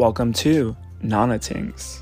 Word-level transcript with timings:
Welcome 0.00 0.32
to 0.32 0.74
Nana 1.02 1.38
Tingz. 1.38 2.00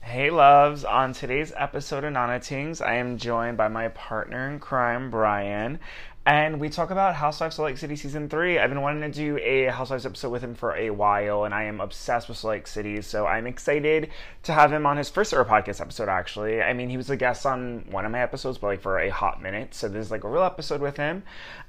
Hey 0.00 0.30
loves, 0.30 0.84
on 0.84 1.12
today's 1.12 1.52
episode 1.54 2.02
of 2.02 2.12
Nana 2.12 2.40
Tingz, 2.40 2.84
I 2.84 2.94
am 2.96 3.18
joined 3.18 3.56
by 3.56 3.68
my 3.68 3.86
partner 3.90 4.50
in 4.50 4.58
crime, 4.58 5.12
Bryan, 5.12 5.78
and 6.26 6.58
we 6.58 6.70
talk 6.70 6.90
about 6.90 7.14
Housewives 7.14 7.58
of 7.58 7.66
Lake 7.66 7.76
City 7.76 7.96
season 7.96 8.30
three. 8.30 8.58
I've 8.58 8.70
been 8.70 8.80
wanting 8.80 9.02
to 9.02 9.14
do 9.14 9.38
a 9.38 9.66
Housewives 9.66 10.06
episode 10.06 10.30
with 10.30 10.42
him 10.42 10.54
for 10.54 10.74
a 10.74 10.88
while, 10.88 11.44
and 11.44 11.52
I 11.52 11.64
am 11.64 11.82
obsessed 11.82 12.30
with 12.30 12.42
Lake 12.44 12.66
City, 12.66 13.02
so 13.02 13.26
I'm 13.26 13.46
excited 13.46 14.08
to 14.44 14.52
have 14.52 14.72
him 14.72 14.86
on 14.86 14.96
his 14.96 15.10
first 15.10 15.34
ever 15.34 15.44
podcast 15.44 15.82
episode. 15.82 16.08
Actually, 16.08 16.62
I 16.62 16.72
mean, 16.72 16.88
he 16.88 16.96
was 16.96 17.10
a 17.10 17.16
guest 17.16 17.44
on 17.44 17.84
one 17.90 18.06
of 18.06 18.12
my 18.12 18.20
episodes, 18.20 18.56
but 18.56 18.68
like 18.68 18.80
for 18.80 18.98
a 18.98 19.10
hot 19.10 19.42
minute, 19.42 19.74
so 19.74 19.86
this 19.86 20.06
is 20.06 20.10
like 20.10 20.24
a 20.24 20.28
real 20.28 20.44
episode 20.44 20.80
with 20.80 20.96
him, 20.96 21.24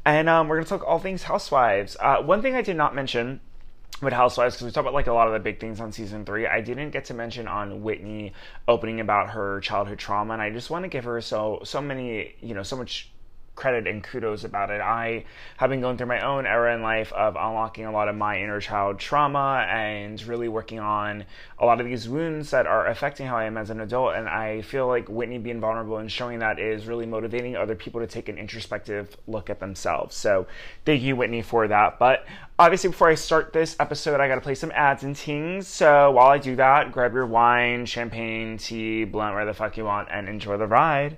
and 0.05 0.29
um, 0.29 0.47
we're 0.47 0.55
gonna 0.55 0.67
talk 0.67 0.87
all 0.87 0.99
things 0.99 1.23
Housewives. 1.23 1.97
Uh, 1.99 2.21
one 2.21 2.41
thing 2.41 2.55
I 2.55 2.61
did 2.61 2.77
not 2.77 2.95
mention 2.95 3.41
with 4.01 4.13
Housewives 4.13 4.55
because 4.55 4.65
we 4.65 4.71
talked 4.71 4.85
about 4.85 4.93
like 4.93 5.07
a 5.07 5.13
lot 5.13 5.27
of 5.27 5.33
the 5.33 5.39
big 5.39 5.59
things 5.59 5.81
on 5.81 5.91
season 5.91 6.23
three. 6.23 6.47
I 6.47 6.61
didn't 6.61 6.91
get 6.91 7.05
to 7.05 7.13
mention 7.13 7.49
on 7.49 7.83
Whitney 7.83 8.31
opening 8.69 9.01
about 9.01 9.31
her 9.31 9.59
childhood 9.59 9.99
trauma, 9.99 10.31
and 10.31 10.41
I 10.41 10.49
just 10.49 10.69
want 10.69 10.83
to 10.83 10.89
give 10.89 11.03
her 11.03 11.19
so 11.19 11.59
so 11.65 11.81
many 11.81 12.35
you 12.39 12.55
know 12.55 12.63
so 12.63 12.77
much 12.77 13.09
credit 13.55 13.87
and 13.87 14.03
kudos 14.03 14.43
about 14.43 14.69
it. 14.69 14.81
I 14.81 15.25
have 15.57 15.69
been 15.69 15.81
going 15.81 15.97
through 15.97 16.07
my 16.07 16.21
own 16.21 16.45
era 16.45 16.75
in 16.75 16.81
life 16.81 17.11
of 17.13 17.35
unlocking 17.35 17.85
a 17.85 17.91
lot 17.91 18.07
of 18.07 18.15
my 18.15 18.39
inner 18.41 18.59
child 18.59 18.99
trauma 18.99 19.65
and 19.69 20.21
really 20.27 20.47
working 20.47 20.79
on 20.79 21.25
a 21.57 21.65
lot 21.65 21.79
of 21.79 21.85
these 21.85 22.09
wounds 22.09 22.51
that 22.51 22.67
are 22.67 22.87
affecting 22.87 23.27
how 23.27 23.37
I 23.37 23.45
am 23.45 23.57
as 23.57 23.69
an 23.69 23.79
adult. 23.79 24.15
And 24.15 24.27
I 24.27 24.61
feel 24.61 24.87
like 24.87 25.07
Whitney 25.07 25.37
being 25.37 25.59
vulnerable 25.59 25.97
and 25.97 26.11
showing 26.11 26.39
that 26.39 26.59
is 26.59 26.85
really 26.85 27.05
motivating 27.05 27.55
other 27.55 27.75
people 27.75 28.01
to 28.01 28.07
take 28.07 28.29
an 28.29 28.37
introspective 28.37 29.15
look 29.27 29.49
at 29.49 29.59
themselves. 29.59 30.15
So 30.15 30.47
thank 30.85 31.01
you, 31.01 31.15
Whitney, 31.15 31.41
for 31.41 31.67
that. 31.67 31.97
But 31.97 32.25
obviously, 32.59 32.89
before 32.89 33.09
I 33.09 33.15
start 33.15 33.53
this 33.53 33.75
episode, 33.79 34.19
I 34.19 34.27
got 34.27 34.35
to 34.35 34.41
play 34.41 34.55
some 34.55 34.71
ads 34.71 35.03
and 35.03 35.15
tings. 35.15 35.67
So 35.67 36.11
while 36.11 36.27
I 36.27 36.37
do 36.37 36.55
that, 36.57 36.91
grab 36.91 37.13
your 37.13 37.25
wine, 37.25 37.85
champagne, 37.85 38.57
tea, 38.57 39.05
blunt, 39.05 39.33
whatever 39.33 39.51
the 39.51 39.57
fuck 39.57 39.77
you 39.77 39.85
want, 39.85 40.09
and 40.11 40.27
enjoy 40.27 40.57
the 40.57 40.67
ride. 40.67 41.17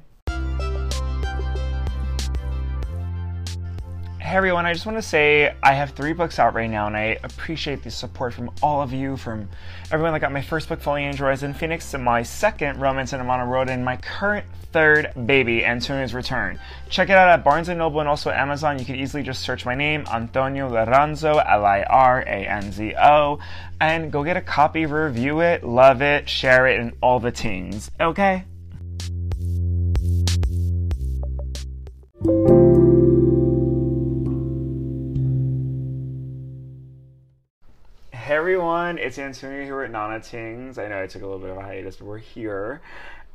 Hey 4.28 4.36
everyone, 4.36 4.66
I 4.66 4.74
just 4.74 4.86
want 4.86 4.98
to 4.98 5.02
say 5.02 5.56
I 5.64 5.72
have 5.72 5.92
three 5.92 6.12
books 6.12 6.38
out 6.38 6.54
right 6.54 6.70
now, 6.70 6.88
and 6.88 6.98
I 6.98 7.18
appreciate 7.24 7.82
the 7.82 7.90
support 7.90 8.34
from 8.34 8.52
all 8.62 8.82
of 8.82 8.92
you, 8.92 9.16
from 9.16 9.48
everyone 9.90 10.12
that 10.12 10.20
got 10.20 10.34
my 10.34 10.42
first 10.42 10.68
book, 10.68 10.82
Falling 10.82 11.06
Angel 11.06 11.30
in 11.30 11.54
Phoenix, 11.54 11.92
to 11.92 11.98
my 11.98 12.24
second, 12.24 12.78
Romance 12.78 13.14
in 13.14 13.22
Amana 13.22 13.46
Road, 13.46 13.70
and 13.70 13.86
my 13.86 13.96
current 13.96 14.46
third, 14.74 15.14
Baby, 15.26 15.64
Antonio's 15.64 16.14
Return. 16.14 16.60
Check 16.90 17.08
it 17.08 17.16
out 17.16 17.30
at 17.30 17.46
Barnes 17.46 17.70
& 17.70 17.70
Noble 17.70 18.02
and 18.02 18.10
also 18.10 18.30
Amazon. 18.30 18.78
You 18.78 18.84
can 18.84 18.96
easily 18.96 19.24
just 19.24 19.44
search 19.44 19.66
my 19.66 19.76
name, 19.76 20.04
Antonio 20.12 20.70
Liranzo, 20.70 21.42
L-I-R-A-N-Z-O, 21.50 23.40
and 23.80 24.12
go 24.12 24.26
get 24.26 24.36
a 24.36 24.42
copy, 24.42 24.86
review 24.86 25.40
it, 25.40 25.64
love 25.64 26.02
it, 26.02 26.28
share 26.28 26.68
it, 26.68 26.82
and 26.82 26.92
all 27.02 27.22
the 27.22 27.32
tings. 27.32 27.90
Okay? 27.98 28.44
Everyone, 38.38 39.00
it's 39.00 39.18
Antonio 39.18 39.64
here 39.64 39.82
at 39.82 39.90
Nana 39.90 40.20
Tingz. 40.20 40.78
I 40.78 40.88
know 40.90 41.02
I 41.02 41.08
took 41.08 41.24
a 41.24 41.26
little 41.26 41.40
bit 41.40 41.50
of 41.50 41.58
a 41.58 41.62
hiatus, 41.64 41.96
but 41.96 42.06
we're 42.06 42.20
here. 42.20 42.82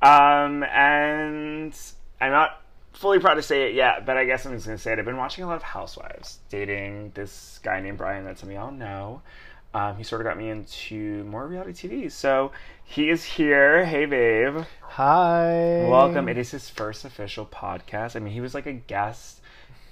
Um, 0.00 0.62
and 0.62 1.74
I'm 2.20 2.30
not 2.30 2.62
fully 2.92 3.18
proud 3.18 3.34
to 3.34 3.42
say 3.42 3.68
it 3.68 3.74
yet, 3.74 4.06
but 4.06 4.16
I 4.16 4.24
guess 4.26 4.46
I'm 4.46 4.52
just 4.52 4.64
gonna 4.64 4.78
say 4.78 4.92
it. 4.92 5.00
I've 5.00 5.04
been 5.04 5.16
watching 5.16 5.42
a 5.42 5.48
lot 5.48 5.56
of 5.56 5.64
Housewives, 5.64 6.38
dating 6.50 7.10
this 7.16 7.58
guy 7.64 7.80
named 7.80 7.98
Bryan 7.98 8.24
that 8.26 8.38
some 8.38 8.50
of 8.50 8.54
y'all 8.54 8.70
know. 8.70 9.22
Um, 9.74 9.96
he 9.96 10.04
sort 10.04 10.20
of 10.20 10.24
got 10.24 10.38
me 10.38 10.50
into 10.50 11.24
more 11.24 11.48
reality 11.48 11.88
TV. 11.88 12.12
So 12.12 12.52
he 12.84 13.10
is 13.10 13.24
here. 13.24 13.84
Hey, 13.84 14.06
babe. 14.06 14.64
Hi. 14.82 15.84
Welcome. 15.90 16.28
It 16.28 16.38
is 16.38 16.52
his 16.52 16.70
first 16.70 17.04
official 17.04 17.44
podcast. 17.44 18.14
I 18.14 18.20
mean, 18.20 18.32
he 18.32 18.40
was 18.40 18.54
like 18.54 18.66
a 18.66 18.72
guest 18.72 19.40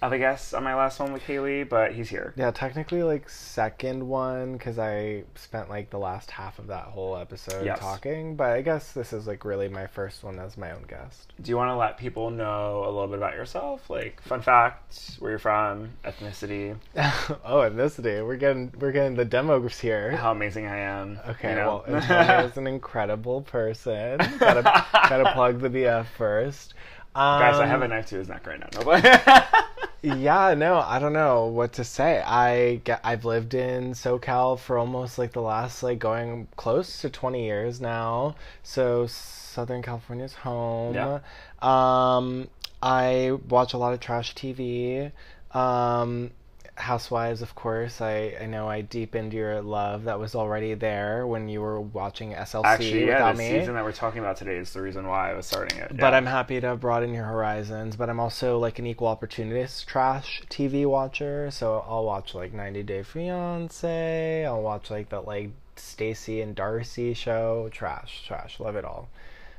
of 0.03 0.13
a 0.13 0.19
guest 0.19 0.55
on 0.55 0.65
my 0.65 0.75
last 0.75 0.99
one 0.99 1.13
with 1.13 1.23
Kaylee, 1.25 1.69
but 1.69 1.93
he's 1.93 2.09
here. 2.09 2.33
Yeah, 2.37 2.51
technically 2.53 3.03
like 3.03 3.29
second 3.29 4.09
one 4.09 4.55
because 4.55 4.79
I 4.79 5.25
spent 5.35 5.69
like 5.69 5.91
the 5.91 5.99
last 5.99 6.31
half 6.31 6.59
of 6.59 6.69
that 6.69 6.85
whole 6.85 7.17
episode 7.19 7.67
Yes. 7.67 7.79
talking. 7.79 8.35
But 8.35 8.51
I 8.51 8.63
guess 8.63 8.93
this 8.93 9.13
is 9.13 9.27
like 9.27 9.45
really 9.45 9.69
my 9.69 9.87
first 9.87 10.25
one 10.25 10.39
as 10.39 10.57
my 10.57 10.71
own 10.73 10.85
guest. 10.89 11.35
Do 11.43 11.51
you 11.51 11.57
want 11.57 11.69
to 11.71 11.77
let 11.77 11.99
people 11.99 12.31
know 12.31 12.85
a 12.85 12.91
little 12.91 13.09
bit 13.09 13.19
about 13.19 13.35
yourself? 13.35 13.91
Like 13.91 14.23
fun 14.23 14.41
fact, 14.41 15.17
where 15.19 15.33
you're 15.33 15.39
from, 15.39 15.91
ethnicity, 16.05 16.77
oh, 16.97 17.69
ethnicity. 17.69 18.27
We're 18.27 18.37
getting 18.37 18.73
we're 18.79 18.93
getting 18.93 19.17
the 19.17 19.25
demos 19.27 19.79
here. 19.79 20.13
how 20.17 20.33
amazing 20.33 20.67
I 20.67 20.79
am. 20.79 21.19
Okay, 21.29 21.51
you 21.51 21.57
know? 21.57 21.85
well, 21.87 21.97
Antonio 22.01 22.47
is 22.47 22.57
an 22.57 22.67
incredible 22.67 23.43
person. 23.43 24.17
gotta 24.39 24.63
gotta 24.63 25.33
plug 25.35 25.61
the 25.61 25.69
BF 25.69 26.07
first. 26.17 26.73
Um, 27.15 27.41
Guys, 27.41 27.59
I 27.59 27.67
have 27.67 27.83
a 27.83 27.89
knife 27.89 28.07
to 28.07 28.17
his 28.17 28.29
neck 28.29 28.47
right 28.47 28.61
now. 28.61 28.69
No, 28.75 28.85
but 28.85 29.03
Yeah, 30.03 30.55
no, 30.55 30.79
I 30.79 30.99
don't 30.99 31.13
know 31.13 31.47
what 31.47 31.75
to 31.75 31.85
say. 31.85 32.23
I 32.23 32.77
get, 32.85 33.01
I've 33.05 33.25
lived 33.27 33.53
in 33.53 33.93
SoCal 33.93 34.59
for 34.59 34.79
almost 34.79 35.19
like 35.19 35.33
the 35.33 35.43
last 35.43 35.83
like 35.83 35.99
going 35.99 36.49
close 36.57 37.01
to 37.03 37.11
20 37.11 37.45
years 37.45 37.81
now. 37.81 38.37
So 38.63 39.07
Southern 39.07 39.83
California's 39.83 40.35
home. 40.35 40.95
Yeah. 40.95 41.19
Um 41.61 42.49
I 42.83 43.33
watch 43.49 43.75
a 43.75 43.79
lot 43.79 43.93
of 43.93 44.01
trash 44.01 44.35
TV. 44.35 45.13
Um 45.53 46.31
Housewives, 46.81 47.43
of 47.43 47.55
course. 47.55 48.01
I, 48.01 48.37
I 48.41 48.47
know 48.47 48.69
I 48.69 48.81
deepened 48.81 49.33
your 49.33 49.61
love 49.61 50.05
that 50.05 50.19
was 50.19 50.35
already 50.35 50.75
there 50.75 51.27
when 51.27 51.49
you 51.49 51.61
were 51.61 51.81
watching 51.81 52.33
SLC 52.33 52.65
actually, 52.65 53.07
yeah, 53.07 53.15
without 53.15 53.37
the 53.37 53.43
me. 53.43 53.51
season 53.51 53.75
that 53.75 53.85
we're 53.85 53.93
talking 53.93 54.21
about 54.21 54.37
today 54.37 54.57
is 54.57 54.73
the 54.73 54.83
reason 54.83 55.07
why 55.07 55.31
I 55.31 55.35
was 55.35 55.47
starting 55.47 55.79
it. 55.79 55.91
But 55.91 55.99
yeah. 55.99 56.17
I'm 56.17 56.27
happy 56.27 56.61
to 56.61 56.77
broaden 56.77 57.15
your 57.15 57.25
horizons. 57.25 57.97
But 57.97 58.11
I'm 58.11 58.19
also 58.19 58.59
like 58.59 58.79
an 58.79 58.87
equal 58.87 59.09
opportunist 59.09 59.87
trash 59.87 60.43
TV 60.51 60.87
watcher. 60.87 61.51
So 61.51 61.85
I'll 61.87 62.05
watch 62.05 62.35
like 62.35 62.53
90 62.53 62.83
Day 62.83 63.03
Fiance. 63.03 64.45
I'll 64.45 64.63
watch 64.63 64.91
like 64.91 65.11
that 65.11 65.27
like 65.27 65.51
Stacey 65.77 66.41
and 66.41 66.57
Darcey 66.57 67.15
show. 67.15 67.69
Trash, 67.73 68.25
trash. 68.27 68.59
Love 68.59 68.77
it 68.77 68.85
all. 68.85 69.09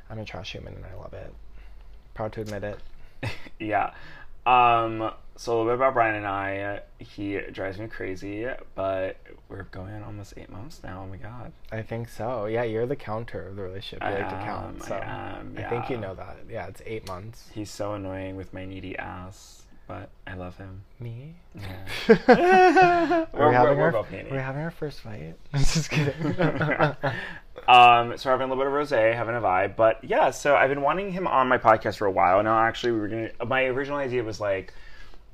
I'm 0.10 0.20
a 0.20 0.26
trash 0.26 0.52
human 0.52 0.76
and 0.76 0.86
I 0.86 0.96
love 0.96 1.14
it. 1.14 1.34
Proud 2.14 2.34
to 2.34 2.42
admit 2.42 2.64
it. 2.64 2.80
yeah. 3.60 3.94
Um, 4.46 5.12
so 5.36 5.52
a 5.52 5.54
little 5.54 5.66
bit 5.72 5.76
about 5.76 5.94
Bryan 5.94 6.16
and 6.16 6.28
I. 6.28 6.82
He 7.00 7.40
drives 7.52 7.78
me 7.80 7.88
crazy, 7.88 8.48
but 8.76 9.18
we're 9.50 9.64
going 9.64 9.94
on 9.94 10.04
almost 10.04 10.34
eight 10.38 10.50
months 10.50 10.82
now. 10.84 11.04
Oh 11.04 11.08
my 11.10 11.18
god. 11.18 11.52
I 11.72 11.82
think 11.82 12.10
so. 12.10 12.46
Yeah, 12.46 12.64
you're 12.64 12.86
the 12.86 12.96
counter 12.96 13.48
of 13.48 13.56
the 13.56 13.64
relationship. 13.64 14.04
You 14.08 14.16
I 14.16 14.20
like 14.20 14.30
to 14.30 14.36
count. 14.46 14.82
I 14.84 14.88
So 14.88 14.96
am, 14.96 15.56
I 15.58 15.64
think 15.64 15.90
you 15.90 15.98
know 15.98 16.14
that. 16.16 16.38
Yeah, 16.50 16.68
it's 16.68 16.82
eight 16.86 17.08
months. 17.08 17.50
He's 17.54 17.72
so 17.72 17.94
annoying 17.94 18.36
with 18.36 18.54
my 18.54 18.66
needy 18.66 18.98
ass, 18.98 19.64
but 19.88 20.10
I 20.28 20.36
love 20.36 20.58
him. 20.58 20.84
Me? 21.00 21.36
Yeah. 21.56 21.66
Are 23.34 23.50
we 23.50 23.54
having 23.56 23.78
we're 23.78 23.86
our, 23.86 23.92
both 23.92 24.12
needy. 24.12 24.30
are 24.30 24.34
we 24.34 24.38
having 24.40 24.62
our 24.62 24.72
first 24.72 25.02
fight? 25.02 25.36
Just 25.56 25.90
kidding. 25.90 26.36
Um, 27.68 28.18
so 28.18 28.30
having 28.30 28.50
a 28.50 28.54
little 28.54 28.64
bit 28.64 28.68
of 28.68 28.74
rosé, 28.74 29.14
having 29.14 29.36
a 29.36 29.42
vibe, 29.42 29.76
but 29.76 30.04
yeah. 30.04 30.32
So 30.32 30.56
I've 30.56 30.70
been 30.70 30.82
wanting 30.82 31.12
him 31.12 31.28
on 31.28 31.48
my 31.48 31.58
podcast 31.58 31.98
for 31.98 32.08
a 32.08 32.12
while 32.12 32.42
now. 32.44 32.60
Actually, 32.60 32.94
we 32.94 33.00
were 33.00 33.08
gonna. 33.08 33.32
My 33.46 33.66
original 33.66 33.98
idea 33.98 34.24
was 34.24 34.40
like, 34.40 34.74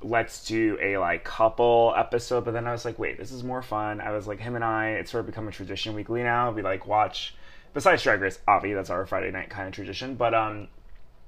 let's 0.01 0.45
do 0.45 0.77
a 0.81 0.97
like 0.97 1.23
couple 1.23 1.93
episode, 1.95 2.45
but 2.45 2.51
then 2.53 2.67
I 2.67 2.71
was 2.71 2.85
like, 2.85 2.99
wait, 2.99 3.17
this 3.17 3.31
is 3.31 3.43
more 3.43 3.61
fun. 3.61 4.01
I 4.01 4.11
was 4.11 4.27
like, 4.27 4.39
him 4.39 4.55
and 4.55 4.63
I. 4.63 4.91
It's 4.91 5.11
sort 5.11 5.21
of 5.21 5.25
become 5.27 5.47
a 5.47 5.51
tradition 5.51 5.93
weekly 5.93 6.23
now. 6.23 6.51
We 6.51 6.61
like 6.61 6.87
watch. 6.87 7.35
Besides 7.73 8.01
Drag 8.01 8.21
Race, 8.21 8.39
Avi, 8.47 8.73
that's 8.73 8.89
our 8.89 9.05
Friday 9.05 9.29
night 9.29 9.49
kind 9.49 9.67
of 9.67 9.73
tradition. 9.73 10.15
But 10.15 10.33
um, 10.33 10.67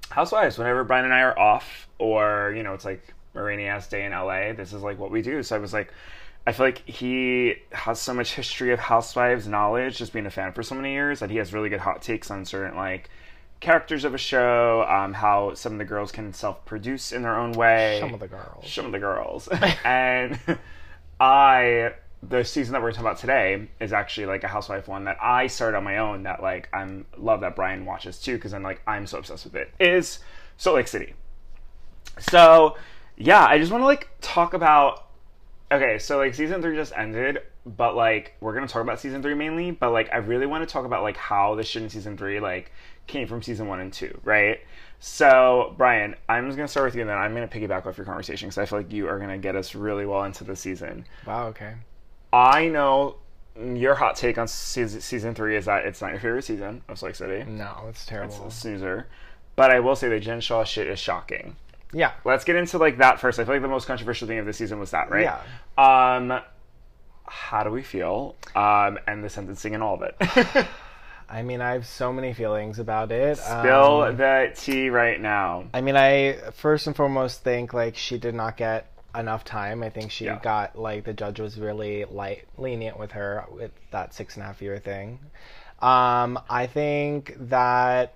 Housewives, 0.10 0.58
whenever 0.58 0.84
Bryan 0.84 1.06
and 1.06 1.14
I 1.14 1.22
are 1.22 1.38
off, 1.38 1.88
or 2.00 2.54
you 2.56 2.64
know, 2.64 2.74
it's 2.74 2.86
like 2.86 3.14
rainy 3.34 3.68
ass 3.68 3.88
day 3.88 4.06
in 4.06 4.12
LA, 4.12 4.54
this 4.54 4.74
is 4.74 4.82
like 4.82 4.98
what 4.98 5.12
we 5.12 5.22
do. 5.22 5.44
So 5.44 5.56
I 5.56 5.60
was 5.60 5.74
like, 5.74 5.94
I 6.50 6.52
feel 6.52 6.66
like 6.66 6.90
he 6.90 7.58
has 7.72 8.02
so 8.02 8.12
much 8.12 8.34
history 8.34 8.74
of 8.74 8.80
Housewives 8.80 9.48
knowledge, 9.48 10.00
just 10.00 10.14
being 10.14 10.26
a 10.26 10.32
fan 10.32 10.52
for 10.52 10.64
so 10.64 10.74
many 10.74 10.94
years, 10.94 11.20
that 11.20 11.30
he 11.30 11.38
has 11.38 11.54
really 11.54 11.70
good 11.70 11.80
hot 11.80 12.02
takes 12.02 12.32
on 12.32 12.44
certain 12.44 12.76
like 12.76 13.08
characters 13.60 14.04
of 14.04 14.16
a 14.16 14.18
show, 14.18 14.84
um, 14.90 15.14
how 15.14 15.54
some 15.54 15.74
of 15.74 15.78
the 15.78 15.86
girls 15.86 16.12
can 16.12 16.34
self-produce 16.34 17.12
in 17.12 17.22
their 17.22 17.38
own 17.38 17.52
way. 17.52 18.00
Some 18.00 18.16
of 18.16 18.20
the 18.20 18.28
girls. 18.28 18.68
Some 18.68 18.88
of 18.88 18.92
the 18.92 18.98
girls, 18.98 19.48
and 19.86 20.40
I 21.20 21.94
the 22.24 22.44
season 22.44 22.74
that 22.74 22.82
we're 22.82 22.94
talking 22.94 23.06
about 23.06 23.20
today 23.20 23.68
is 23.80 23.94
actually 23.94 24.26
like 24.26 24.44
a 24.44 24.48
housewife 24.48 24.88
one 24.88 25.04
that 25.04 25.18
I 25.22 25.46
started 25.46 25.78
on 25.78 25.84
my 25.84 26.00
own 26.00 26.24
that 26.24 26.42
like 26.42 26.68
I'm 26.74 27.06
love 27.16 27.42
that 27.42 27.56
Bryan 27.56 27.86
watches 27.86 28.20
too 28.20 28.38
because 28.38 28.56
I'm 28.56 28.64
like 28.64 28.82
I'm 28.88 29.06
so 29.06 29.20
obsessed 29.20 29.46
with 29.46 29.56
it 29.56 29.72
is 29.80 30.18
Salt 30.58 30.78
Lake 30.78 30.88
City. 30.88 31.14
So 32.18 32.76
yeah, 33.18 33.46
I 33.46 33.60
just 33.60 33.72
want 33.72 33.84
to 33.84 33.86
like 33.86 34.10
talk 34.20 34.56
about 34.56 35.09
okay, 35.72 36.00
so 36.00 36.18
like 36.18 36.34
season 36.34 36.62
three 36.62 36.76
just 36.76 36.94
ended, 36.96 37.40
but 37.66 37.96
like 37.96 38.36
we're 38.40 38.54
gonna 38.54 38.68
talk 38.68 38.82
about 38.82 39.00
season 39.00 39.22
three 39.22 39.34
mainly, 39.34 39.72
but 39.72 39.92
like 39.92 40.10
I 40.14 40.18
really 40.18 40.46
want 40.46 40.68
to 40.68 40.72
talk 40.72 40.86
about 40.86 41.04
like 41.04 41.18
how 41.18 41.56
the 41.56 41.64
shit 41.64 41.84
in 41.84 41.90
season 41.90 42.18
three 42.18 42.40
like 42.40 42.72
came 43.08 43.28
from 43.28 43.42
season 43.42 43.68
one 43.68 43.80
and 43.80 43.92
two, 43.92 44.20
right? 44.24 44.60
So, 45.00 45.74
Bryan, 45.78 46.16
I'm 46.28 46.48
just 46.48 46.58
gonna 46.58 46.68
start 46.68 46.86
with 46.86 46.96
you, 46.96 47.02
and 47.02 47.10
then 47.10 47.18
I'm 47.18 47.34
gonna 47.34 47.48
piggyback 47.48 47.86
off 47.86 47.98
your 47.98 48.06
conversation 48.06 48.50
because 48.50 48.58
I 48.58 48.66
feel 48.66 48.80
like 48.80 48.92
you 48.92 49.08
are 49.08 49.20
gonna 49.20 49.38
get 49.38 49.56
us 49.56 49.76
really 49.76 50.06
well 50.06 50.24
into 50.24 50.44
the 50.44 50.56
season. 50.56 51.06
Wow. 51.26 51.48
Okay. 51.48 51.74
I 52.34 52.68
know 52.68 53.16
your 53.58 53.96
hot 53.96 54.16
take 54.16 54.38
on 54.38 54.48
season, 54.48 55.02
season 55.02 55.34
three 55.36 55.58
is 55.58 55.66
that 55.66 55.86
it's 55.86 56.02
not 56.02 56.12
your 56.12 56.20
favorite 56.20 56.44
season 56.44 56.82
of 56.88 57.02
Lake 57.02 57.16
City. 57.16 57.50
No, 57.50 57.86
it's 57.90 58.06
terrible. 58.06 58.46
It's 58.46 58.56
a 58.56 58.60
snoozer. 58.60 59.08
But 59.56 59.72
I 59.72 59.80
will 59.80 59.96
say 59.96 60.08
the 60.08 60.20
Jen 60.20 60.40
Shah 60.40 60.64
shit 60.64 60.88
is 60.88 61.00
shocking. 61.00 61.56
Yeah. 61.94 62.12
Let's 62.26 62.44
get 62.44 62.56
into 62.56 62.78
like 62.78 62.98
that 63.00 63.20
first. 63.20 63.40
I 63.40 63.46
feel 63.46 63.56
like 63.56 63.62
the 63.62 63.68
most 63.68 63.88
controversial 63.88 64.28
thing 64.28 64.38
of 64.40 64.46
the 64.46 64.54
season 64.54 64.80
was 64.80 64.92
that, 64.92 65.10
right? 65.10 65.24
Yeah. 65.24 65.42
Um, 65.78 66.40
how 67.26 67.64
do 67.64 67.72
we 67.72 67.84
feel? 67.84 68.36
Um, 68.56 69.00
and 69.08 69.24
the 69.24 69.30
sentencing 69.30 69.74
and 69.76 69.84
all 69.84 69.96
of 69.96 70.02
it. 70.02 70.68
I 71.30 71.44
mean, 71.44 71.62
I 71.62 71.74
have 71.74 71.86
so 71.86 72.12
many 72.12 72.34
feelings 72.34 72.80
about 72.80 73.12
it. 73.12 73.38
Spill 73.38 74.02
Um, 74.04 74.18
the 74.18 74.52
tea 74.56 74.90
right 74.90 75.22
now. 75.22 75.66
I 75.74 75.82
mean, 75.82 75.96
I 75.96 76.38
first 76.56 76.88
and 76.88 76.96
foremost 76.96 77.44
think 77.44 77.72
like 77.74 77.96
she 77.96 78.18
did 78.18 78.34
not 78.34 78.58
get 78.58 78.88
enough 79.16 79.44
time. 79.44 79.84
I 79.84 79.90
think 79.90 80.10
she 80.12 80.26
Yeah. 80.26 80.40
got 80.42 80.76
like 80.78 81.04
the 81.04 81.14
judge 81.14 81.40
was 81.40 81.60
really 81.60 82.06
light 82.06 82.46
lenient 82.58 82.98
with 83.00 83.12
her 83.12 83.46
with 83.52 83.72
that 83.92 84.14
six 84.16 84.36
and 84.36 84.44
a 84.44 84.48
half 84.48 84.62
year 84.62 84.80
thing. 84.80 85.20
Um, 85.82 86.40
I 86.50 86.68
think 86.68 87.36
that 87.50 88.14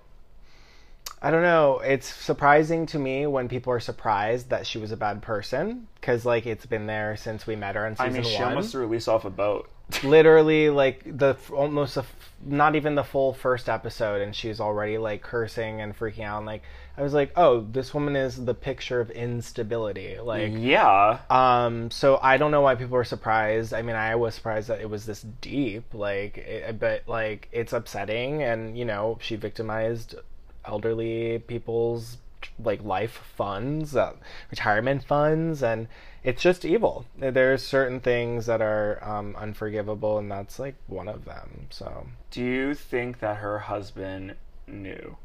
I 1.23 1.31
don't 1.31 1.41
know. 1.41 1.79
It's 1.79 2.05
surprising 2.05 2.85
to 2.87 2.99
me 2.99 3.25
when 3.27 3.47
people 3.47 3.71
are 3.71 3.79
surprised 3.79 4.49
that 4.49 4.67
she 4.67 4.77
was 4.77 4.91
a 4.91 4.97
bad 4.97 5.21
person 5.21 5.87
because 5.95 6.25
like 6.25 6.45
it's 6.45 6.65
been 6.65 6.85
there 6.85 7.15
since 7.15 7.47
we 7.47 7.55
met 7.55 7.75
her 7.75 7.87
in 7.87 7.95
I 7.97 8.09
mean, 8.09 8.23
she 8.23 8.35
one 8.35 8.49
almost 8.49 8.73
threw 8.73 8.87
Lisa 8.87 9.13
off 9.13 9.23
a 9.23 9.29
boat. 9.29 9.69
literally 10.03 10.69
like 10.69 11.03
the 11.17 11.35
almost 11.51 11.97
a 11.97 12.05
not 12.45 12.75
even 12.75 12.95
the 12.95 13.03
full 13.03 13.33
first 13.33 13.67
episode 13.67 14.21
and 14.21 14.35
she's 14.35 14.59
already 14.59 14.97
like 14.97 15.21
cursing 15.21 15.81
and 15.81 15.97
freaking 15.97 16.23
out 16.23 16.37
and 16.37 16.45
like 16.45 16.63
i 16.97 17.01
was 17.01 17.13
like 17.13 17.31
oh 17.35 17.61
this 17.71 17.93
woman 17.93 18.15
is 18.15 18.45
the 18.45 18.53
picture 18.53 19.01
of 19.01 19.11
instability 19.11 20.17
like 20.19 20.51
yeah. 20.55 21.19
um 21.29 21.91
so 21.91 22.17
i 22.21 22.37
don't 22.37 22.51
know 22.51 22.61
why 22.61 22.75
people 22.75 22.93
were 22.93 23.03
surprised 23.03 23.73
i 23.73 23.81
mean 23.81 23.95
i 23.95 24.15
was 24.15 24.33
surprised 24.33 24.69
that 24.69 24.79
it 24.79 24.89
was 24.89 25.05
this 25.05 25.21
deep 25.41 25.83
like 25.93 26.37
it, 26.37 26.79
but 26.79 27.03
like 27.07 27.49
it's 27.51 27.73
upsetting 27.73 28.41
and 28.41 28.77
you 28.77 28.85
know 28.85 29.17
she 29.21 29.35
victimized 29.35 30.15
elderly 30.65 31.39
people's 31.47 32.17
like 32.61 32.83
life 32.83 33.21
funds 33.37 33.95
uh, 33.95 34.13
retirement 34.51 35.03
funds 35.03 35.63
and 35.63 35.87
it's 36.23 36.41
just 36.41 36.65
evil 36.65 37.05
there's 37.17 37.63
certain 37.63 37.99
things 37.99 38.45
that 38.45 38.61
are 38.61 38.99
um, 39.03 39.35
unforgivable 39.37 40.17
and 40.17 40.29
that's 40.31 40.59
like 40.59 40.75
one 40.87 41.07
of 41.07 41.23
them 41.25 41.67
so 41.69 42.05
Do 42.31 42.41
you 42.43 42.73
think 42.73 43.19
that 43.19 43.37
her 43.37 43.59
husband 43.59 44.35
knew? 44.67 45.17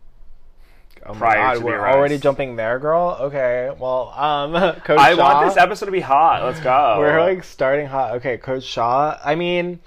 oh 1.07 1.13
my 1.15 1.19
Prior 1.19 1.55
god 1.57 1.65
we're 1.65 1.89
already 1.89 2.19
jumping 2.19 2.57
there 2.57 2.79
girl 2.79 3.17
okay 3.21 3.71
well 3.79 4.11
um 4.11 4.53
coach 4.85 4.99
I 4.99 5.15
Shah- 5.15 5.21
want 5.35 5.49
this 5.49 5.57
episode 5.57 5.87
to 5.87 5.93
be 5.93 6.01
hot. 6.01 6.43
Let's 6.45 6.61
go. 6.61 6.97
We're 6.99 7.21
like 7.21 7.45
starting 7.45 7.87
hot. 7.87 8.15
Okay, 8.17 8.37
Coach 8.37 8.65
Shah. 8.65 9.19
I 9.25 9.35
mean, 9.37 9.79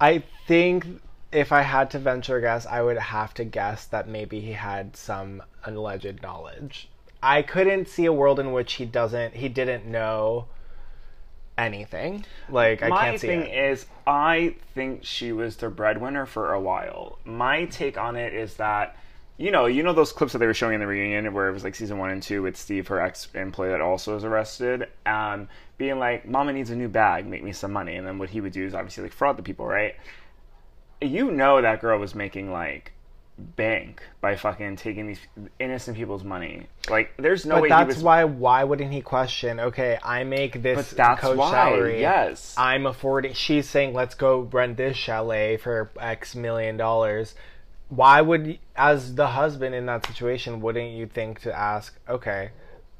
I 0.00 0.22
think 0.46 0.86
if 1.34 1.50
I 1.52 1.62
had 1.62 1.90
to 1.90 1.98
venture 1.98 2.36
a 2.36 2.40
guess, 2.40 2.64
I 2.64 2.80
would 2.80 2.96
have 2.96 3.34
to 3.34 3.44
guess 3.44 3.86
that 3.86 4.08
maybe 4.08 4.40
he 4.40 4.52
had 4.52 4.96
some 4.96 5.42
alleged 5.64 6.22
knowledge. 6.22 6.88
I 7.22 7.42
couldn't 7.42 7.88
see 7.88 8.04
a 8.04 8.12
world 8.12 8.38
in 8.38 8.52
which 8.52 8.74
he 8.74 8.84
doesn't, 8.84 9.34
he 9.34 9.48
didn't 9.48 9.84
know 9.84 10.46
anything. 11.58 12.24
Like 12.48 12.82
I 12.82 12.88
My 12.88 13.04
can't 13.06 13.20
see 13.20 13.26
thing 13.26 13.40
it. 13.46 13.70
is, 13.72 13.86
I 14.06 14.54
think 14.74 15.04
she 15.04 15.32
was 15.32 15.56
the 15.56 15.68
breadwinner 15.68 16.26
for 16.26 16.52
a 16.52 16.60
while. 16.60 17.18
My 17.24 17.64
take 17.64 17.98
on 17.98 18.14
it 18.16 18.32
is 18.32 18.54
that, 18.56 18.96
you 19.36 19.50
know, 19.50 19.66
you 19.66 19.82
know 19.82 19.92
those 19.92 20.12
clips 20.12 20.32
that 20.32 20.38
they 20.38 20.46
were 20.46 20.54
showing 20.54 20.74
in 20.74 20.80
the 20.80 20.86
reunion 20.86 21.32
where 21.32 21.48
it 21.48 21.52
was 21.52 21.64
like 21.64 21.74
season 21.74 21.98
one 21.98 22.10
and 22.10 22.22
two 22.22 22.42
with 22.42 22.56
Steve, 22.56 22.86
her 22.88 23.00
ex 23.00 23.28
employee 23.34 23.70
that 23.70 23.80
also 23.80 24.14
was 24.14 24.24
arrested, 24.24 24.86
um, 25.06 25.48
being 25.78 25.98
like, 25.98 26.28
"Mama 26.28 26.52
needs 26.52 26.70
a 26.70 26.76
new 26.76 26.88
bag, 26.88 27.26
make 27.26 27.42
me 27.42 27.52
some 27.52 27.72
money," 27.72 27.96
and 27.96 28.06
then 28.06 28.18
what 28.18 28.30
he 28.30 28.40
would 28.40 28.52
do 28.52 28.64
is 28.64 28.74
obviously 28.74 29.02
like 29.02 29.12
fraud 29.12 29.36
the 29.36 29.42
people, 29.42 29.66
right? 29.66 29.96
You 31.04 31.30
know 31.30 31.60
that 31.62 31.80
girl 31.80 31.98
was 31.98 32.14
making 32.14 32.50
like 32.52 32.92
bank 33.36 34.00
by 34.20 34.36
fucking 34.36 34.76
taking 34.76 35.06
these 35.08 35.18
innocent 35.58 35.96
people's 35.96 36.22
money. 36.22 36.66
Like, 36.88 37.12
there's 37.18 37.44
no 37.44 37.56
But 37.56 37.62
way 37.62 37.68
that's 37.68 37.94
was. 37.96 38.02
why. 38.02 38.24
Why 38.24 38.64
wouldn't 38.64 38.92
he 38.92 39.00
question? 39.00 39.58
Okay, 39.60 39.98
I 40.02 40.24
make 40.24 40.62
this 40.62 40.90
But 40.90 40.96
that's 40.96 41.20
coach 41.20 41.36
why, 41.38 41.50
salary. 41.50 42.00
yes. 42.00 42.54
I'm 42.56 42.86
affording. 42.86 43.32
She's 43.34 43.68
saying, 43.68 43.92
"Let's 43.92 44.14
go 44.14 44.40
rent 44.40 44.76
this 44.76 44.96
chalet 44.96 45.56
for 45.56 45.90
X 46.00 46.34
million 46.34 46.76
dollars." 46.76 47.34
Why 47.88 48.20
would, 48.22 48.58
as 48.76 49.14
the 49.14 49.26
husband 49.28 49.74
in 49.74 49.86
that 49.86 50.06
situation, 50.06 50.60
wouldn't 50.60 50.92
you 50.92 51.06
think 51.06 51.40
to 51.42 51.52
ask? 51.56 51.96
Okay, 52.08 52.50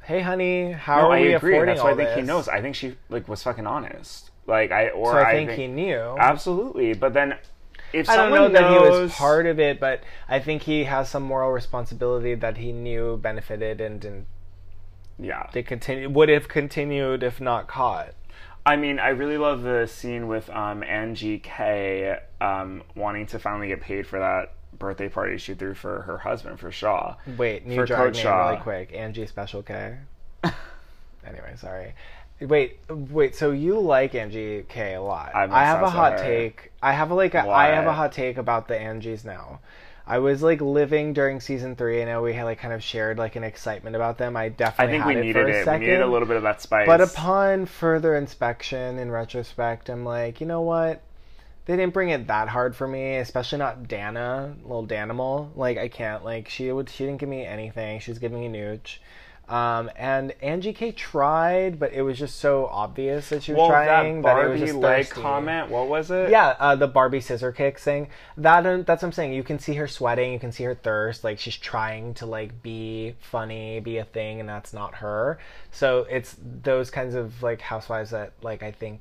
hey, 0.03 0.21
honey, 0.21 0.73
how 0.73 0.99
No, 1.03 1.11
are 1.11 1.13
I 1.15 1.21
we 1.23 1.33
agree. 1.35 1.55
affording 1.55 1.75
That's 1.75 1.83
why 1.83 1.89
I 1.89 1.93
all 1.93 1.97
think 1.97 2.11
he 2.11 2.23
knows. 2.23 2.49
I 2.49 2.61
think 2.61 2.75
she 2.75 2.97
like 3.09 3.27
was 3.29 3.43
fucking 3.43 3.67
honest. 3.67 4.31
Like 4.47 4.73
I 4.73 4.89
or 4.91 5.13
So 5.13 5.19
I 5.19 5.33
think, 5.33 5.53
he 5.53 5.67
knew. 5.69 6.17
absolutely. 6.19 6.93
But 6.93 7.15
then 7.15 7.35
if 7.95 8.09
I 8.09 8.17
don't 8.17 8.31
know 8.33 8.49
that 8.49 8.71
he 8.71 8.89
was 8.89 9.13
part 9.13 9.47
of 9.47 9.59
it, 9.61 9.79
but 9.81 10.03
I 10.29 10.41
think 10.41 10.63
he 10.63 10.85
has 10.85 11.09
some 11.09 11.23
moral 11.23 11.51
responsibility 11.51 12.35
that 12.35 12.57
he 12.57 12.73
knew 12.73 13.17
benefited 13.17 13.81
and 13.81 14.01
didn't. 14.01 14.27
yeah. 15.19 15.49
They 15.53 15.63
continue 15.63 16.11
would 16.11 16.29
have 16.29 16.49
continued 16.49 17.23
if 17.23 17.41
not 17.41 17.69
caught. 17.69 18.15
I 18.67 18.77
mean, 18.77 18.99
I 18.99 19.09
really 19.09 19.37
love 19.37 19.63
the 19.63 19.87
scene 19.87 20.27
with 20.27 20.49
um, 20.51 20.83
Angie 20.83 21.39
K 21.39 22.19
um, 22.41 22.83
wanting 22.95 23.27
to 23.27 23.39
finally 23.39 23.69
get 23.69 23.81
paid 23.83 24.07
for 24.07 24.19
that 24.19 24.55
birthday 24.79 25.09
party 25.09 25.37
she 25.39 25.55
threw 25.55 25.75
for 25.75 26.03
her 26.03 26.19
husband 26.19 26.59
for 26.59 26.71
Shah. 26.73 27.17
Wait, 27.37 27.67
new 27.67 27.77
For 27.77 27.87
drag 27.87 27.99
Coach 28.01 28.15
name 28.17 28.23
Shah. 28.23 28.49
really 28.49 28.63
quick. 28.63 28.93
Angie 28.95 29.27
Special 29.27 29.63
K. 29.63 29.97
anyway, 31.27 31.55
sorry. 31.57 31.95
Wait, 32.41 32.79
wait. 32.89 33.35
So 33.35 33.53
you 33.53 33.79
like 33.79 34.15
Angie 34.15 34.65
K 34.69 34.95
a 34.95 35.03
lot? 35.03 35.35
I'm 35.35 35.53
I 35.53 35.65
have 35.65 35.83
a 35.83 35.91
hot 35.91 36.19
her. 36.19 36.25
take. 36.25 36.73
I 36.83 36.93
have 36.93 37.11
like 37.11 37.35
a, 37.35 37.49
I 37.49 37.67
have 37.69 37.87
a 37.87 37.93
hot 37.93 38.13
take 38.13 38.37
about 38.39 38.69
the 38.69 38.75
Angies 38.75 39.25
now. 39.25 39.61
I 40.07 40.19
was 40.19 40.43
like 40.43 40.61
living 40.61 41.15
during 41.15 41.41
season 41.41 41.77
three. 41.77 42.03
I 42.03 42.05
know 42.05 42.23
we 42.23 42.35
had 42.35 42.45
like 42.45 42.59
kind 42.59 42.75
of 42.75 42.83
shared 42.83 43.17
like 43.19 43.37
an 43.37 43.45
excitement 43.45 43.97
about 43.97 44.19
them. 44.19 44.37
I 44.37 44.51
definitely 44.51 44.97
I 44.99 44.99
think 44.99 45.07
we 45.07 45.17
it 45.17 45.25
needed 45.25 45.47
a 45.49 45.61
it. 45.61 45.65
second. 45.65 45.81
We 45.81 45.87
needed 45.87 46.03
a 46.03 46.07
little 46.07 46.29
bit 46.29 46.37
of 46.37 46.43
that 46.43 46.61
spice. 46.61 46.87
But 46.87 47.01
upon 47.01 47.67
further 47.67 48.15
inspection, 48.15 48.99
in 48.99 49.11
retrospect, 49.11 49.89
I'm 49.89 50.05
like, 50.05 50.41
you 50.41 50.47
know 50.47 50.61
what? 50.61 51.03
They 51.67 51.77
didn't 51.77 51.95
bring 51.95 52.11
it 52.11 52.27
that 52.27 52.49
hard 52.49 52.77
for 52.77 52.87
me, 52.87 53.17
especially 53.17 53.59
not 53.59 53.89
Dana, 53.89 54.55
little 54.65 54.87
Danimal. 54.87 55.57
Like 55.57 55.79
I 55.79 55.89
can't. 55.89 56.23
Like 56.23 56.51
she 56.51 56.71
would, 56.71 56.91
she 56.91 57.07
didn't 57.07 57.21
give 57.21 57.31
me 57.31 57.47
anything. 57.47 58.01
She 58.01 58.11
was 58.11 58.19
giving 58.19 58.41
me 58.41 58.49
nooch. 58.49 58.99
Um, 59.47 59.91
and 59.97 60.33
Angie 60.43 60.73
K 60.73 60.91
tried, 60.91 61.79
but 61.79 61.93
it 61.93 62.01
was 62.01 62.19
just 62.19 62.37
so 62.41 62.67
obvious 62.67 63.29
that 63.29 63.43
she 63.43 63.53
was 63.53 63.59
well, 63.59 63.69
trying 63.69 64.23
that 64.23 64.35
that, 64.35 64.39
it 64.39 64.43
Barbie 64.43 64.51
was 64.53 64.61
just 64.71 64.75
leg 64.75 65.07
thirsty. 65.07 65.21
comment. 65.21 65.71
What 65.71 65.89
was 65.89 66.11
it? 66.11 66.31
Yeah, 66.31 66.57
uh, 66.59 66.77
the 66.77 66.87
Barbie 66.87 67.21
scissor 67.21 67.53
kicks 67.53 67.85
thing. 67.85 68.09
That 68.39 68.65
uh, 68.65 68.79
that's 68.79 69.03
what 69.03 69.09
I'm 69.09 69.13
saying. 69.13 69.35
You 69.35 69.43
can 69.43 69.59
see 69.59 69.75
her 69.75 69.87
sweating. 69.87 70.33
You 70.33 70.39
can 70.39 70.51
see 70.51 70.65
her 70.65 70.75
thirst. 70.75 71.25
Like 71.25 71.39
she's 71.39 71.57
trying 71.59 72.15
to 72.15 72.27
like 72.27 72.63
be 72.63 73.17
funny, 73.21 73.81
be 73.81 73.99
a 73.99 74.05
thing, 74.05 74.41
and 74.41 74.49
that's 74.49 74.73
not 74.73 74.95
her. 74.97 75.39
So 75.71 76.07
it's 76.09 76.37
those 76.63 76.91
kinds 76.91 77.15
of 77.15 77.43
like 77.43 77.61
housewives 77.61 78.11
that 78.13 78.33
like 78.43 78.63
I 78.63 78.73
think 78.73 79.01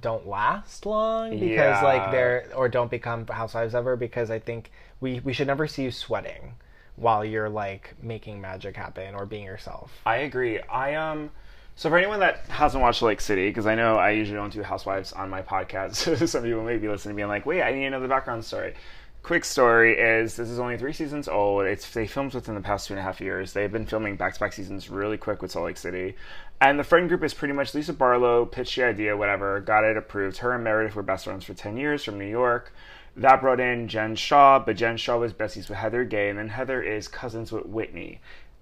don't 0.00 0.26
last 0.26 0.86
long 0.86 1.30
because 1.32 1.50
Yeah. 1.50 1.82
like 1.82 2.10
they're 2.12 2.46
or 2.54 2.68
don't 2.68 2.90
become 2.90 3.26
housewives 3.26 3.74
ever 3.74 3.96
because 3.96 4.30
I 4.30 4.38
think 4.38 4.70
we 5.00 5.20
we 5.20 5.32
should 5.32 5.48
never 5.48 5.66
see 5.66 5.82
you 5.82 5.90
sweating 5.90 6.54
while 6.96 7.24
you're 7.24 7.48
like 7.48 7.94
making 8.02 8.40
magic 8.40 8.76
happen 8.76 9.14
or 9.14 9.26
being 9.26 9.44
yourself. 9.44 9.92
I 10.04 10.16
agree. 10.16 10.60
I 10.60 10.94
um. 10.94 11.30
So 11.74 11.88
for 11.88 11.96
anyone 11.96 12.20
that 12.20 12.46
hasn't 12.48 12.82
watched 12.82 13.00
Lake 13.00 13.20
City, 13.20 13.48
because 13.48 13.66
I 13.66 13.74
know 13.74 13.96
I 13.96 14.10
usually 14.10 14.36
don't 14.36 14.52
do 14.52 14.62
Housewives 14.62 15.12
on 15.14 15.30
my 15.30 15.40
podcast, 15.40 15.94
so 16.18 16.26
some 16.26 16.42
people 16.42 16.62
may 16.62 16.76
be 16.76 16.88
listening, 16.88 17.16
being 17.16 17.28
like, 17.28 17.46
"Wait, 17.46 17.62
I 17.62 17.72
need 17.72 17.84
to 17.84 17.90
know 17.90 18.00
the 18.00 18.08
background 18.08 18.44
story." 18.44 18.74
Quick 19.22 19.44
story 19.44 19.96
is 19.96 20.34
this 20.34 20.48
is 20.48 20.58
only 20.58 20.76
three 20.76 20.92
seasons 20.92 21.28
old. 21.28 21.64
It's 21.64 21.88
they 21.90 22.08
filmed 22.08 22.34
within 22.34 22.56
the 22.56 22.60
past 22.60 22.88
two 22.88 22.94
and 22.94 22.98
a 22.98 23.04
half 23.04 23.20
years. 23.20 23.52
They've 23.52 23.70
been 23.70 23.86
filming 23.86 24.16
back-to-back 24.16 24.52
seasons 24.52 24.90
really 24.90 25.16
quick 25.16 25.40
with 25.40 25.52
Salt 25.52 25.66
Lake 25.66 25.76
City, 25.76 26.16
and 26.60 26.78
the 26.78 26.84
friend 26.84 27.08
group 27.08 27.22
is 27.22 27.32
pretty 27.32 27.54
much 27.54 27.72
Lisa 27.72 27.92
Barlow 27.92 28.44
pitched 28.44 28.76
the 28.76 28.82
idea, 28.82 29.16
whatever, 29.16 29.60
got 29.60 29.84
it 29.84 29.96
approved. 29.96 30.38
Her 30.38 30.54
and 30.54 30.64
Meredith 30.64 30.96
were 30.96 31.04
best 31.04 31.24
friends 31.24 31.44
for 31.44 31.54
ten 31.54 31.76
years 31.76 32.04
from 32.04 32.18
New 32.18 32.26
York. 32.26 32.72
That 33.16 33.40
brought 33.40 33.60
in 33.60 33.88
Jen 33.88 34.16
Shah, 34.16 34.58
but 34.58 34.76
Jen 34.76 34.96
Shah 34.96 35.18
was 35.18 35.32
besties 35.32 35.68
with 35.68 35.78
Heather 35.78 36.04
Gay, 36.04 36.30
and 36.30 36.38
then 36.38 36.48
Heather 36.48 36.82
is 36.82 37.08
cousins 37.08 37.52
with 37.52 37.66
Whitney. 37.66 38.20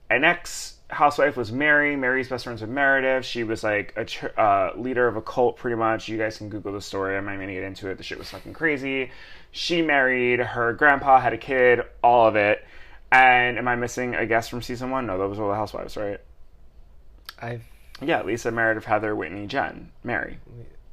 An 0.09 0.25
ex 0.25 0.77
housewife 0.89 1.37
was 1.37 1.53
Mary. 1.53 1.95
Mary's 1.95 2.29
best 2.29 2.45
friends 2.45 2.61
with 2.61 2.71
Meredith. 2.71 3.25
She 3.25 3.45
was 3.45 3.63
like 3.63 3.93
a 3.97 4.05
ch- 4.05 4.25
uh, 4.37 4.73
leader 4.77 5.07
of 5.07 5.17
a 5.17 5.23
cult, 5.23 5.57
pretty 5.57 5.77
much. 5.77 6.09
You 6.09 6.19
guys 6.19 6.39
can 6.39 6.49
Google 6.49 6.73
the 6.73 6.81
story. 6.81 7.17
I'm 7.17 7.27
not 7.27 7.35
even 7.35 7.47
gonna 7.47 7.55
get 7.55 7.63
into 7.63 7.89
it. 7.89 7.97
The 7.97 8.03
shit 8.03 8.19
was 8.19 8.29
fucking 8.31 8.55
crazy. 8.55 9.13
She 9.53 9.83
married 9.83 10.41
her 10.41 10.73
grandpa, 10.73 11.21
had 11.21 11.33
a 11.33 11.39
kid, 11.39 11.83
all 12.03 12.27
of 12.27 12.35
it. 12.35 12.65
And 13.13 13.59
am 13.59 13.67
I 13.69 13.77
missing 13.77 14.15
a 14.15 14.27
guest 14.27 14.51
from 14.51 14.63
season 14.63 14.91
one? 14.91 15.07
No, 15.07 15.19
those 15.19 15.39
were 15.39 15.45
all 15.45 15.51
the 15.51 15.57
housewives, 15.57 15.97
right? 15.97 16.21
I've 17.41 17.63
Yeah, 18.01 18.23
Lisa, 18.23 18.51
Meredith, 18.51 18.85
Heather, 18.85 19.15
Whitney, 19.15 19.47
Jen, 19.47 19.91
Mary. 20.05 20.39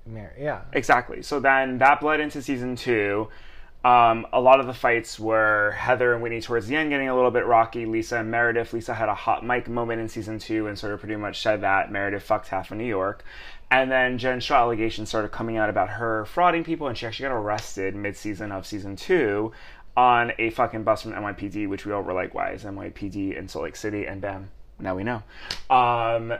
Mary, 0.05 0.33
yeah. 0.39 0.61
Exactly. 0.73 1.21
So 1.21 1.39
then 1.39 1.77
that 1.79 1.99
bled 1.99 2.19
into 2.19 2.41
season 2.41 2.75
two. 2.75 3.29
Um, 3.87 4.27
a 4.33 4.41
lot 4.41 4.59
of 4.59 4.67
the 4.67 4.73
fights 4.73 5.17
were 5.17 5.71
Heather 5.71 6.11
and 6.11 6.21
Whitney 6.21 6.41
towards 6.41 6.67
the 6.67 6.75
end 6.75 6.89
getting 6.89 7.07
a 7.07 7.15
little 7.15 7.31
bit 7.31 7.45
rocky. 7.45 7.85
Lisa 7.85 8.19
and 8.19 8.29
Meredith. 8.29 8.73
Lisa 8.73 8.93
had 8.93 9.07
a 9.07 9.15
hot 9.15 9.45
mic 9.45 9.69
moment 9.69 10.01
in 10.01 10.09
season 10.09 10.39
two 10.39 10.67
and 10.67 10.77
sort 10.77 10.91
of 10.91 10.99
pretty 10.99 11.15
much 11.15 11.41
said 11.41 11.61
that 11.61 11.89
Meredith 11.89 12.23
fucked 12.23 12.49
half 12.49 12.69
of 12.69 12.77
New 12.77 12.83
York. 12.83 13.23
And 13.71 13.89
then 13.89 14.17
Jen 14.17 14.41
Shah 14.41 14.57
allegations 14.57 15.07
started 15.07 15.31
coming 15.31 15.55
out 15.55 15.69
about 15.69 15.87
her 15.87 16.25
frauding 16.25 16.65
people, 16.65 16.89
and 16.89 16.97
she 16.97 17.05
actually 17.05 17.29
got 17.29 17.35
arrested 17.35 17.95
mid 17.95 18.17
season 18.17 18.51
of 18.51 18.67
season 18.67 18.97
two 18.97 19.53
on 19.95 20.33
a 20.37 20.49
fucking 20.49 20.83
bus 20.83 21.03
from 21.03 21.13
NYPD, 21.13 21.69
which 21.69 21.85
we 21.85 21.93
all 21.93 22.01
were 22.01 22.11
like, 22.11 22.33
why 22.33 22.51
is 22.51 22.65
NYPD 22.65 23.37
in 23.37 23.47
Salt 23.47 23.63
Lake 23.63 23.77
City? 23.77 24.05
And 24.05 24.19
bam, 24.19 24.51
now 24.79 24.95
we 24.97 25.05
know. 25.05 25.23
Um, 25.69 26.33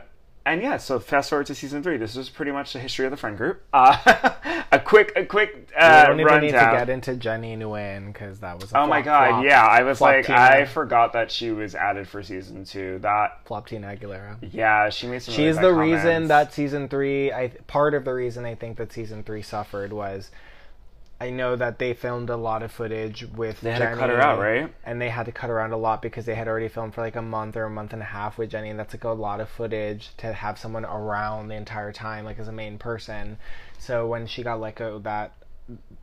and 0.52 0.62
yeah, 0.62 0.76
so 0.76 0.98
fast 0.98 1.30
forward 1.30 1.46
to 1.46 1.54
season 1.54 1.82
three. 1.82 1.96
This 1.96 2.16
is 2.16 2.28
pretty 2.28 2.52
much 2.52 2.72
the 2.72 2.78
history 2.78 3.04
of 3.04 3.10
the 3.10 3.16
friend 3.16 3.36
group. 3.36 3.62
Uh, 3.72 4.32
a 4.72 4.80
quick, 4.80 5.12
a 5.16 5.24
quick 5.24 5.68
uh, 5.78 6.06
we 6.08 6.14
don't 6.14 6.20
even 6.20 6.40
need 6.40 6.52
to 6.52 6.52
get 6.52 6.88
into 6.88 7.14
Jenny 7.16 7.56
Nguyen 7.56 8.12
because 8.12 8.40
that 8.40 8.60
was. 8.60 8.72
Oh 8.74 8.86
my 8.86 9.02
god, 9.02 9.30
flop- 9.30 9.44
yeah, 9.44 9.64
I 9.64 9.82
was 9.82 10.00
like, 10.00 10.26
Tina. 10.26 10.38
I 10.38 10.64
forgot 10.64 11.12
that 11.12 11.30
she 11.30 11.50
was 11.50 11.74
added 11.74 12.08
for 12.08 12.22
season 12.22 12.64
two. 12.64 12.98
That, 13.00 13.40
flop 13.44 13.68
Tina 13.68 13.96
Aguilera. 13.96 14.36
yeah, 14.52 14.90
she 14.90 15.06
made 15.06 15.22
some. 15.22 15.34
She's 15.34 15.56
bad 15.56 15.64
the 15.64 15.74
reason 15.74 16.28
that 16.28 16.52
season 16.52 16.88
three. 16.88 17.32
I 17.32 17.48
part 17.66 17.94
of 17.94 18.04
the 18.04 18.14
reason 18.14 18.44
I 18.44 18.54
think 18.54 18.78
that 18.78 18.92
season 18.92 19.22
three 19.22 19.42
suffered 19.42 19.92
was. 19.92 20.30
I 21.20 21.30
know 21.30 21.56
that 21.56 21.78
they 21.80 21.94
filmed 21.94 22.30
a 22.30 22.36
lot 22.36 22.62
of 22.62 22.70
footage 22.70 23.26
with 23.34 23.60
They 23.60 23.72
had 23.72 23.78
to 23.80 23.96
cut 23.96 24.08
her 24.08 24.20
out, 24.20 24.38
right? 24.38 24.72
And 24.84 25.00
they 25.00 25.08
had 25.08 25.26
to 25.26 25.32
cut 25.32 25.50
around 25.50 25.72
a 25.72 25.76
lot 25.76 26.00
because 26.00 26.26
they 26.26 26.36
had 26.36 26.46
already 26.46 26.68
filmed 26.68 26.94
for 26.94 27.00
like 27.00 27.16
a 27.16 27.22
month 27.22 27.56
or 27.56 27.64
a 27.64 27.70
month 27.70 27.92
and 27.92 28.00
a 28.02 28.04
half 28.04 28.38
with 28.38 28.50
Jenny, 28.50 28.70
and 28.70 28.78
that's 28.78 28.94
like 28.94 29.02
a 29.04 29.08
lot 29.08 29.40
of 29.40 29.48
footage 29.48 30.10
to 30.18 30.32
have 30.32 30.58
someone 30.58 30.84
around 30.84 31.48
the 31.48 31.56
entire 31.56 31.92
time, 31.92 32.24
like 32.24 32.38
as 32.38 32.46
a 32.46 32.52
main 32.52 32.78
person. 32.78 33.38
So 33.78 34.06
when 34.06 34.26
she 34.28 34.44
got 34.44 34.60
let 34.60 34.76
go, 34.76 35.00
that 35.00 35.32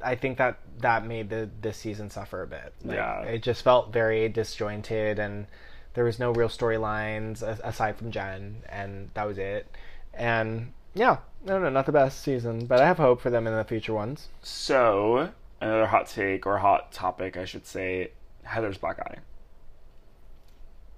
I 0.03 0.15
think 0.15 0.37
that 0.37 0.59
that 0.79 1.05
made 1.05 1.29
the 1.29 1.49
this 1.61 1.77
season 1.77 2.09
suffer 2.09 2.43
a 2.43 2.47
bit. 2.47 2.73
Like, 2.83 2.97
Yeah. 2.97 3.21
it 3.21 3.41
just 3.41 3.63
felt 3.63 3.93
very 3.93 4.27
disjointed, 4.27 5.17
and 5.17 5.47
there 5.93 6.03
was 6.03 6.19
no 6.19 6.31
real 6.31 6.49
storylines 6.49 7.41
aside 7.41 7.95
from 7.95 8.11
Jen, 8.11 8.63
and 8.67 9.11
that 9.13 9.25
was 9.25 9.37
it. 9.37 9.73
And 10.13 10.73
yeah, 10.93 11.17
I 11.45 11.49
no, 11.49 11.69
not 11.69 11.85
the 11.85 11.91
best 11.91 12.21
season, 12.21 12.65
but 12.65 12.79
I 12.79 12.87
have 12.87 12.97
hope 12.97 13.21
for 13.21 13.29
them 13.29 13.45
in 13.47 13.55
the 13.55 13.63
future 13.63 13.93
ones. 13.93 14.29
So 14.41 15.29
another 15.61 15.85
hot 15.87 16.07
take 16.07 16.45
or 16.45 16.57
hot 16.57 16.91
topic, 16.91 17.37
I 17.37 17.45
should 17.45 17.65
say, 17.65 18.11
Heather's 18.43 18.77
black 18.77 18.99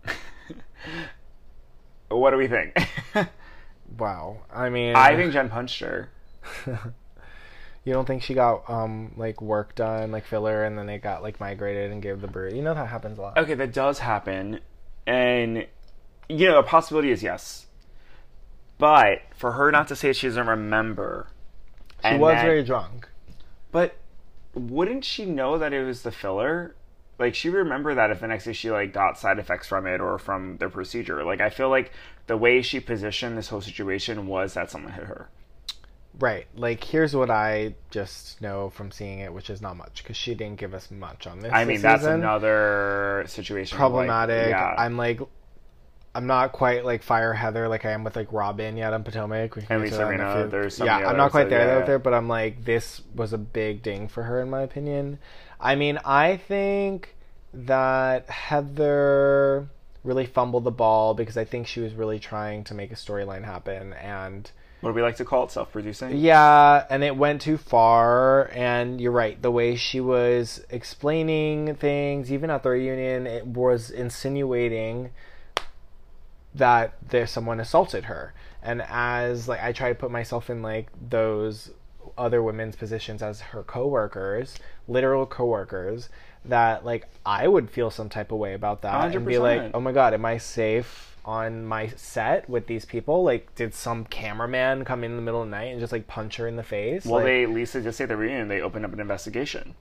eye. 0.05 0.13
what 2.09 2.31
do 2.31 2.37
we 2.37 2.47
think? 2.47 2.77
Wow, 3.97 4.39
I 4.53 4.69
mean, 4.69 4.95
I 4.95 5.15
think 5.15 5.31
Jen 5.31 5.49
punched 5.49 5.79
her. 5.79 6.09
you 7.85 7.93
don't 7.93 8.05
think 8.05 8.21
she 8.21 8.33
got 8.33 8.69
um 8.69 9.13
like 9.15 9.41
work 9.41 9.75
done, 9.75 10.11
like 10.11 10.25
filler, 10.25 10.63
and 10.65 10.77
then 10.77 10.87
they 10.87 10.97
got 10.97 11.23
like 11.23 11.39
migrated 11.39 11.91
and 11.91 12.01
gave 12.01 12.21
the 12.21 12.27
bird. 12.27 12.53
You 12.53 12.61
know 12.61 12.73
that 12.73 12.87
happens 12.87 13.17
a 13.17 13.21
lot. 13.21 13.37
Okay, 13.37 13.53
that 13.53 13.73
does 13.73 13.99
happen, 13.99 14.59
and 15.05 15.65
you 16.27 16.47
know, 16.47 16.59
a 16.59 16.63
possibility 16.63 17.11
is 17.11 17.23
yes. 17.23 17.66
But 18.77 19.21
for 19.35 19.53
her 19.53 19.71
not 19.71 19.87
to 19.89 19.95
say 19.95 20.13
she 20.13 20.27
doesn't 20.27 20.47
remember, 20.47 21.27
She 22.05 22.17
was 22.17 22.35
then- 22.35 22.45
very 22.45 22.63
drunk. 22.63 23.07
But 23.71 23.95
wouldn't 24.53 25.03
she 25.05 25.25
know 25.25 25.57
that 25.57 25.73
it 25.73 25.83
was 25.83 26.03
the 26.03 26.11
filler? 26.11 26.75
Like 27.19 27.33
she 27.33 27.49
would 27.49 27.57
remember 27.57 27.95
that 27.95 28.11
if 28.11 28.19
the 28.19 28.27
next 28.27 28.45
day 28.45 28.53
she 28.53 28.69
like 28.69 28.93
got 28.93 29.17
side 29.17 29.39
effects 29.39 29.67
from 29.67 29.87
it 29.87 29.99
or 29.99 30.19
from 30.19 30.57
the 30.57 30.69
procedure. 30.69 31.23
Like 31.23 31.41
I 31.41 31.49
feel 31.49 31.69
like 31.69 31.91
the 32.27 32.37
way 32.37 32.61
she 32.61 32.79
positioned 32.79 33.37
this 33.37 33.47
whole 33.49 33.61
situation 33.61 34.27
was 34.27 34.53
that 34.53 34.69
someone 34.69 34.93
hit 34.93 35.05
her. 35.05 35.29
Right. 36.19 36.47
Like, 36.55 36.83
here's 36.83 37.15
what 37.15 37.29
I 37.29 37.75
just 37.91 38.41
know 38.41 38.71
from 38.71 38.89
seeing 38.91 39.19
it, 39.19 39.31
which 39.31 39.51
is 39.51 39.61
not 39.61 39.77
much, 39.77 40.01
because 40.01 40.17
she 40.17 40.33
didn't 40.33 40.57
give 40.59 40.73
us 40.73 40.89
much 40.89 41.27
on 41.27 41.41
this. 41.41 41.51
I 41.53 41.63
mean, 41.63 41.75
this 41.75 41.83
that's 41.83 42.01
season. 42.01 42.21
another 42.21 43.23
situation. 43.27 43.75
of, 43.77 43.81
like, 43.93 44.07
problematic. 44.07 44.49
yeah. 44.49 44.73
I'm 44.79 44.97
like, 44.97 45.19
I'm 46.17 46.25
not 46.25 46.51
quite 46.51 46.83
like 46.83 47.03
Fire 47.03 47.31
Heather 47.31 47.67
like 47.67 47.85
I 47.85 47.91
am 47.91 48.03
with 48.03 48.15
like 48.15 48.33
Robyn 48.33 48.75
yet 48.75 48.91
on 48.91 49.03
Potomac. 49.03 49.55
We 49.55 49.61
can 49.61 49.75
And 49.75 49.83
get 49.83 49.91
to 49.91 49.97
that 49.97 50.13
in 50.13 50.19
a 50.19 50.23
Rinna, 50.23 50.41
few- 50.41 50.49
there's 50.49 50.77
some 50.77 50.87
yeah, 50.87 50.97
I'm 51.07 51.15
not 51.15 51.29
quite 51.29 51.47
there 51.47 51.79
yeah. 51.79 51.85
there, 51.85 51.99
but 51.99 52.15
I'm 52.15 52.27
like, 52.27 52.65
this 52.65 53.01
was 53.13 53.33
a 53.33 53.37
big 53.37 53.83
ding 53.83 54.07
for 54.07 54.23
her 54.23 54.41
in 54.41 54.49
my 54.49 54.63
opinion. 54.63 55.19
I 55.61 55.75
mean, 55.75 55.99
I 56.03 56.37
think 56.37 57.15
that 57.53 58.27
Heather 58.31 59.67
really 60.03 60.25
fumbled 60.25 60.63
the 60.63 60.71
ball 60.71 61.13
because 61.13 61.37
I 61.37 61.45
think 61.45 61.67
she 61.67 61.81
was 61.81 61.93
really 61.93 62.17
trying 62.17 62.63
to 62.63 62.73
make 62.73 62.91
a 62.91 62.95
storyline 62.95 63.43
happen 63.45 63.93
and. 63.93 64.49
what 64.81 64.89
do 64.89 64.95
we 64.95 65.03
like 65.03 65.17
to 65.17 65.25
call 65.25 65.43
it? 65.43 65.51
Self-producing. 65.51 66.17
Yeah, 66.17 66.83
and 66.89 67.03
it 67.03 67.15
went 67.15 67.41
too 67.41 67.57
far. 67.57 68.49
And 68.53 68.99
you're 68.99 69.11
right, 69.11 69.39
the 69.39 69.51
way 69.51 69.75
she 69.75 69.99
was 69.99 70.65
explaining 70.71 71.75
things, 71.75 72.31
even 72.31 72.49
at 72.49 72.63
the 72.63 72.69
reunion, 72.69 73.27
it 73.27 73.45
was 73.45 73.91
insinuating 73.91 75.11
that 76.57 76.93
there's 77.09 77.31
someone 77.31 77.59
assaulted 77.59 78.05
her. 78.05 78.33
And 78.61 78.81
as 78.89 79.47
like 79.47 79.61
I 79.63 79.71
try 79.71 79.89
to 79.89 79.95
put 79.95 80.11
myself 80.11 80.49
in 80.49 80.61
like 80.61 80.87
those 81.09 81.71
other 82.17 82.41
women's 82.41 82.75
positions 82.75 83.21
as 83.21 83.41
her 83.41 83.63
coworkers, 83.63 84.57
literal 84.87 85.25
coworkers, 85.25 86.09
that 86.45 86.85
like 86.85 87.07
I 87.25 87.47
would 87.47 87.69
feel 87.69 87.91
some 87.91 88.09
type 88.09 88.31
of 88.31 88.39
way 88.39 88.53
about 88.53 88.81
that 88.81 89.15
and 89.15 89.25
be 89.25 89.37
like, 89.37 89.71
oh 89.73 89.79
my 89.79 89.91
god, 89.91 90.13
am 90.13 90.25
I 90.25 90.37
safe 90.37 91.15
on 91.23 91.65
my 91.65 91.87
set 91.89 92.49
with 92.49 92.67
these 92.67 92.85
people? 92.85 93.23
Like, 93.23 93.53
did 93.55 93.73
some 93.73 94.05
cameraman 94.05 94.85
come 94.85 95.03
in 95.03 95.17
the 95.17 95.21
middle 95.21 95.41
of 95.41 95.47
the 95.49 95.51
night 95.51 95.65
and 95.71 95.79
just 95.79 95.91
like 95.91 96.07
punch 96.07 96.37
her 96.37 96.47
in 96.47 96.55
the 96.55 96.63
face? 96.63 97.05
Well, 97.05 97.15
Like- 97.15 97.25
they 97.25 97.45
Lisa 97.45 97.81
just 97.81 97.97
say 97.97 98.05
the 98.05 98.17
reunion 98.17 98.47
they 98.47 98.61
opened 98.61 98.85
up 98.85 98.93
an 98.93 98.99
investigation. 98.99 99.75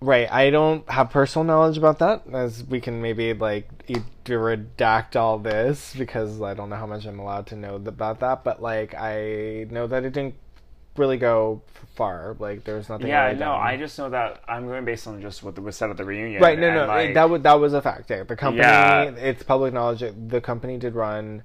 Right. 0.00 0.30
I 0.32 0.50
don't 0.50 0.88
have 0.90 1.10
personal 1.10 1.44
knowledge 1.44 1.76
about 1.76 1.98
that, 1.98 2.22
as 2.32 2.64
we 2.64 2.80
can 2.80 3.02
maybe 3.02 3.34
like 3.34 3.68
redact 4.24 5.16
all 5.16 5.38
this 5.38 5.94
because 5.96 6.40
I 6.40 6.54
don't 6.54 6.70
know 6.70 6.76
how 6.76 6.86
much 6.86 7.04
I'm 7.04 7.18
allowed 7.18 7.46
to 7.48 7.56
know 7.56 7.74
about 7.74 8.20
that. 8.20 8.42
But 8.42 8.62
like, 8.62 8.94
I 8.94 9.66
know 9.70 9.86
that 9.86 10.04
it 10.04 10.12
didn't 10.14 10.36
really 10.96 11.18
go 11.18 11.62
far. 11.96 12.34
Like, 12.38 12.64
there 12.64 12.76
was 12.76 12.88
nothing. 12.88 13.08
Yeah, 13.08 13.26
really 13.26 13.40
no, 13.40 13.46
done. 13.46 13.60
I 13.60 13.76
just 13.76 13.98
know 13.98 14.08
that 14.08 14.42
I'm 14.48 14.66
going 14.66 14.84
based 14.86 15.06
on 15.06 15.20
just 15.20 15.42
what 15.42 15.58
was 15.58 15.76
said 15.76 15.90
at 15.90 15.98
the 15.98 16.04
reunion. 16.04 16.42
Right. 16.42 16.58
No. 16.58 16.72
No. 16.72 16.86
like, 16.86 17.12
that 17.14 17.28
was 17.28 17.42
that 17.42 17.60
was 17.60 17.74
a 17.74 17.82
fact. 17.82 18.08
Yeah, 18.08 18.22
the 18.22 18.36
company. 18.36 18.62
Yeah. 18.62 19.02
It's 19.02 19.42
public 19.42 19.74
knowledge. 19.74 20.02
The 20.28 20.40
company 20.40 20.78
did 20.78 20.94
run 20.94 21.42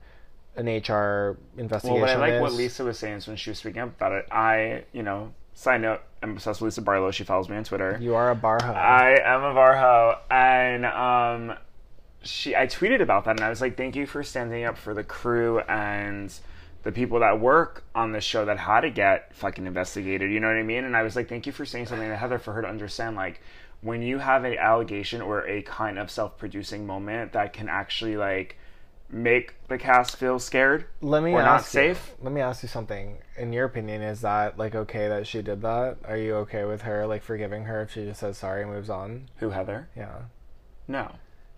an 0.55 0.67
HR 0.67 1.37
investigation. 1.57 2.01
Well, 2.01 2.15
but 2.15 2.21
I 2.21 2.31
like 2.35 2.41
what. 2.41 2.53
Lisa 2.53 2.85
was 2.85 2.97
saying 2.97 3.21
when 3.25 3.35
she 3.35 3.49
was 3.49 3.59
speaking 3.59 3.81
up 3.81 3.89
about 3.89 4.13
it. 4.13 4.27
I, 4.31 4.85
you 4.93 5.03
know, 5.03 5.33
side 5.55 5.81
note, 5.81 6.01
I'm 6.21 6.31
obsessed 6.31 6.61
with 6.61 6.73
Lisa 6.73 6.81
Barlow. 6.81 7.09
She 7.09 7.23
follows 7.23 7.49
me 7.49 7.55
on 7.55 7.63
Twitter. 7.63 7.97
You 7.99 8.13
are 8.13 8.29
a 8.29 8.35
barhoe. 8.35 8.75
I 8.75 9.17
am 9.23 9.43
a 9.43 9.53
Barhoe, 9.53 10.17
and 10.29 10.85
um, 10.85 11.57
she, 12.21 12.55
I 12.55 12.67
tweeted 12.67 13.01
about 13.01 13.25
that, 13.25 13.37
and 13.37 13.41
I 13.41 13.49
was 13.49 13.61
like, 13.61 13.77
"Thank 13.77 13.95
you 13.95 14.05
for 14.05 14.21
standing 14.21 14.65
up 14.65 14.77
for 14.77 14.93
the 14.93 15.03
crew 15.03 15.59
and 15.61 16.31
the 16.83 16.91
people 16.91 17.19
that 17.21 17.39
work 17.39 17.83
on 17.95 18.11
this 18.11 18.23
show 18.23 18.45
that 18.45 18.59
had 18.59 18.81
to 18.81 18.91
get 18.91 19.33
fucking 19.35 19.65
investigated." 19.65 20.31
You 20.31 20.39
know 20.39 20.47
what 20.47 20.57
I 20.57 20.63
mean? 20.63 20.83
And 20.83 20.95
I 20.95 21.03
was 21.03 21.15
like, 21.15 21.29
"Thank 21.29 21.47
you 21.47 21.51
for 21.51 21.65
saying 21.65 21.87
something 21.87 22.07
to 22.07 22.17
Heather 22.17 22.37
for 22.37 22.53
her 22.53 22.61
to 22.61 22.67
understand, 22.67 23.15
like." 23.15 23.41
When 23.81 24.01
you 24.01 24.17
have 24.17 24.45
an 24.45 24.57
allegation 24.57 25.21
or 25.21 25.47
a 25.47 25.61
kind 25.61 25.99
of 25.99 26.09
self-producing 26.09 26.87
moment 26.87 27.33
that 27.33 27.53
can 27.53 27.69
actually 27.69 28.17
like 28.17 28.57
make 29.09 29.55
the 29.67 29.77
cast 29.77 30.17
feel 30.17 30.39
scared 30.39 30.85
Let 31.01 31.23
me 31.23 31.31
or 31.33 31.41
ask 31.41 31.73
not 31.73 31.81
you- 31.83 31.93
safe, 31.93 32.13
Let 32.21 32.33
me 32.33 32.41
ask 32.41 32.63
you 32.63 32.69
something. 32.69 33.17
In 33.37 33.53
your 33.53 33.65
opinion, 33.65 34.01
is 34.01 34.21
that 34.21 34.57
like 34.57 34.73
okay 34.75 35.07
that 35.07 35.27
she 35.27 35.41
did 35.41 35.61
that? 35.61 35.97
Are 36.05 36.17
you 36.17 36.35
okay 36.37 36.65
with 36.65 36.81
her 36.83 37.05
like 37.05 37.21
forgiving 37.21 37.65
her 37.65 37.81
if 37.81 37.91
she 37.91 38.05
just 38.05 38.19
says 38.21 38.37
sorry 38.37 38.63
and 38.63 38.71
moves 38.71 38.89
on? 38.89 39.29
who 39.37 39.49
Heather? 39.51 39.89
Yeah, 39.95 40.23
No. 40.87 41.11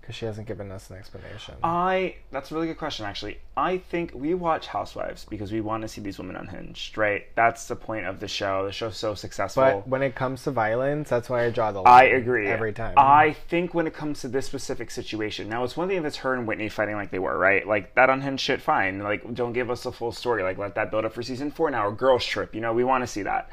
Because 0.08 0.16
she 0.18 0.26
hasn't 0.26 0.48
given 0.48 0.72
us 0.72 0.90
an 0.90 0.96
explanation. 0.96 1.56
I 1.62 2.16
that's 2.32 2.50
a 2.50 2.56
really 2.56 2.68
good 2.68 2.78
question 2.78 3.06
actually. 3.06 3.40
I 3.58 3.80
think 3.80 4.14
we 4.16 4.34
watch 4.36 4.68
Housewives 4.68 5.26
because 5.26 5.52
we 5.52 5.60
want 5.60 5.82
to 5.82 5.90
see 5.90 6.00
these 6.00 6.18
women 6.18 6.38
unhinged, 6.38 6.98
right? 6.98 7.26
That's 7.36 7.68
the 7.68 7.76
point 7.76 8.06
of 8.06 8.22
the 8.22 8.28
show. 8.30 8.66
The 8.66 8.72
show's 8.72 8.96
so 8.96 9.16
successful. 9.16 9.64
but 9.64 9.88
when 9.90 10.02
it 10.02 10.16
comes 10.16 10.44
to 10.44 10.52
violence, 10.52 11.10
that's 11.10 11.30
why 11.30 11.44
I 11.44 11.50
draw 11.50 11.74
the 11.74 11.82
line. 11.82 11.94
I 11.94 12.04
agree. 12.06 12.48
every 12.48 12.72
time. 12.72 12.94
I 12.96 13.34
think 13.50 13.74
when 13.74 13.86
it 13.86 13.94
comes 13.94 14.22
to 14.22 14.30
this 14.30 14.46
specific 14.46 14.92
situation, 14.92 15.50
now 15.50 15.66
it's 15.66 15.76
one 15.76 15.90
thing 15.90 15.98
if 15.98 16.06
it's 16.06 16.18
her 16.18 16.34
and 16.34 16.48
Whitney 16.48 16.70
fighting 16.70 16.96
like 16.96 17.12
they 17.12 17.20
were, 17.20 17.38
right? 17.38 17.68
Like 17.68 17.94
that 17.96 18.10
unhinged 18.10 18.42
shit, 18.42 18.62
fine. 18.62 19.00
Like 19.00 19.34
don't 19.34 19.52
give 19.52 19.70
us 19.70 19.86
a 19.86 19.92
full 19.92 20.14
story. 20.14 20.42
Like 20.42 20.58
let 20.58 20.76
that 20.76 20.90
build 20.90 21.04
up 21.04 21.12
for 21.12 21.22
season 21.22 21.52
four 21.52 21.70
now. 21.70 21.86
Or 21.86 21.92
girls 21.92 22.24
trip, 22.26 22.56
you 22.56 22.62
know, 22.62 22.72
we 22.72 22.86
want 22.86 23.04
to 23.04 23.08
see 23.08 23.24
that. 23.24 23.50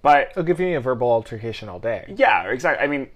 But 0.00 0.28
It'll 0.30 0.44
give 0.44 0.60
you 0.60 0.74
a 0.76 0.80
verbal 0.80 1.10
altercation 1.10 1.68
all 1.68 1.80
day. 1.80 2.14
yeah, 2.16 2.48
exactly. 2.48 2.82
I 2.82 2.88
mean, 2.88 3.08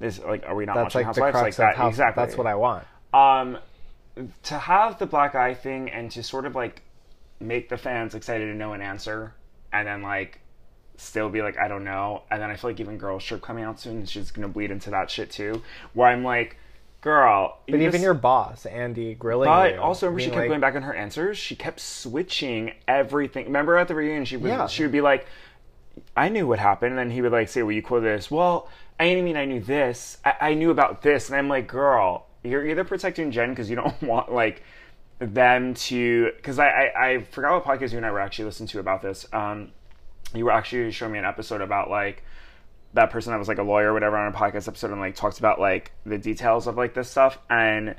that 0.00 0.06
is 0.06 0.18
like, 0.18 0.44
are 0.46 0.54
we 0.56 0.64
not 0.66 0.74
That's 0.74 0.94
watching 0.96 1.06
like 1.06 1.16
Housewives 1.16 1.42
like 1.42 1.56
that? 1.56 1.76
how. 1.76 1.88
exactly. 1.88 2.24
That's 2.24 2.36
what 2.36 2.46
I 2.48 2.54
want. 2.56 2.84
um 3.14 3.58
to 4.42 4.58
have 4.58 4.98
the 4.98 5.06
black 5.06 5.34
eye 5.34 5.54
thing 5.54 5.88
and 5.90 6.10
to 6.10 6.22
sort 6.22 6.44
of 6.44 6.54
like 6.54 6.82
make 7.38 7.68
the 7.68 7.78
fans 7.78 8.14
excited 8.14 8.46
to 8.46 8.54
know 8.54 8.72
an 8.74 8.82
answer 8.82 9.32
and 9.72 9.86
then 9.86 10.02
like 10.02 10.40
still 10.96 11.30
be 11.30 11.40
like 11.40 11.56
i 11.58 11.68
don't 11.68 11.84
know 11.84 12.22
and 12.30 12.42
then 12.42 12.50
i 12.50 12.56
feel 12.56 12.70
like 12.70 12.80
even 12.80 12.98
girl 12.98 13.18
trip 13.18 13.40
coming 13.40 13.64
out 13.64 13.80
soon 13.80 14.04
she's 14.04 14.30
gonna 14.30 14.48
bleed 14.48 14.70
into 14.70 14.90
that 14.90 15.10
shit 15.10 15.30
too 15.30 15.62
where 15.94 16.08
i'm 16.08 16.22
like 16.22 16.56
girl 17.00 17.56
But 17.66 17.76
even 17.76 17.92
just- 17.92 18.02
your 18.02 18.12
boss, 18.12 18.66
Andy, 18.66 19.14
grilling 19.14 19.46
but 19.48 19.74
you. 19.74 19.80
also 19.80 20.06
remember 20.06 20.20
she 20.20 20.26
kept 20.26 20.36
like, 20.40 20.48
going 20.48 20.60
back 20.60 20.74
on 20.74 20.82
her 20.82 20.92
answers 20.92 21.38
she 21.38 21.56
kept 21.56 21.80
switching 21.80 22.72
everything 22.86 23.46
remember 23.46 23.76
at 23.78 23.88
the 23.88 23.94
reunion 23.94 24.26
she 24.26 24.36
was 24.36 24.50
Yeah. 24.50 24.66
she 24.66 24.82
would 24.82 24.92
be 24.92 25.00
like 25.00 25.24
I 26.16 26.28
knew 26.28 26.46
what 26.46 26.58
happened. 26.58 26.98
And 26.98 27.12
he 27.12 27.22
would 27.22 27.32
like 27.32 27.48
say, 27.48 27.62
well, 27.62 27.72
you 27.72 27.82
quoted 27.82 28.06
this. 28.06 28.30
Well, 28.30 28.68
I 28.98 29.08
didn't 29.08 29.24
mean 29.24 29.36
I 29.36 29.44
knew 29.44 29.60
this. 29.60 30.18
I, 30.24 30.34
I 30.40 30.54
knew 30.54 30.70
about 30.70 31.02
this. 31.02 31.28
And 31.28 31.36
I'm 31.36 31.48
like, 31.48 31.66
girl, 31.66 32.26
you're 32.42 32.66
either 32.66 32.84
protecting 32.84 33.30
Jen 33.30 33.50
because 33.50 33.70
you 33.70 33.76
don't 33.76 34.00
want 34.02 34.32
like 34.32 34.62
them 35.18 35.74
to, 35.74 36.32
because 36.36 36.58
I, 36.58 36.68
I, 36.68 37.08
I 37.08 37.22
forgot 37.22 37.66
what 37.66 37.78
podcast 37.78 37.92
you 37.92 37.98
and 37.98 38.06
I 38.06 38.10
were 38.10 38.20
actually 38.20 38.46
listening 38.46 38.68
to 38.68 38.80
about 38.80 39.02
this. 39.02 39.26
Um, 39.32 39.72
you 40.34 40.44
were 40.44 40.52
actually 40.52 40.90
showing 40.92 41.12
me 41.12 41.18
an 41.18 41.24
episode 41.24 41.60
about 41.60 41.90
like, 41.90 42.24
that 42.94 43.10
person 43.10 43.30
that 43.30 43.38
was 43.38 43.48
like 43.48 43.58
a 43.58 43.62
lawyer 43.62 43.90
or 43.90 43.92
whatever 43.92 44.16
on 44.16 44.32
a 44.32 44.36
podcast 44.36 44.66
episode 44.66 44.90
and 44.90 45.00
like 45.00 45.14
talked 45.14 45.38
about 45.38 45.60
like 45.60 45.92
the 46.04 46.18
details 46.18 46.66
of 46.66 46.76
like 46.76 46.94
this 46.94 47.08
stuff 47.08 47.38
and 47.48 47.94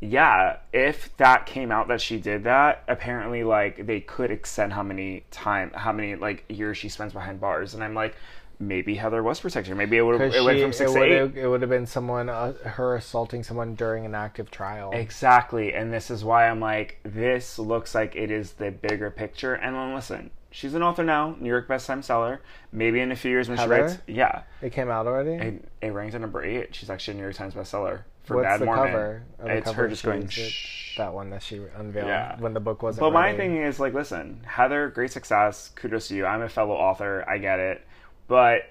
yeah, 0.00 0.56
if 0.72 1.16
that 1.16 1.46
came 1.46 1.72
out 1.72 1.88
that 1.88 2.00
she 2.00 2.18
did 2.18 2.44
that, 2.44 2.84
apparently 2.88 3.44
like 3.44 3.86
they 3.86 4.00
could 4.00 4.30
extend 4.30 4.72
how 4.72 4.82
many 4.82 5.24
time 5.30 5.70
how 5.74 5.92
many 5.92 6.16
like 6.16 6.44
years 6.48 6.76
she 6.76 6.88
spends 6.88 7.12
behind 7.12 7.40
bars, 7.40 7.74
and 7.74 7.82
I'm 7.82 7.94
like, 7.94 8.14
maybe 8.58 8.96
Heather 8.96 9.22
was 9.22 9.40
protected. 9.40 9.76
Maybe 9.76 9.96
it 9.96 10.02
would 10.02 10.20
have 10.20 10.34
it 10.34 10.44
went 10.44 10.60
from 10.60 10.72
six 10.72 10.90
it 10.90 10.94
to 10.94 11.00
would 11.00 11.08
eight. 11.12 11.18
have 11.18 11.36
it 11.36 11.46
would 11.48 11.62
have 11.62 11.70
been 11.70 11.86
someone 11.86 12.28
uh, 12.28 12.52
her 12.52 12.94
assaulting 12.96 13.42
someone 13.42 13.74
during 13.74 14.04
an 14.04 14.14
active 14.14 14.50
trial. 14.50 14.90
Exactly, 14.92 15.72
and 15.72 15.92
this 15.92 16.10
is 16.10 16.22
why 16.24 16.48
I'm 16.48 16.60
like, 16.60 16.98
this 17.02 17.58
looks 17.58 17.94
like 17.94 18.14
it 18.16 18.30
is 18.30 18.52
the 18.52 18.70
bigger 18.70 19.10
picture. 19.10 19.54
And 19.54 19.74
then 19.74 19.94
listen, 19.94 20.30
she's 20.50 20.74
an 20.74 20.82
author 20.82 21.04
now, 21.04 21.36
New 21.40 21.48
York 21.48 21.68
best-time 21.68 22.02
seller. 22.02 22.42
Maybe 22.70 23.00
in 23.00 23.12
a 23.12 23.16
few 23.16 23.30
years 23.30 23.48
when 23.48 23.56
Heather? 23.56 23.76
she 23.76 23.80
writes, 23.82 23.98
yeah, 24.06 24.42
It 24.60 24.74
came 24.74 24.90
out 24.90 25.06
already. 25.06 25.30
it, 25.42 25.64
it 25.80 25.88
ranked 25.88 26.14
at 26.14 26.20
number 26.20 26.44
eight. 26.44 26.74
She's 26.74 26.90
actually 26.90 27.14
a 27.14 27.16
New 27.16 27.22
York 27.22 27.34
Times 27.36 27.54
bestseller 27.54 28.00
for 28.26 28.36
What's 28.36 28.46
Bad 28.46 28.60
the 28.60 28.64
Mormon. 28.66 28.86
cover? 28.92 29.22
Oh, 29.40 29.44
the 29.44 29.52
it's 29.56 29.64
cover 29.64 29.82
her 29.82 29.88
just 29.88 30.04
going. 30.04 30.28
Shh. 30.28 30.96
that 30.98 31.12
one 31.14 31.30
that 31.30 31.42
she 31.42 31.60
unveiled 31.76 32.08
Yeah. 32.08 32.36
when 32.38 32.52
the 32.54 32.60
book 32.60 32.82
wasn't. 32.82 33.00
But 33.00 33.12
my 33.12 33.34
thing 33.36 33.56
is 33.56 33.78
like, 33.80 33.94
listen, 33.94 34.42
Heather, 34.46 34.88
great 34.88 35.12
success. 35.12 35.70
Kudos 35.74 36.08
to 36.08 36.14
you. 36.16 36.26
I'm 36.26 36.42
a 36.42 36.48
fellow 36.48 36.74
author. 36.74 37.24
I 37.28 37.38
get 37.38 37.58
it, 37.60 37.86
but 38.28 38.62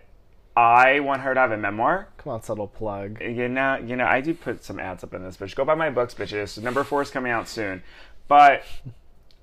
I 0.58 1.00
want 1.02 1.22
her 1.22 1.34
to 1.34 1.40
have 1.40 1.52
a 1.52 1.58
memoir. 1.58 2.08
come 2.18 2.34
on, 2.34 2.42
subtle 2.42 2.68
plug. 2.68 3.22
You 3.22 3.48
know, 3.50 3.76
you 3.78 3.96
know, 3.96 4.06
I 4.06 4.22
do 4.22 4.34
put 4.34 4.64
some 4.64 4.80
ads 4.80 5.04
up 5.04 5.14
in 5.14 5.24
this, 5.24 5.38
bitch. 5.38 5.56
Go 5.56 5.66
buy 5.66 5.76
my 5.76 5.90
books, 5.90 6.14
bitches. 6.14 6.62
Number 6.62 6.84
four 6.84 7.02
is 7.02 7.10
coming 7.12 7.32
out 7.32 7.48
soon, 7.48 7.84
but 8.28 8.64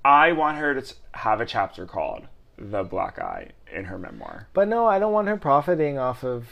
I 0.05 0.31
want 0.33 0.57
her 0.57 0.79
to 0.79 0.95
have 1.13 1.39
a 1.39 1.45
chapter 1.45 1.85
called 1.85 2.27
"The 2.57 2.83
Black 2.83 3.19
Eye" 3.19 3.51
in 3.71 3.85
her 3.85 3.97
memoir. 3.97 4.47
But 4.53 4.67
no, 4.67 4.85
I 4.85 4.99
don't 4.99 5.13
want 5.13 5.27
her 5.27 5.37
profiting 5.37 5.97
off 5.97 6.23
of. 6.23 6.47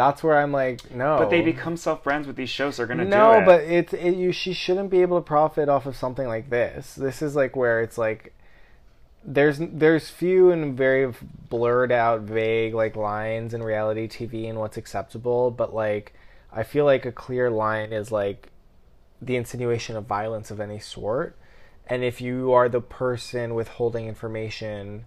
That's 0.00 0.22
where 0.22 0.38
I'm 0.38 0.50
like, 0.50 0.90
no. 0.90 1.18
But 1.18 1.28
they 1.28 1.42
become 1.42 1.76
self 1.76 2.02
brands 2.02 2.26
with 2.26 2.34
these 2.34 2.48
shows. 2.48 2.78
They're 2.78 2.86
gonna 2.86 3.04
no, 3.04 3.34
do 3.34 3.38
it. 3.40 3.44
but 3.44 3.60
it's 3.64 3.92
it, 3.92 4.14
you. 4.14 4.32
She 4.32 4.54
shouldn't 4.54 4.88
be 4.88 5.02
able 5.02 5.20
to 5.20 5.22
profit 5.22 5.68
off 5.68 5.84
of 5.84 5.94
something 5.94 6.26
like 6.26 6.48
this. 6.48 6.94
This 6.94 7.20
is 7.20 7.36
like 7.36 7.54
where 7.54 7.82
it's 7.82 7.98
like 7.98 8.32
there's 9.22 9.58
there's 9.60 10.08
few 10.08 10.52
and 10.52 10.74
very 10.74 11.12
blurred 11.50 11.92
out, 11.92 12.22
vague 12.22 12.72
like 12.72 12.96
lines 12.96 13.52
in 13.52 13.62
reality 13.62 14.08
TV 14.08 14.48
and 14.48 14.58
what's 14.58 14.78
acceptable. 14.78 15.50
But 15.50 15.74
like, 15.74 16.14
I 16.50 16.62
feel 16.62 16.86
like 16.86 17.04
a 17.04 17.12
clear 17.12 17.50
line 17.50 17.92
is 17.92 18.10
like 18.10 18.48
the 19.20 19.36
insinuation 19.36 19.96
of 19.96 20.06
violence 20.06 20.50
of 20.50 20.60
any 20.60 20.78
sort. 20.78 21.36
And 21.86 22.02
if 22.02 22.22
you 22.22 22.54
are 22.54 22.70
the 22.70 22.80
person 22.80 23.54
withholding 23.54 24.06
information 24.06 25.04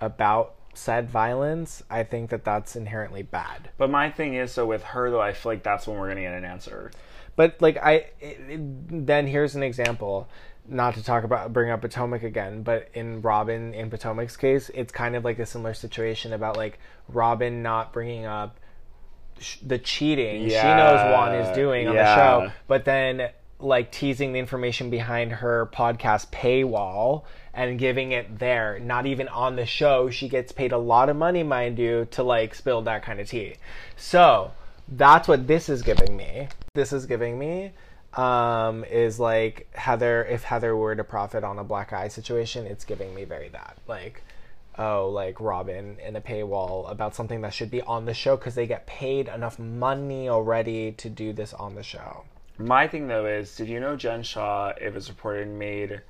about 0.00 0.56
said 0.78 1.10
violence, 1.10 1.82
I 1.90 2.02
think 2.02 2.30
that 2.30 2.44
that's 2.44 2.76
inherently 2.76 3.22
bad. 3.22 3.70
But 3.78 3.90
my 3.90 4.10
thing 4.10 4.34
is, 4.34 4.52
so 4.52 4.66
with 4.66 4.82
her 4.82 5.10
though, 5.10 5.20
I 5.20 5.32
feel 5.32 5.52
like 5.52 5.62
that's 5.62 5.86
when 5.86 5.98
we're 5.98 6.08
gonna 6.08 6.22
get 6.22 6.34
an 6.34 6.44
answer. 6.44 6.90
But 7.36 7.56
like 7.60 7.76
I, 7.78 7.92
it, 8.20 8.38
it- 8.48 9.06
then 9.06 9.26
here's 9.26 9.54
an 9.54 9.62
example. 9.62 10.28
Not 10.66 10.94
to 10.94 11.04
talk 11.04 11.24
about 11.24 11.52
bring 11.52 11.70
up 11.70 11.82
Potomac 11.82 12.22
again, 12.22 12.62
but 12.62 12.88
in 12.94 13.20
Robyn 13.20 13.74
in 13.74 13.90
Potomac's 13.90 14.36
case, 14.36 14.70
it's 14.72 14.90
kind 14.92 15.14
of 15.14 15.22
like 15.22 15.38
a 15.38 15.44
similar 15.44 15.74
situation 15.74 16.32
about 16.32 16.56
like 16.56 16.78
Robyn 17.08 17.62
not 17.62 17.92
bringing 17.92 18.24
up 18.24 18.58
sh- 19.38 19.58
the 19.66 19.78
cheating 19.78 20.48
she 20.48 20.54
knows 20.54 21.00
Juan 21.12 21.34
is 21.34 21.54
doing 21.54 21.86
on 21.88 21.94
Yeah. 21.94 22.04
the 22.04 22.16
show, 22.46 22.52
but 22.66 22.86
then 22.86 23.28
like 23.64 23.90
teasing 23.90 24.32
the 24.32 24.38
information 24.38 24.90
behind 24.90 25.32
her 25.32 25.70
podcast 25.72 26.28
paywall 26.28 27.24
and 27.52 27.78
giving 27.78 28.12
it 28.12 28.38
there, 28.38 28.78
not 28.80 29.06
even 29.06 29.28
on 29.28 29.56
the 29.56 29.66
show. 29.66 30.10
She 30.10 30.28
gets 30.28 30.52
paid 30.52 30.72
a 30.72 30.78
lot 30.78 31.08
of 31.08 31.16
money, 31.16 31.42
mind 31.42 31.78
you, 31.78 32.06
to 32.12 32.22
like 32.22 32.54
spill 32.54 32.82
that 32.82 33.02
kind 33.02 33.20
of 33.20 33.28
tea. 33.28 33.54
So 33.96 34.52
that's 34.88 35.28
what 35.28 35.46
this 35.46 35.68
is 35.68 35.82
giving 35.82 36.16
me. 36.16 36.48
This 36.74 36.92
is 36.92 37.06
giving 37.06 37.38
me 37.38 37.72
um, 38.14 38.84
is 38.84 39.18
like 39.18 39.68
Heather. 39.74 40.24
If 40.24 40.44
Heather 40.44 40.76
were 40.76 40.94
to 40.94 41.04
profit 41.04 41.44
on 41.44 41.58
a 41.58 41.64
black 41.64 41.92
eye 41.92 42.08
situation, 42.08 42.66
it's 42.66 42.84
giving 42.84 43.14
me 43.14 43.24
very 43.24 43.48
that 43.50 43.78
like. 43.88 44.22
Oh, 44.76 45.08
like 45.08 45.38
Robyn 45.38 46.00
in 46.04 46.16
a 46.16 46.20
paywall 46.20 46.90
about 46.90 47.14
something 47.14 47.42
that 47.42 47.54
should 47.54 47.70
be 47.70 47.80
on 47.82 48.06
the 48.06 48.14
show 48.14 48.36
because 48.36 48.56
they 48.56 48.66
get 48.66 48.88
paid 48.88 49.28
enough 49.28 49.56
money 49.56 50.28
already 50.28 50.90
to 50.90 51.08
do 51.08 51.32
this 51.32 51.54
on 51.54 51.76
the 51.76 51.84
show. 51.84 52.24
My 52.58 52.86
thing 52.86 53.08
though 53.08 53.26
is, 53.26 53.56
did 53.56 53.68
you 53.68 53.80
know 53.80 53.96
Jen 53.96 54.22
Shah? 54.22 54.72
It 54.80 54.94
was 54.94 55.08
reported 55.08 55.48
made. 55.48 56.00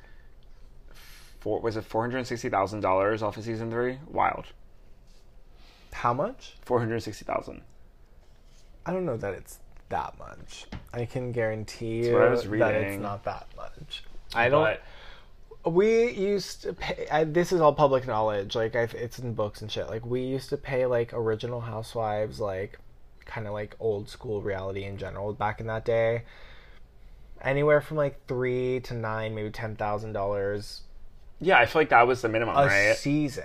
Four, 1.40 1.60
was 1.60 1.76
it 1.76 1.84
four 1.84 2.02
hundred 2.02 2.26
sixty 2.26 2.48
thousand 2.48 2.80
dollars 2.80 3.22
off 3.22 3.36
of 3.36 3.44
season 3.44 3.70
three? 3.70 3.98
Wild, 4.06 4.46
How 5.92 6.12
much? 6.12 6.56
four 6.62 6.78
hundred 6.78 7.00
sixty 7.02 7.24
thousand. 7.24 7.62
I 8.86 8.92
don't 8.92 9.06
know 9.06 9.16
that 9.16 9.34
it's 9.34 9.58
that 9.88 10.18
much. 10.18 10.66
I 10.92 11.06
can 11.06 11.32
guarantee 11.32 12.06
you 12.06 12.14
what 12.14 12.22
I 12.22 12.28
was 12.30 12.44
that 12.44 12.74
it's 12.74 13.00
not 13.00 13.24
that 13.24 13.46
much. 13.56 14.04
I 14.34 14.48
don't. 14.48 14.78
But 15.64 15.72
we 15.72 16.10
used 16.10 16.62
to 16.62 16.74
pay. 16.74 17.06
I, 17.10 17.24
this 17.24 17.52
is 17.52 17.60
all 17.60 17.72
public 17.72 18.06
knowledge. 18.06 18.54
Like 18.54 18.76
I've, 18.76 18.94
it's 18.94 19.18
in 19.18 19.32
books 19.34 19.62
and 19.62 19.70
shit. 19.70 19.88
Like 19.88 20.04
we 20.04 20.20
used 20.22 20.50
to 20.50 20.56
pay 20.56 20.84
like 20.86 21.14
original 21.14 21.60
Housewives, 21.60 22.40
like 22.40 22.78
kind 23.26 23.46
of 23.46 23.52
like 23.52 23.76
old 23.80 24.08
school 24.08 24.42
reality 24.42 24.84
in 24.84 24.98
general 24.98 25.32
back 25.32 25.60
in 25.60 25.66
that 25.66 25.84
day. 25.84 26.22
Anywhere 27.40 27.80
from 27.80 27.96
like 27.98 28.26
three 28.26 28.80
to 28.80 28.94
nine, 28.94 29.34
maybe 29.34 29.50
ten 29.50 29.76
thousand 29.76 30.12
dollars 30.12 30.82
yeah, 31.40 31.58
I 31.58 31.66
feel 31.66 31.82
like 31.82 31.90
that 31.90 32.06
was 32.06 32.22
the 32.22 32.28
minimum, 32.28 32.56
a 32.56 32.66
right? 32.66 32.96
season. 32.96 33.44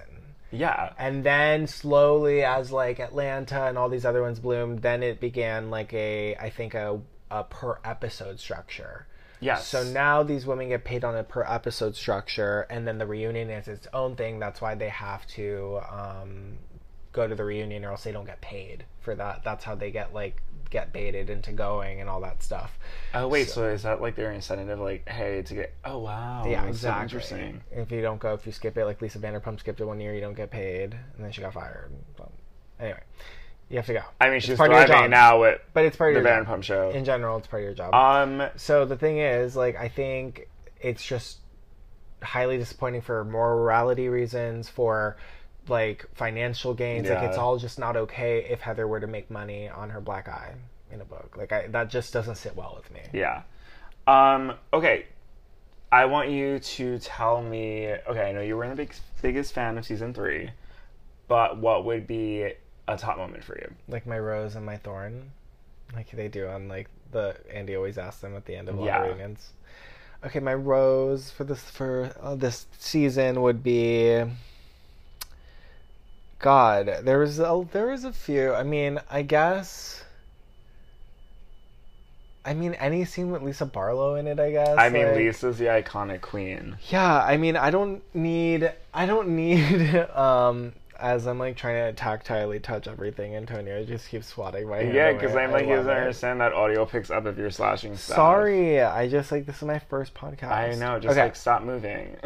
Yeah, 0.52 0.94
And 0.98 1.24
then 1.24 1.68
slowly, 1.68 2.44
as 2.44 2.72
like 2.72 3.00
Atlanta 3.00 3.66
and 3.66 3.78
all 3.78 3.90
these 3.90 4.06
other 4.06 4.22
ones 4.22 4.40
bloomed, 4.40 4.82
then 4.82 5.04
it 5.04 5.20
began 5.20 5.70
like 5.70 5.94
a, 5.94 6.36
I 6.36 6.50
think 6.50 6.74
a, 6.74 7.00
a 7.30 7.44
per 7.44 7.80
episode 7.86 8.40
structure. 8.40 9.06
yes. 9.42 9.68
So 9.68 9.84
now 9.84 10.24
these 10.24 10.46
women 10.46 10.70
get 10.70 10.84
paid 10.86 11.04
on 11.04 11.16
a 11.16 11.24
per 11.24 11.44
episode 11.44 11.96
structure, 11.96 12.66
and 12.70 12.88
then 12.88 12.98
the 12.98 13.06
reunion 13.06 13.50
is 13.50 13.68
its 13.68 13.88
own 13.94 14.16
thing. 14.16 14.40
That's 14.40 14.60
why 14.62 14.74
they 14.76 14.90
have 14.90 15.28
to 15.28 15.82
um, 15.92 16.58
go 17.20 17.28
to 17.28 17.36
the 17.36 17.44
reunion, 17.44 17.84
or 17.86 17.92
else 17.92 18.04
they 18.04 18.12
don't 18.12 18.26
get 18.26 18.42
paid 18.42 18.86
for 19.02 19.14
that. 19.16 19.44
That's 19.44 19.64
how 19.64 19.76
they 19.76 19.92
get 19.92 20.14
like 20.14 20.42
get 20.70 20.94
baited 20.94 21.30
into 21.32 21.52
going 21.52 22.00
and 22.00 22.08
all 22.10 22.22
that 22.22 22.44
stuff. 22.44 22.78
Oh 23.14 23.28
wait, 23.28 23.50
so, 23.50 23.68
is 23.70 23.84
that 23.84 24.02
like 24.02 24.16
their 24.16 24.32
incentive? 24.32 24.80
Like, 24.80 25.08
hey, 25.10 25.42
to 25.42 25.54
get? 25.54 25.74
Oh 25.84 26.00
wow, 26.00 26.44
yeah, 26.48 26.66
that's 26.66 26.80
so 26.80 26.90
exactly. 26.90 27.04
interesting. 27.04 27.62
If 27.72 27.92
you 27.92 28.02
don't 28.02 28.20
go, 28.20 28.34
if 28.34 28.46
you 28.46 28.52
skip 28.52 28.78
it, 28.78 28.86
like 28.86 29.02
Lisa 29.02 29.20
Vanderpump 29.20 29.60
skipped 29.60 29.82
it 29.82 29.86
one 29.86 30.00
year, 30.00 30.14
you 30.14 30.22
don't 30.22 30.36
get 30.36 30.52
paid, 30.52 30.94
and 31.16 31.24
then 31.26 31.32
she 31.32 31.42
got 31.42 31.54
fired. 31.54 31.92
So, 32.18 32.32
anyway, 32.80 33.02
you 33.70 33.78
have 33.78 33.86
to 33.88 33.94
go. 33.94 34.02
I 34.22 34.28
mean, 34.28 34.38
It's 34.38 34.46
she's 34.46 34.58
part 34.58 34.72
of 34.72 34.78
your 34.78 34.88
thriving 34.88 35.04
job. 35.06 35.12
now 35.12 35.42
with 35.42 35.60
but 35.74 35.86
it's 35.86 35.98
part 35.98 36.14
the 36.14 36.20
of 36.20 36.26
your 36.26 36.34
job. 36.36 36.46
Vanderpump 36.48 36.64
show. 36.64 36.90
In 36.92 37.04
general, 37.04 37.38
it's 37.38 37.48
part 37.48 37.62
of 37.64 37.66
your 37.66 37.74
job. 37.76 37.94
um, 37.94 38.48
So 38.56 38.86
the 38.86 38.98
thing 38.98 39.18
is, 39.18 39.56
like, 39.56 39.76
I 39.76 39.90
think 39.90 40.48
it's 40.82 41.04
just 41.06 41.40
highly 42.22 42.58
disappointing 42.58 43.02
for 43.02 43.24
morality 43.26 44.08
reasons, 44.10 44.70
for 44.70 45.18
like 45.70 46.06
financial 46.16 46.74
gains. 46.74 47.10
Like, 47.10 47.24
it's 47.24 47.38
all 47.38 47.58
just 47.58 47.80
not 47.80 47.96
okay 47.96 48.46
if 48.50 48.62
Heather 48.62 48.88
were 48.88 49.00
to 49.00 49.08
make 49.08 49.30
money 49.30 49.70
on 49.70 49.90
her 49.90 50.02
black 50.02 50.28
eye 50.28 50.54
in 50.92 51.02
a 51.02 51.06
book. 51.06 51.36
Like, 51.38 51.52
I, 51.52 51.68
that 51.68 51.90
just 51.90 52.14
doesn't 52.14 52.36
sit 52.36 52.56
well 52.56 52.74
with 52.76 52.92
me. 52.92 53.02
Yeah. 53.14 53.44
Um, 54.08 54.54
okay. 54.74 55.06
I 55.92 56.06
want 56.06 56.30
you 56.30 56.60
to 56.60 57.00
tell 57.00 57.42
me. 57.42 57.88
Okay, 58.08 58.30
I 58.30 58.32
know 58.32 58.42
you 58.42 58.56
were 58.58 58.68
the 58.70 58.76
big, 58.76 58.94
biggest 59.22 59.54
fan 59.54 59.78
of 59.78 59.86
season 59.86 60.14
three, 60.14 60.52
but 61.28 61.58
what 61.58 61.84
would 61.86 62.06
be 62.06 62.54
a 62.88 62.98
top 62.98 63.18
moment 63.18 63.44
for 63.44 63.58
you? 63.58 63.74
Like 63.88 64.06
my 64.06 64.20
rose 64.20 64.56
and 64.56 64.66
my 64.66 64.78
thorn, 64.78 65.32
like 65.96 66.12
they 66.12 66.28
do 66.28 66.48
on 66.48 66.68
like 66.68 66.90
the 67.12 67.36
Andy 67.52 67.76
always 67.76 67.98
asks 67.98 68.22
them 68.22 68.36
at 68.36 68.46
the 68.46 68.56
end 68.56 68.70
of 68.70 68.78
all 68.80 68.86
Yeah. 68.86 69.02
the 69.02 69.08
reunions. 69.08 69.54
Okay, 70.24 70.40
my 70.40 70.54
rose 70.54 71.32
for 71.32 71.44
this 71.44 71.62
for 71.64 72.12
uh, 72.22 72.36
this 72.36 72.68
season 72.78 73.42
would 73.42 73.64
be. 73.64 74.24
God, 76.40 77.00
there 77.04 77.20
was 77.20 77.40
a 77.40 77.68
there 77.72 77.88
was 77.88 78.06
a 78.06 78.14
few. 78.14 78.54
I 78.54 78.64
mean, 78.64 79.00
I 79.10 79.22
guess. 79.22 80.04
I 82.46 82.54
mean, 82.54 82.74
any 82.76 83.04
scene 83.04 83.32
with 83.32 83.44
Lisa 83.44 83.66
Barlow 83.66 84.16
in 84.16 84.26
it, 84.26 84.40
I 84.40 84.52
guess. 84.52 84.76
I 84.78 84.90
mean, 84.90 85.08
like- 85.08 85.18
Lisa's 85.18 85.58
the 85.58 85.66
iconic 85.66 86.22
queen. 86.22 86.78
Yeah, 86.90 87.22
I 87.22 87.38
mean, 87.38 87.58
I 87.58 87.70
don't 87.70 88.02
need, 88.16 88.72
I 88.94 89.06
don't 89.06 89.36
need, 89.36 89.96
um, 90.16 90.74
as 90.98 91.28
I'm 91.28 91.38
like 91.38 91.58
trying 91.58 91.94
to 91.94 92.02
tactilely 92.02 92.62
touch 92.62 92.88
everything, 92.88 93.36
Antonio 93.36 93.84
just 93.84 94.10
keeps 94.10 94.28
swatting 94.28 94.68
my 94.68 94.78
hand. 94.78 94.96
Yeah, 94.96 95.14
because 95.14 95.36
I'm 95.36 95.52
like, 95.52 95.66
he 95.66 95.72
doesn't 95.72 95.92
it. 95.92 95.98
understand 95.98 96.42
that 96.42 96.54
audio 96.54 96.86
picks 96.86 97.12
up 97.12 97.26
if 97.26 97.38
you're 97.38 97.52
slashing 97.52 97.96
stuff. 97.98 98.16
Sorry, 98.16 98.82
I 98.82 99.08
just 99.10 99.32
like 99.32 99.46
this 99.46 99.58
is 99.58 99.64
my 99.64 99.80
first 99.80 100.14
podcast. 100.14 100.52
I 100.52 100.76
know. 100.76 100.98
Just 100.98 101.12
okay. 101.12 101.24
like 101.24 101.36
stop 101.36 101.62
moving. 101.62 102.16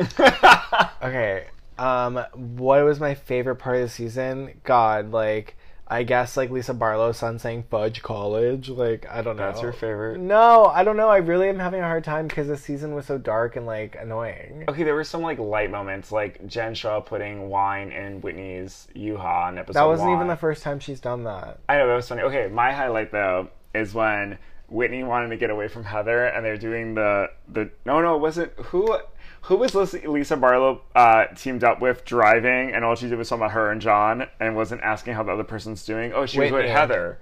okay. 1.02 1.46
Um, 1.78 2.24
what 2.34 2.84
was 2.84 3.00
my 3.00 3.16
favorite 3.16 3.56
part 3.56 3.78
of 3.78 3.82
the 3.84 3.90
season? 3.90 4.62
God, 4.64 5.12
like 5.12 5.56
I 5.88 6.04
guess 6.04 6.38
like 6.38 6.50
Lisa 6.50 6.74
Barlow's 6.74 7.18
son 7.18 7.40
saying 7.40 7.66
"fudge 7.70 8.02
college." 8.02 8.70
Like 8.70 9.06
I 9.10 9.22
don't 9.22 9.36
know. 9.38 9.46
That's 9.46 9.62
your 9.62 9.74
favorite? 9.74 10.20
No, 10.20 10.66
I 10.66 10.84
don't 10.84 10.98
know. 10.98 11.10
I 11.10 11.18
really 11.18 11.50
am 11.50 11.60
having 11.60 11.82
a 11.82 11.84
hard 11.84 12.04
time 12.04 12.28
because 12.28 12.48
the 12.48 12.58
season 12.58 12.96
was 12.96 13.06
so 13.06 13.18
dark 13.18 13.56
and 13.56 13.66
like 13.66 13.96
annoying. 14.00 14.66
Okay, 14.70 14.84
there 14.84 14.96
were 14.96 15.04
some 15.04 15.22
like 15.22 15.40
light 15.40 15.70
moments, 15.72 16.12
like 16.12 16.46
Jen 16.48 16.74
Shah 16.74 17.02
putting 17.02 17.50
wine 17.50 17.92
in 17.92 18.22
Whitney's 18.22 18.88
U-Haul 18.94 19.50
in 19.50 19.58
episode 19.58 19.80
That 19.80 19.88
wasn't 19.88 20.10
one. 20.10 20.18
even 20.18 20.28
the 20.28 20.36
first 20.38 20.64
time 20.64 20.80
she's 20.80 21.00
done 21.00 21.24
that. 21.26 21.60
I 21.68 21.78
know 21.78 21.88
that 21.88 21.96
was 21.96 22.08
funny. 22.08 22.22
Okay, 22.22 22.48
my 22.48 22.72
highlight 22.72 23.12
though 23.12 23.50
is 23.76 23.94
when 23.94 24.38
Whitney 24.70 25.04
wanted 25.04 25.30
to 25.30 25.38
get 25.38 25.50
away 25.50 25.68
from 25.68 25.84
Heather, 25.84 26.26
and 26.26 26.46
they're 26.46 26.58
doing 26.58 26.96
the 26.96 27.30
the 27.48 27.70
no 27.86 28.02
no 28.02 28.16
it 28.16 28.20
wasn't 28.20 28.52
who 28.54 28.98
who 29.44 29.58
was 29.58 29.76
Lisa, 29.76 30.10
Lisa 30.10 30.38
Barlow 30.38 30.82
uh, 30.96 31.26
teamed 31.36 31.64
up 31.64 31.82
with 31.82 32.06
driving, 32.06 32.72
and 32.74 32.84
all 32.86 32.96
she 32.96 33.08
did 33.08 33.18
was 33.18 33.30
talk 33.30 33.38
about 33.38 33.52
her 33.52 33.72
and 33.72 33.82
John, 33.82 34.28
and 34.40 34.56
wasn't 34.56 34.82
asking 34.82 35.14
how 35.16 35.24
the 35.24 35.32
other 35.34 35.44
person's 35.44 35.86
doing. 35.86 36.14
Oh, 36.14 36.26
she 36.26 36.40
was 36.40 36.52
with 36.52 36.60
Whitney. 36.62 36.72
Heather, 36.72 37.20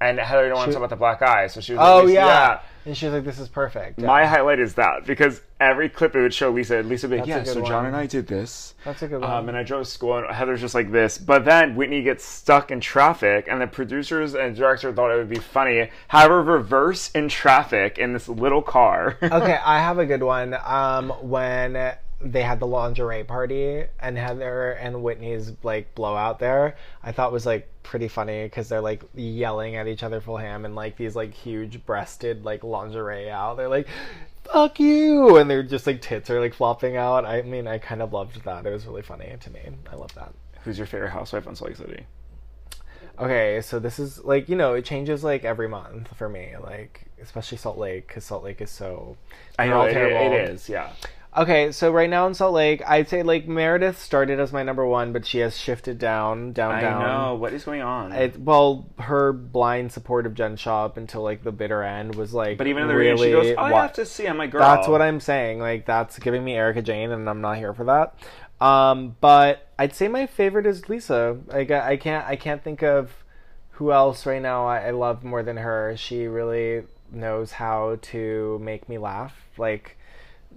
and 0.00 0.18
Heather 0.18 0.42
didn't 0.44 0.56
want 0.56 0.68
to 0.70 0.72
talk 0.72 0.80
about 0.80 0.90
the 0.90 0.96
black 0.96 1.22
eye, 1.22 1.46
so 1.46 1.60
she 1.60 1.72
was. 1.72 1.78
Like, 1.78 1.88
Oh 1.88 2.02
Lisa. 2.04 2.12
yeah. 2.14 2.60
and 2.86 2.96
she 2.96 3.06
was 3.06 3.14
like, 3.14 3.24
"This 3.24 3.38
is 3.38 3.48
perfect." 3.48 3.98
Yeah. 4.00 4.06
My 4.06 4.24
highlight 4.26 4.58
is 4.58 4.74
that 4.74 5.04
because 5.06 5.40
every 5.62 5.88
clip 5.88 6.14
it 6.16 6.20
would 6.20 6.34
show 6.34 6.50
Lisa, 6.50 6.78
and 6.78 6.88
Lisa 6.88 7.06
would 7.08 7.14
be 7.14 7.20
like, 7.20 7.28
That's 7.28 7.48
a 7.48 7.50
"Yeah, 7.50 7.54
good 7.54 7.62
so 7.64 7.68
John 7.68 7.84
one. 7.84 7.86
and 7.86 7.96
I 7.96 8.06
did 8.06 8.26
this." 8.26 8.74
That's 8.84 9.02
a 9.02 9.08
good 9.08 9.20
one. 9.20 9.30
Um, 9.30 9.48
and 9.48 9.56
I 9.56 9.62
drove 9.62 9.84
to 9.84 9.90
school, 9.90 10.16
and 10.18 10.26
Heather's 10.34 10.60
just 10.60 10.74
like 10.74 10.90
this. 10.92 11.18
But 11.18 11.44
then 11.44 11.76
Whitney 11.76 12.02
gets 12.02 12.24
stuck 12.24 12.70
in 12.70 12.80
traffic, 12.80 13.46
and 13.48 13.60
the 13.60 13.66
producers 13.66 14.34
and 14.34 14.56
director 14.56 14.92
thought 14.92 15.10
it 15.12 15.16
would 15.16 15.28
be 15.30 15.38
funny. 15.38 15.90
Have 16.08 16.30
her 16.30 16.42
reverse 16.42 17.10
in 17.12 17.28
traffic 17.28 17.98
in 17.98 18.12
this 18.12 18.28
little 18.28 18.62
car. 18.62 19.16
okay, 19.22 19.58
I 19.64 19.78
have 19.80 19.98
a 19.98 20.06
good 20.06 20.22
one. 20.22 20.54
Um, 20.64 21.10
when 21.22 21.94
they 22.24 22.42
had 22.42 22.60
the 22.60 22.66
lingerie 22.66 23.24
party 23.24 23.84
and 24.00 24.16
Heather 24.16 24.72
and 24.72 25.02
Whitney's 25.02 25.52
like 25.62 25.94
blowout 25.94 26.38
there, 26.38 26.76
I 27.02 27.12
thought 27.12 27.32
was 27.32 27.46
like 27.46 27.68
pretty 27.82 28.08
funny 28.08 28.44
because 28.44 28.68
they're 28.68 28.80
like 28.80 29.02
yelling 29.14 29.76
at 29.76 29.88
each 29.88 30.02
other 30.02 30.20
full 30.20 30.36
ham 30.36 30.64
and 30.64 30.74
like 30.74 30.96
these 30.96 31.16
like 31.16 31.34
huge 31.34 31.84
breasted 31.84 32.44
like 32.44 32.64
lingerie 32.64 33.30
out. 33.30 33.56
They're 33.56 33.68
like, 33.68 33.88
"Fuck 34.44 34.80
you!" 34.80 35.36
and 35.36 35.50
they're 35.50 35.62
just 35.62 35.86
like 35.86 36.00
tits 36.00 36.30
are 36.30 36.40
like 36.40 36.54
flopping 36.54 36.96
out. 36.96 37.24
I 37.24 37.42
mean, 37.42 37.66
I 37.66 37.78
kind 37.78 38.02
of 38.02 38.12
loved 38.12 38.44
that. 38.44 38.66
It 38.66 38.70
was 38.70 38.86
really 38.86 39.02
funny 39.02 39.36
to 39.38 39.50
me. 39.50 39.60
I 39.90 39.96
love 39.96 40.14
that. 40.14 40.32
Who's 40.64 40.78
your 40.78 40.86
favorite 40.86 41.10
housewife 41.10 41.46
on 41.46 41.56
Salt 41.56 41.70
Lake 41.70 41.76
City? 41.76 42.06
Okay, 43.18 43.60
so 43.60 43.78
this 43.78 43.98
is 43.98 44.24
like 44.24 44.48
you 44.48 44.56
know 44.56 44.74
it 44.74 44.84
changes 44.84 45.22
like 45.22 45.44
every 45.44 45.68
month 45.68 46.16
for 46.16 46.28
me, 46.28 46.54
like 46.60 47.06
especially 47.20 47.58
Salt 47.58 47.78
Lake 47.78 48.06
because 48.06 48.24
Salt 48.24 48.44
Lake 48.44 48.60
is 48.60 48.70
so. 48.70 49.16
I 49.58 49.68
know 49.68 49.80
all 49.80 49.86
it, 49.86 49.92
terrible. 49.92 50.36
it 50.36 50.50
is. 50.50 50.68
Yeah. 50.68 50.92
Okay, 51.34 51.72
so 51.72 51.90
right 51.90 52.10
now 52.10 52.26
in 52.26 52.34
Salt 52.34 52.52
Lake, 52.52 52.82
I'd 52.86 53.08
say 53.08 53.22
like 53.22 53.48
Meredith 53.48 53.98
started 53.98 54.38
as 54.38 54.52
my 54.52 54.62
number 54.62 54.86
one, 54.86 55.14
but 55.14 55.24
she 55.24 55.38
has 55.38 55.56
shifted 55.56 55.98
down, 55.98 56.52
down, 56.52 56.72
down. 56.72 56.78
I 56.78 56.80
down. 56.82 57.02
know 57.02 57.34
what 57.36 57.54
is 57.54 57.64
going 57.64 57.80
on. 57.80 58.12
It, 58.12 58.38
well, 58.38 58.90
her 58.98 59.32
blind 59.32 59.92
support 59.92 60.26
of 60.26 60.34
Jen 60.34 60.56
Shah 60.56 60.84
up 60.84 60.98
until 60.98 61.22
like 61.22 61.42
the 61.42 61.52
bitter 61.52 61.82
end 61.82 62.16
was 62.16 62.34
like. 62.34 62.58
but 62.58 62.66
even 62.66 62.82
in 62.82 62.88
the 62.88 62.94
really 62.94 63.28
she 63.28 63.32
goes, 63.32 63.54
"Oh, 63.56 63.62
I 63.62 63.72
wa- 63.72 63.82
have 63.82 63.94
to 63.94 64.04
see." 64.04 64.26
I'm 64.26 64.36
like, 64.36 64.50
"Girl." 64.50 64.60
That's 64.60 64.86
what 64.88 65.00
I'm 65.00 65.20
saying. 65.20 65.58
Like 65.58 65.86
that's 65.86 66.18
giving 66.18 66.44
me 66.44 66.54
Erika 66.54 66.82
Jayne, 66.82 67.10
and 67.10 67.26
I'm 67.28 67.40
not 67.40 67.56
here 67.56 67.72
for 67.72 67.84
that. 67.84 68.14
Um, 68.62 69.16
but 69.22 69.68
I'd 69.78 69.94
say 69.94 70.08
my 70.08 70.26
favorite 70.26 70.66
is 70.66 70.90
Lisa. 70.90 71.38
Like 71.46 71.70
I, 71.70 71.92
I 71.92 71.96
can't, 71.96 72.26
I 72.26 72.36
can't 72.36 72.62
think 72.62 72.82
of 72.82 73.24
who 73.70 73.90
else 73.90 74.26
right 74.26 74.42
now 74.42 74.66
I, 74.66 74.88
I 74.88 74.90
love 74.90 75.24
more 75.24 75.42
than 75.42 75.56
her. 75.56 75.94
She 75.96 76.26
really 76.26 76.84
knows 77.10 77.52
how 77.52 77.98
to 78.02 78.60
make 78.62 78.86
me 78.86 78.98
laugh. 78.98 79.34
Like 79.56 79.96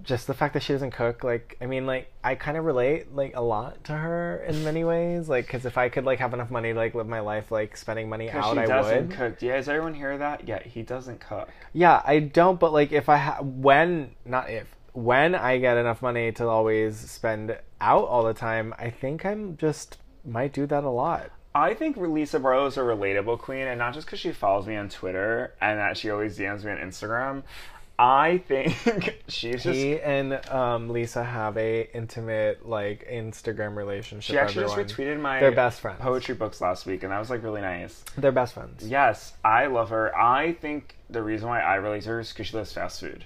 just 0.04 0.28
the 0.28 0.34
fact 0.34 0.54
that 0.54 0.64
she 0.64 0.74
doesn't 0.74 0.92
cook. 0.92 1.24
Like 1.24 1.58
I 1.62 1.66
mean, 1.66 1.86
like 1.86 2.12
I 2.24 2.36
kind 2.36 2.58
of 2.58 2.66
relate 2.66 3.14
like 3.16 3.36
a 3.36 3.42
lot 3.42 3.84
to 3.86 3.94
her 3.94 4.44
in 4.48 4.64
many 4.64 4.84
ways. 4.84 5.28
Like 5.30 5.46
because 5.48 5.66
if 5.66 5.78
I 5.78 5.90
could 5.90 6.06
like 6.06 6.20
have 6.20 6.34
enough 6.34 6.52
money 6.52 6.74
to 6.74 6.78
like 6.78 6.96
live 6.96 7.08
my 7.08 7.20
life 7.22 7.52
like 7.52 7.76
spending 7.78 8.10
money 8.10 8.30
out, 8.30 8.54
she 8.54 8.60
I 8.60 8.66
doesn't 8.66 9.08
would. 9.10 9.18
cook. 9.18 9.42
Yeah, 9.42 9.58
does 9.58 9.70
everyone 9.70 9.94
hear 9.94 10.18
that? 10.18 10.48
Yeah, 10.48 10.62
he 10.64 10.82
doesn't 10.84 11.20
cook. 11.20 11.50
Yeah, 11.74 12.02
I 12.06 12.20
don't, 12.20 12.60
but 12.60 12.74
like 12.74 12.92
if 12.92 13.10
I 13.10 13.18
ha- 13.18 13.42
when 13.42 14.12
not 14.26 14.50
if 14.50 14.68
when 14.94 15.36
I 15.36 15.58
get 15.58 15.78
enough 15.78 16.02
money 16.02 16.32
to 16.34 16.48
always 16.48 16.98
spend 16.98 17.58
out 17.82 18.06
all 18.06 18.24
the 18.24 18.34
time, 18.34 18.74
I 18.80 18.90
think 18.90 19.26
I'm 19.26 19.58
just 19.58 19.98
might 20.24 20.54
do 20.54 20.66
that 20.68 20.84
a 20.84 20.90
lot. 20.90 21.32
I 21.54 21.74
think 21.74 21.96
Lisa 21.96 22.38
Barlow 22.40 22.66
is 22.66 22.76
a 22.76 22.82
relatable 22.82 23.40
queen, 23.40 23.62
and 23.68 23.80
not 23.80 23.94
just 23.94 24.08
because 24.08 24.20
she 24.20 24.34
follows 24.34 24.68
me 24.68 24.76
on 24.76 24.90
Twitter 24.90 25.54
and 25.62 25.80
that 25.80 25.96
she 25.96 26.10
always 26.10 26.38
DMs 26.38 26.66
me 26.66 26.72
on 26.74 26.78
Instagram. 26.80 27.44
I 27.98 28.40
think 28.40 29.24
she's 29.30 29.64
just. 29.64 29.76
he 29.78 30.00
and 30.00 30.34
um, 30.50 30.90
Lisa 30.90 31.24
have 31.24 31.58
a 31.58 31.90
intimate 31.96 32.68
like 32.68 33.08
Instagram 33.10 33.76
relationship. 33.76 34.34
she 34.34 34.38
actually 34.38 34.66
everyone. 34.66 34.88
just 34.88 35.00
retweeted 35.00 35.20
my 35.22 35.40
They're 35.40 35.52
best 35.54 35.80
friends. 35.80 36.00
poetry 36.02 36.36
books 36.36 36.60
last 36.60 36.86
week, 36.86 37.04
and 37.04 37.12
that 37.14 37.20
was 37.20 37.30
like 37.30 37.42
really 37.42 37.62
nice. 37.62 38.04
They're 38.18 38.34
best 38.34 38.54
friends. 38.54 38.86
Yes, 38.88 39.34
I 39.46 39.68
love 39.68 39.90
her. 39.92 40.16
I 40.18 40.54
think 40.54 40.98
the 41.10 41.24
reason 41.24 41.48
why 41.48 41.62
I 41.62 41.76
relate 41.76 42.04
to 42.04 42.10
her 42.10 42.20
is 42.20 42.30
because 42.34 42.48
she 42.48 42.58
loves 42.58 42.74
fast 42.74 43.00
food, 43.00 43.24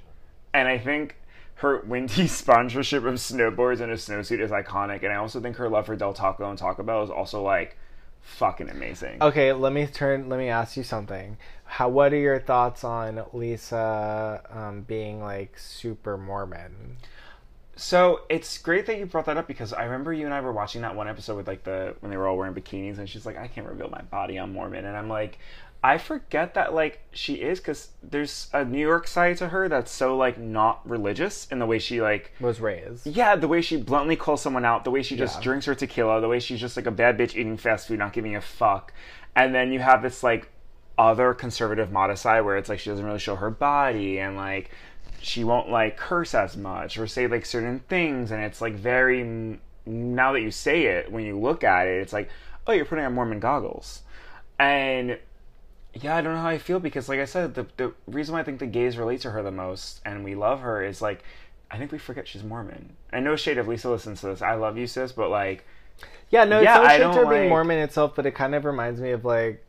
and 0.54 0.68
I 0.68 0.78
think 0.78 1.16
her 1.56 1.82
Wendy 1.88 2.28
sponsorship 2.28 3.04
of 3.06 3.16
snowboards 3.16 3.82
and 3.82 3.92
a 3.92 3.96
snowsuit 3.96 4.40
is 4.40 4.52
iconic, 4.52 5.02
and 5.04 5.12
I 5.12 5.16
also 5.16 5.42
think 5.42 5.56
her 5.56 5.68
love 5.68 5.88
for 5.88 5.96
Del 5.96 6.14
Taco 6.14 6.48
and 6.48 6.60
Taco 6.60 6.84
Bell 6.84 7.04
is 7.04 7.10
also 7.10 7.42
like 7.42 7.76
fucking 8.22 8.70
amazing. 8.70 9.18
Okay, 9.22 9.52
let 9.52 9.74
me 9.74 9.88
turn. 9.88 10.30
Let 10.30 10.38
me 10.38 10.50
ask 10.50 10.78
you 10.78 10.84
something. 10.84 11.38
How? 11.70 11.88
What 11.90 12.14
are 12.14 12.18
your 12.18 12.40
thoughts 12.40 12.84
on 12.84 13.24
Lisa 13.32 14.42
um, 14.52 14.82
being 14.82 15.22
like 15.22 15.58
super 15.58 16.18
Mormon? 16.18 16.98
So 17.76 18.22
it's 18.30 18.58
great 18.58 18.86
that 18.88 18.98
you 19.00 19.06
brought 19.06 19.26
that 19.28 19.38
up 19.38 19.48
because 19.48 19.72
I 19.72 19.84
remember 19.86 20.12
you 20.12 20.26
and 20.26 20.34
I 20.34 20.42
were 20.42 20.52
watching 20.52 20.82
that 20.82 20.96
one 20.96 21.08
episode 21.08 21.38
with 21.38 21.48
like 21.48 21.64
the 21.64 21.96
when 22.02 22.10
they 22.12 22.18
were 22.18 22.28
all 22.28 22.38
wearing 22.38 22.54
bikinis 22.54 22.98
and 22.98 23.08
she's 23.08 23.26
like, 23.26 23.38
I 23.38 23.48
can't 23.48 23.68
reveal 23.68 23.90
my 23.90 24.02
body, 24.02 24.38
I'm 24.38 24.52
Mormon, 24.52 24.84
and 24.84 24.98
I'm 24.98 25.08
like, 25.08 25.38
I 25.82 25.98
forget 25.98 26.56
that 26.56 26.74
like 26.74 27.00
she 27.12 27.36
is 27.36 27.60
because 27.60 27.90
there's 28.04 28.50
a 28.52 28.66
New 28.66 28.80
York 28.86 29.08
side 29.08 29.38
to 29.38 29.48
her 29.50 29.70
that's 29.70 29.92
so 29.92 30.18
like 30.18 30.38
not 30.38 30.82
religious 30.90 31.48
in 31.52 31.60
the 31.60 31.66
way 31.66 31.80
she 31.80 32.02
like 32.02 32.34
Was 32.42 32.60
raised. 32.60 33.08
yeah 33.08 33.38
the 33.38 33.48
way 33.48 33.62
she 33.62 33.78
bluntly 33.78 34.18
calls 34.18 34.42
someone 34.42 34.66
out, 34.66 34.84
the 34.84 34.92
way 34.92 35.02
she 35.04 35.16
just 35.16 35.38
Yeah. 35.38 35.44
drinks 35.44 35.66
her 35.68 35.76
tequila, 35.76 36.20
the 36.20 36.28
way 36.28 36.40
she's 36.42 36.60
just 36.60 36.76
like 36.76 36.88
a 36.88 36.92
bad 36.92 37.18
bitch 37.18 37.36
eating 37.36 37.56
fast 37.56 37.88
food, 37.88 38.00
not 38.00 38.12
giving 38.12 38.36
a 38.36 38.42
fuck, 38.42 38.92
and 39.38 39.56
then 39.56 39.72
you 39.72 39.80
have 39.80 40.02
this 40.02 40.22
like 40.24 40.50
other 41.00 41.34
conservative 41.34 41.92
modest 41.92 42.22
side 42.22 42.42
where 42.42 42.58
it's 42.58 42.68
like 42.70 42.78
she 42.80 42.90
doesn't 42.90 43.06
really 43.06 43.18
show 43.20 43.38
her 43.38 43.50
body 43.50 44.20
and 44.20 44.36
like 44.36 44.70
she 45.22 45.44
won't 45.46 45.70
like 45.70 45.96
curse 45.98 46.36
as 46.36 46.58
much 46.58 46.98
or 46.98 47.08
say 47.08 47.26
like 47.26 47.46
certain 47.46 47.80
things. 47.88 48.32
And 48.32 48.44
it's 48.44 48.60
like 48.62 48.74
very 48.76 49.58
now 49.86 50.34
that 50.34 50.42
you 50.42 50.52
say 50.52 50.84
it 50.88 51.10
when 51.12 51.24
you 51.24 51.40
look 51.40 51.64
at 51.64 51.88
it 51.88 52.02
it's 52.02 52.14
like 52.14 52.30
oh 52.68 52.74
you're 52.74 52.86
putting 52.86 53.06
on 53.06 53.14
mormon 53.14 53.40
goggles. 53.40 54.02
And 54.60 55.18
yeah 55.94 56.16
i 56.18 56.22
don't 56.22 56.36
know 56.36 56.42
how 56.42 56.50
i 56.50 56.58
feel 56.60 56.80
because 56.80 57.10
like 57.10 57.20
i 57.20 57.26
said 57.26 57.56
the, 57.56 57.66
the 57.78 57.92
reason 58.06 58.34
why 58.34 58.40
i 58.42 58.44
think 58.44 58.60
the 58.60 58.68
gays 58.68 58.96
relate 58.96 59.20
to 59.22 59.32
her 59.32 59.42
the 59.42 59.50
most 59.52 60.00
and 60.06 60.24
we 60.24 60.36
love 60.36 60.60
her 60.60 60.84
is 60.84 61.02
like 61.02 61.24
i 61.72 61.78
think 61.80 61.92
we 61.92 61.98
forget 61.98 62.28
she's 62.28 62.44
mormon. 62.44 62.96
And 63.12 63.26
no 63.26 63.36
shade 63.36 63.58
if 63.58 63.66
lisa 63.66 63.90
listens 63.90 64.20
to 64.22 64.28
this. 64.28 64.42
I 64.44 64.54
love 64.54 64.78
you 64.78 64.86
sis 64.86 65.12
but 65.14 65.30
like 65.32 65.66
Yeah, 66.30 66.44
no, 66.44 66.60
Yeah, 66.62 66.84
it's 66.84 67.00
no 67.00 67.12
shade 67.12 67.14
to 67.14 67.26
her 67.26 67.30
being 67.32 67.42
like- 67.44 67.50
Mormon 67.50 67.80
itself, 67.80 68.14
but 68.16 68.26
it 68.28 68.36
kind 68.36 68.54
of 68.54 68.66
reminds 68.66 69.02
me 69.02 69.12
of 69.12 69.26
like 69.26 69.64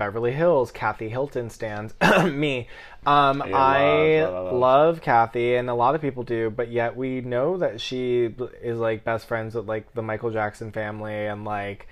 Beverly 0.00 0.32
Hills, 0.32 0.72
Kathy 0.72 1.10
Hilton 1.10 1.50
stands 1.50 1.92
me. 2.24 2.68
Um, 3.04 3.42
I 3.42 4.22
love, 4.22 4.32
love, 4.32 4.44
love, 4.46 4.54
love. 4.54 5.00
Kathy, 5.02 5.56
and 5.56 5.68
a 5.68 5.74
lot 5.74 5.94
of 5.94 6.00
people 6.00 6.22
do, 6.22 6.48
but 6.48 6.70
yet 6.70 6.96
we 6.96 7.20
know 7.20 7.58
that 7.58 7.82
she 7.82 8.34
is 8.62 8.78
like 8.78 9.04
best 9.04 9.28
friends 9.28 9.54
with 9.54 9.68
like 9.68 9.92
the 9.92 10.00
Michael 10.00 10.30
Jackson 10.30 10.72
family, 10.72 11.26
and 11.26 11.44
like 11.44 11.86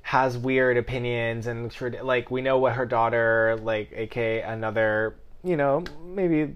has 0.00 0.38
weird 0.38 0.78
opinions, 0.78 1.46
and 1.46 1.70
like 2.02 2.30
we 2.30 2.40
know 2.40 2.56
what 2.58 2.72
her 2.72 2.86
daughter, 2.86 3.58
like, 3.62 3.92
aka 3.94 4.40
another, 4.40 5.14
you 5.44 5.58
know, 5.58 5.84
maybe 6.02 6.54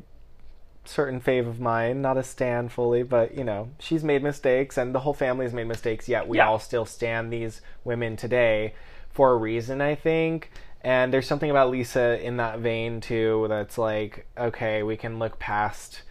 certain 0.87 1.21
fave 1.21 1.47
of 1.47 1.61
mine, 1.61 2.01
not 2.01 2.17
a 2.17 2.23
stan 2.23 2.71
fully, 2.71 3.03
but 3.03 3.37
you 3.37 3.45
know, 3.45 3.69
she's 3.79 4.03
made 4.03 4.23
mistakes 4.23 4.79
and 4.79 4.95
the 4.95 5.01
whole 5.01 5.13
family's 5.13 5.53
made 5.53 5.67
mistakes, 5.67 6.09
yet 6.09 6.27
we 6.27 6.39
Yeah. 6.39 6.49
all 6.49 6.59
still 6.59 6.87
stand 6.87 7.31
these 7.31 7.61
women 7.85 8.17
today 8.17 8.73
for 9.11 9.33
a 9.33 9.37
reason, 9.37 9.81
I 9.83 9.95
think. 9.95 10.51
And 10.87 11.13
there's 11.13 11.27
something 11.27 11.51
about 11.51 11.71
Lisa 11.71 12.25
in 12.25 12.37
that 12.37 12.61
vein 12.61 13.01
too 13.01 13.47
that's 13.49 13.77
like, 13.77 14.25
okay, 14.39 14.85
we 14.85 14.97
can 14.97 15.19
look 15.19 15.41
past 15.41 16.03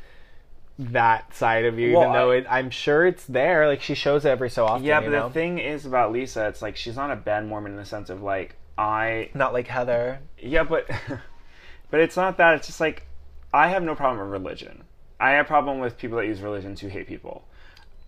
that 0.78 1.34
side 1.34 1.64
of 1.64 1.80
you, 1.80 1.94
Well, 1.94 2.02
even 2.02 2.12
though 2.14 2.32
I- 2.32 2.36
it, 2.36 2.46
I'm 2.50 2.70
sure 2.70 3.06
it's 3.06 3.26
there. 3.26 3.68
Like 3.70 3.82
she 3.82 3.96
shows 3.96 4.26
it 4.26 4.30
every 4.30 4.50
so 4.50 4.66
often. 4.66 4.84
yeah 4.84 5.00
you 5.00 5.06
but 5.10 5.12
know? 5.18 5.28
the 5.30 5.34
thing 5.34 5.60
is 5.60 5.86
about 5.86 6.12
lisa 6.12 6.46
it's 6.48 6.62
like 6.62 6.76
she's 6.76 6.98
not 6.98 7.10
a 7.10 7.16
bad 7.16 7.48
mormon 7.48 7.72
in 7.72 7.78
the 7.78 7.86
sense 7.86 8.10
of 8.10 8.22
like 8.22 8.58
i 8.78 9.30
not 9.34 9.54
like 9.54 9.68
Heather. 9.68 10.20
Yeah, 10.38 10.64
but 10.64 10.86
but 11.90 12.02
it's 12.02 12.18
not 12.18 12.36
that. 12.38 12.56
It's 12.56 12.68
just 12.68 12.82
like 12.82 13.08
I 13.54 13.70
have 13.70 13.82
no 13.84 13.96
problem 13.96 14.20
with 14.20 14.30
religion. 14.42 14.84
I 15.22 15.32
have 15.32 15.46
a 15.46 15.48
problem 15.48 15.80
with 15.80 15.98
people 15.98 16.18
that 16.18 16.26
use 16.26 16.42
religion 16.42 16.76
to 16.76 16.90
hate 16.90 17.08
people. 17.08 17.46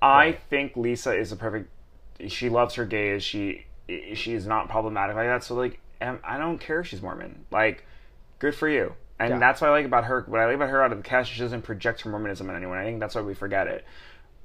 I 0.02 0.34
think 0.50 0.76
Lisa 0.76 1.16
is 1.16 1.32
a 1.32 1.38
perfect. 1.38 1.70
She 2.28 2.50
loves 2.50 2.76
her 2.76 2.84
gays. 2.84 3.24
She 3.24 3.68
she 4.14 4.34
is 4.34 4.46
not 4.46 4.68
problematic 4.68 5.16
like 5.16 5.28
that. 5.28 5.46
So 5.46 5.56
like, 5.56 5.80
um, 6.02 6.20
I 6.24 6.38
don't 6.38 6.60
care 6.60 6.80
if 6.82 6.88
she's 6.88 7.02
Mormon. 7.02 7.46
Like, 7.52 7.86
good 8.40 8.56
for 8.56 8.68
you. 8.68 8.94
And 9.20 9.32
Yeah. 9.32 9.40
that's 9.40 9.62
what 9.62 9.70
I 9.70 9.74
like 9.74 9.86
about 9.86 10.06
her. 10.06 10.24
What 10.28 10.40
I 10.42 10.46
like 10.46 10.56
about 10.56 10.70
her 10.70 10.84
out 10.84 10.92
of 10.92 10.98
the 10.98 11.04
cast, 11.04 11.32
she 11.32 11.40
doesn't 11.40 11.64
project 11.64 12.02
her 12.02 12.10
Mormonism 12.10 12.50
on 12.50 12.56
anyone. 12.56 12.78
I 12.78 12.84
think 12.84 13.00
that's 13.00 13.16
why 13.16 13.22
we 13.22 13.34
forget 13.34 13.68
it. 13.68 13.84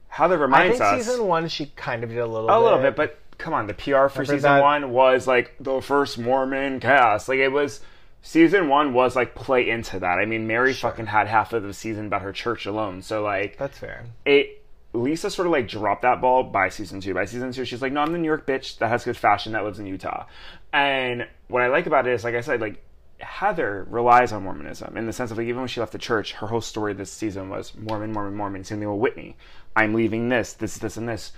Heather 0.09 0.37
I 0.39 0.41
reminds 0.43 0.77
us. 0.77 0.81
I 0.81 0.91
think 0.93 1.01
us 1.01 1.07
season 1.07 1.27
one 1.27 1.49
she 1.49 1.67
kind 1.77 2.05
of 2.05 2.11
did 2.11 2.19
a 2.19 2.27
little 2.27 2.49
a 2.49 2.59
bit. 2.59 2.63
little 2.65 2.79
bit, 2.81 2.97
but 2.97 3.19
come 3.39 3.55
on, 3.55 3.67
the 3.67 3.75
PR 3.75 3.83
for 3.83 3.93
Remember 4.21 4.25
season 4.25 4.41
that- 4.43 4.63
one 4.63 4.91
was 4.93 5.27
like 5.27 5.55
the 5.61 5.81
first 5.81 6.19
Mormon 6.19 6.81
cast. 6.81 7.29
Like 7.29 7.39
it 7.39 7.49
was 7.49 7.81
season 8.23 8.69
one 8.69 8.95
was 8.95 9.17
like 9.17 9.35
play 9.35 9.69
into 9.69 9.99
that. 10.01 10.19
I 10.19 10.25
mean, 10.27 10.47
Mary 10.47 10.73
fucking 10.73 11.07
had 11.07 11.27
half 11.29 11.53
of 11.53 11.63
the 11.63 11.73
season 11.75 12.07
about 12.07 12.23
her 12.23 12.33
church 12.33 12.67
alone. 12.67 13.03
So 13.03 13.23
like 13.23 13.57
that's 13.59 13.79
fair. 13.79 14.05
it 14.25 14.59
Lisa 14.95 15.31
sort 15.31 15.47
of 15.47 15.53
like 15.53 15.67
dropped 15.69 16.03
that 16.03 16.21
ball 16.21 16.43
by 16.45 16.69
season 16.69 17.01
two. 17.01 17.15
By 17.15 17.25
season 17.25 17.51
two, 17.53 17.65
she's 17.65 17.81
like, 17.81 17.93
No, 17.93 18.01
I'm 18.03 18.13
the 18.13 18.19
New 18.19 18.27
York 18.29 18.47
bitch 18.47 18.79
that 18.79 18.89
has 18.89 19.05
good 19.05 19.17
fashion 19.17 19.53
that 19.53 19.65
lives 19.65 19.79
in 19.79 19.87
Utah. 19.87 20.27
And 20.73 21.27
what 21.49 21.63
I 21.63 21.69
like 21.69 21.87
about 21.87 22.07
it 22.07 22.13
is, 22.15 22.25
like 22.25 22.35
I 22.35 22.41
said, 22.41 22.61
like 22.61 22.83
Heather 23.19 23.87
relies 23.89 24.33
on 24.33 24.43
Mormonism 24.43 24.97
in 24.97 25.07
the 25.07 25.13
sense 25.13 25.31
of 25.31 25.39
like 25.39 25.47
even 25.47 25.61
when 25.61 25.69
she 25.69 25.81
left 25.81 25.93
the 25.93 25.99
church, 25.99 26.33
her 26.33 26.47
whole 26.47 26.61
story 26.61 26.93
this 26.93 27.11
season 27.11 27.49
was 27.49 27.75
Mormon, 27.77 28.13
Mormon, 28.13 28.35
Mormon. 28.35 28.65
Same 28.65 28.79
thing 28.79 28.91
with 28.91 29.01
Whitney. 29.01 29.37
I'm 29.77 29.95
leaving 29.95 30.29
this, 30.29 30.55
this, 30.55 30.79
this, 30.79 30.97
and 30.97 31.09
this. 31.09 31.33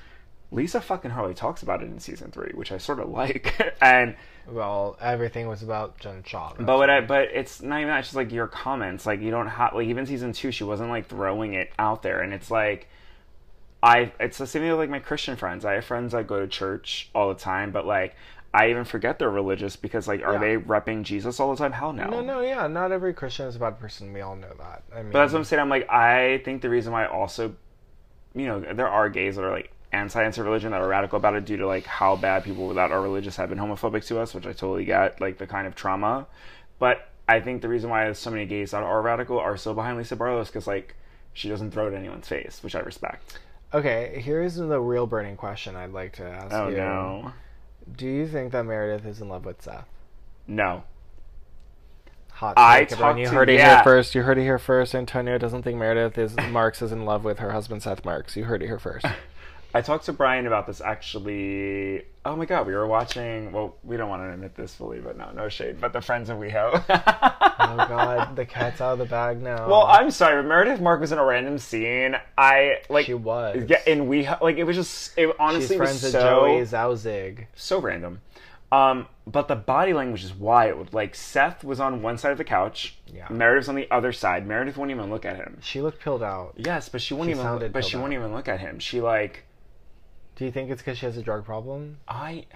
Lisa 0.51 0.81
fucking 0.81 1.11
Harley 1.11 1.35
talks 1.35 1.62
about 1.62 1.83
it 1.83 1.87
in 1.87 1.99
season 1.99 2.31
three, 2.31 2.53
which 2.55 2.70
I 2.70 2.79
sort 2.79 3.01
of 3.01 3.09
like. 3.09 3.77
and 3.81 4.14
Well, 4.49 4.97
everything 5.01 5.49
was 5.49 5.62
about 5.62 5.99
Jen 5.99 6.23
Shah. 6.25 6.55
but 6.59 6.79
what. 6.79 6.90
I, 6.90 7.01
but 7.01 7.29
it's 7.33 7.61
not 7.61 7.79
even 7.79 7.88
that. 7.88 8.01
It's 8.01 8.09
just 8.09 8.16
like 8.16 8.33
your 8.33 8.47
comments. 8.47 9.05
Like 9.05 9.20
you 9.20 9.31
don't 9.31 9.49
have 9.49 9.75
like 9.75 9.88
even 9.88 10.07
season 10.07 10.33
two, 10.33 10.53
she 10.53 10.64
wasn't 10.64 10.90
like 10.90 11.09
throwing 11.09 11.55
it 11.55 11.70
out 11.79 12.03
there, 12.03 12.20
and 12.20 12.33
it's 12.33 12.51
like 12.51 12.88
I. 13.83 14.12
It's 14.20 14.38
the 14.38 14.47
same 14.47 14.62
thing 14.62 14.70
with 14.70 14.79
like 14.79 14.90
my 14.90 15.01
Christian 15.01 15.37
friends. 15.37 15.64
I 15.64 15.75
have 15.75 15.85
friends 15.85 16.12
that 16.12 16.27
go 16.27 16.40
to 16.40 16.47
church 16.47 17.11
all 17.14 17.29
the 17.35 17.40
time, 17.40 17.73
but 17.73 17.85
like 17.85 18.14
I 18.55 18.71
even 18.71 18.85
forget 18.85 19.19
they're 19.19 19.31
religious 19.31 19.75
because 19.77 20.07
like 20.07 20.23
are 20.23 20.35
Yeah. 20.35 20.38
they 20.38 20.57
repping 20.57 21.03
Jesus 21.03 21.40
all 21.40 21.51
the 21.51 21.57
time? 21.57 21.73
Hell 21.73 21.93
no. 21.93 22.09
No, 22.09 22.21
no, 22.21 22.40
yeah. 22.40 22.67
Not 22.69 22.93
every 22.93 23.12
Christian 23.12 23.47
is 23.47 23.57
a 23.57 23.59
bad 23.59 23.81
person. 23.81 24.12
We 24.12 24.21
all 24.21 24.37
know 24.37 24.53
that. 24.59 24.85
I 24.95 25.03
mean, 25.03 25.11
But 25.12 25.21
that's 25.21 25.33
what 25.33 25.40
I'm 25.40 25.45
saying. 25.45 25.61
I'm 25.61 25.69
like 25.69 25.90
I 25.90 26.40
think 26.45 26.62
the 26.62 26.71
reason 26.71 26.93
why 26.93 27.07
also, 27.07 27.55
you 28.35 28.47
know, 28.47 28.61
there 28.61 28.88
are 28.88 29.09
gays 29.09 29.37
that 29.37 29.45
are 29.45 29.51
like 29.51 29.73
anti 29.93 30.23
anti 30.23 30.40
religion 30.40 30.71
that 30.71 30.81
are 30.81 30.88
radical 30.88 31.17
about 31.17 31.35
it 31.35 31.45
due 31.45 31.57
to 31.57 31.67
like 31.67 31.85
how 31.85 32.17
bad 32.17 32.45
people 32.45 32.73
that 32.75 32.93
are 32.93 33.01
religious 33.03 33.37
have 33.37 33.49
been 33.49 33.59
homophobic 33.59 34.07
to 34.07 34.21
us, 34.21 34.35
which 34.35 34.47
I 34.47 34.53
totally 34.53 34.85
get, 34.85 35.21
like 35.21 35.38
the 35.38 35.47
kind 35.49 35.67
of 35.67 35.75
trauma. 35.75 36.27
But 36.79 37.09
I 37.29 37.40
think 37.40 37.61
the 37.62 37.69
reason 37.69 37.90
why 37.90 38.05
there's 38.05 38.19
so 38.19 38.31
many 38.31 38.47
gays 38.47 38.71
that 38.73 38.83
are 38.83 39.03
radical 39.03 39.38
are 39.40 39.57
so 39.57 39.75
behind 39.75 39.97
Lisa 39.99 40.14
Barlow's 40.14 40.49
because 40.49 40.67
like 40.69 40.95
she 41.33 41.49
doesn't 41.49 41.73
throw 41.73 41.87
it 41.87 41.93
in 41.93 41.97
anyone's 42.01 42.29
face, 42.29 42.61
which 42.62 42.77
I 42.77 42.81
respect. 42.81 43.38
Okay, 43.73 44.21
here's 44.23 44.55
the 44.55 44.79
real 44.81 45.07
burning 45.09 45.37
question 45.37 45.75
I'd 45.75 45.90
like 45.93 46.12
to 46.14 46.25
ask 46.25 46.55
Oh 46.55 46.69
you. 46.69 46.77
no, 46.77 47.33
Do 47.97 48.07
you 48.07 48.27
think 48.27 48.53
that 48.53 48.64
Meredith 48.64 49.05
is 49.07 49.20
in 49.20 49.29
love 49.29 49.44
with 49.44 49.61
Seth? 49.62 49.87
no. 50.47 50.85
Hot 52.38 52.55
I 52.57 52.85
talked 52.85 53.20
You 53.20 53.27
to- 53.27 53.31
heard 53.31 53.49
it 53.49 53.55
yeah. 53.59 53.77
here 53.77 53.85
first. 53.85 54.14
You 54.16 54.23
heard 54.23 54.38
it 54.38 54.42
here 54.42 54.59
first. 54.59 54.92
Antonio 54.92 55.38
doesn't 55.38 55.62
think 55.62 55.79
Meredith 55.79 56.18
is 56.18 56.35
Marks 56.51 56.83
is 56.83 56.90
in 56.90 57.05
love 57.05 57.23
with 57.23 57.38
her 57.38 57.53
husband 57.53 57.85
Seth 57.85 58.05
Marks. 58.05 58.35
You 58.37 58.42
heard 58.44 58.61
it 58.61 58.66
here 58.66 58.81
first. 58.81 59.07
I 59.76 59.82
talked 59.82 60.04
to 60.06 60.12
Bryan 60.12 60.46
about 60.46 60.66
this 60.68 60.80
actually. 60.80 62.04
Oh 62.24 62.37
my 62.37 62.44
god, 62.46 62.66
we 62.66 62.74
were 62.74 62.87
watching. 62.87 63.50
Well, 63.52 63.74
we 63.82 63.96
don't 63.96 64.08
want 64.08 64.22
to 64.22 64.32
admit 64.32 64.54
this 64.54 64.74
fully, 64.74 65.00
but 65.00 65.16
no, 65.18 65.30
no 65.32 65.48
shade. 65.48 65.80
But 65.80 65.92
the 65.92 66.00
Friends 66.00 66.30
of 66.30 66.38
WeHo. 66.38 66.82
oh 66.88 67.76
God, 67.88 68.37
the 68.37 68.44
cat's 68.46 68.80
out 68.80 68.92
of 68.92 68.98
the 69.00 69.04
bag 69.04 69.42
now. 69.42 69.68
Well, 69.68 69.82
I'm 69.82 70.10
sorry, 70.10 70.40
but 70.40 70.48
Meredith 70.48 70.80
Mark 70.80 71.00
was 71.00 71.10
in 71.12 71.18
a 71.18 71.24
random 71.24 71.58
scene. 71.58 72.16
I 72.38 72.82
like. 72.88 73.06
She 73.06 73.14
was. 73.14 73.64
Yeah, 73.68 73.80
and 73.87 74.08
we 74.08 74.28
like 74.40 74.56
it 74.56 74.64
was 74.64 74.76
just 74.76 75.18
it 75.18 75.34
honestly 75.38 75.74
She's 75.74 75.76
friends 75.76 76.02
was 76.02 76.12
so 76.12 76.20
Joey 76.20 76.60
Zauzig. 76.62 77.46
so 77.56 77.80
random. 77.80 78.20
Um, 78.72 79.06
but 79.26 79.46
the 79.46 79.54
body 79.56 79.92
language 79.92 80.24
is 80.24 80.34
wild. 80.34 80.92
Like 80.94 81.14
Seth 81.14 81.62
was 81.64 81.78
on 81.80 82.00
one 82.02 82.16
side 82.18 82.32
of 82.32 82.38
the 82.38 82.44
couch, 82.44 82.96
Yeah. 83.12 83.26
Meredith's 83.30 83.68
on 83.68 83.74
the 83.76 83.88
other 83.90 84.12
side. 84.12 84.46
Meredith 84.48 84.76
wouldn't 84.76 84.96
even 84.96 85.10
look 85.10 85.24
at 85.24 85.37
him. 85.37 85.58
She 85.62 85.80
looked 85.80 86.00
pilled 86.00 86.22
out. 86.22 86.54
Yes, 86.56 86.88
but 86.88 87.00
she 87.00 87.14
wouldn't 87.14 87.28
She 87.28 87.32
even. 87.32 87.42
sounded 87.44 87.72
But 87.72 87.84
she 87.84 87.92
pilled 87.92 88.04
wouldn't 88.04 88.18
even 88.20 88.32
look 88.34 88.48
at 88.48 88.58
him. 88.60 88.78
She 88.80 89.00
like 89.00 89.44
Do 90.37 90.44
you 90.44 90.51
think 90.51 90.70
it's 90.70 90.83
because 90.83 90.99
she 90.99 91.07
has 91.07 91.16
a 91.16 91.23
drug 91.23 91.44
problem, 91.44 91.99
I. 92.09 92.47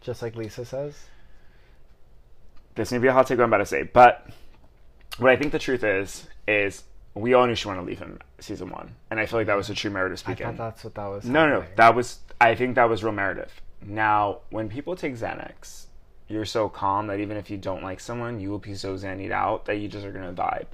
just 0.00 0.22
like 0.22 0.34
Lisa 0.36 0.64
says? 0.64 0.94
This 2.74 2.92
may 2.92 2.98
be 2.98 3.08
a 3.08 3.12
hot 3.12 3.26
take 3.26 3.38
what 3.38 3.44
I'm 3.44 3.50
about 3.50 3.58
to 3.58 3.66
say, 3.66 3.82
but 3.82 4.26
what 5.18 5.30
I 5.30 5.36
think 5.36 5.52
the 5.52 5.58
truth 5.58 5.82
is 5.84 6.26
is 6.46 6.84
we 7.14 7.34
all 7.34 7.46
knew 7.46 7.54
she 7.54 7.66
wanted 7.66 7.80
to 7.80 7.86
leave 7.86 7.98
him 7.98 8.18
season 8.38 8.70
one, 8.70 8.94
and 9.10 9.18
I 9.18 9.26
feel 9.26 9.40
like 9.40 9.46
that 9.48 9.56
was 9.56 9.70
a 9.70 9.74
true 9.74 9.90
Meredith 9.90 10.20
I 10.20 10.32
speaking. 10.32 10.46
thought 10.46 10.56
that's 10.56 10.84
what 10.84 10.94
that 10.94 11.06
was. 11.06 11.24
No, 11.24 11.48
no, 11.48 11.60
no. 11.60 11.66
That 11.76 11.94
was. 11.94 12.18
I 12.40 12.54
think 12.54 12.76
that 12.76 12.88
was 12.88 13.02
real 13.02 13.12
Meredith. 13.12 13.60
Now, 13.84 14.38
when 14.50 14.68
people 14.68 14.94
take 14.96 15.14
Xanax, 15.14 15.86
you're 16.28 16.44
so 16.44 16.68
calm 16.68 17.08
that 17.08 17.20
even 17.20 17.36
if 17.36 17.50
you 17.50 17.56
don't 17.56 17.82
like 17.82 18.00
someone, 18.00 18.40
you 18.40 18.50
will 18.50 18.58
be 18.58 18.74
so 18.74 18.94
xannied 18.96 19.32
out 19.32 19.64
that 19.66 19.76
you 19.76 19.88
just 19.88 20.04
are 20.04 20.12
gonna 20.12 20.32
vibe. 20.32 20.66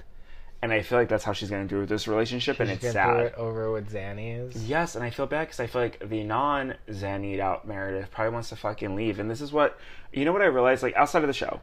And 0.65 0.73
I 0.73 0.81
feel 0.81 0.97
like 0.97 1.09
that's 1.09 1.23
how 1.23 1.31
she's 1.31 1.51
gonna 1.51 1.67
do 1.67 1.81
with 1.81 1.89
this 1.89 2.07
relationship, 2.07 2.59
and 2.59 2.71
it's 2.71 2.91
sad. 2.91 3.19
it 3.19 3.35
over 3.35 3.71
with 3.71 3.93
Zannies. 3.93 4.63
Yes, 4.65 4.95
and 4.95 5.03
I 5.03 5.11
feel 5.11 5.27
bad 5.27 5.41
because 5.41 5.59
I 5.59 5.67
feel 5.67 5.79
like 5.79 6.09
the 6.09 6.23
non 6.23 6.73
xannied 6.89 7.39
out 7.39 7.67
Meredith 7.67 8.09
probably 8.09 8.33
wants 8.33 8.49
to 8.49 8.55
fucking 8.55 8.95
leave. 8.95 9.19
And 9.19 9.29
this 9.29 9.41
is 9.41 9.53
what 9.53 9.77
you 10.11 10.25
know. 10.25 10.33
What 10.33 10.41
I 10.41 10.45
realized, 10.45 10.81
like 10.81 10.95
outside 10.95 11.21
of 11.21 11.27
the 11.27 11.33
show, 11.33 11.61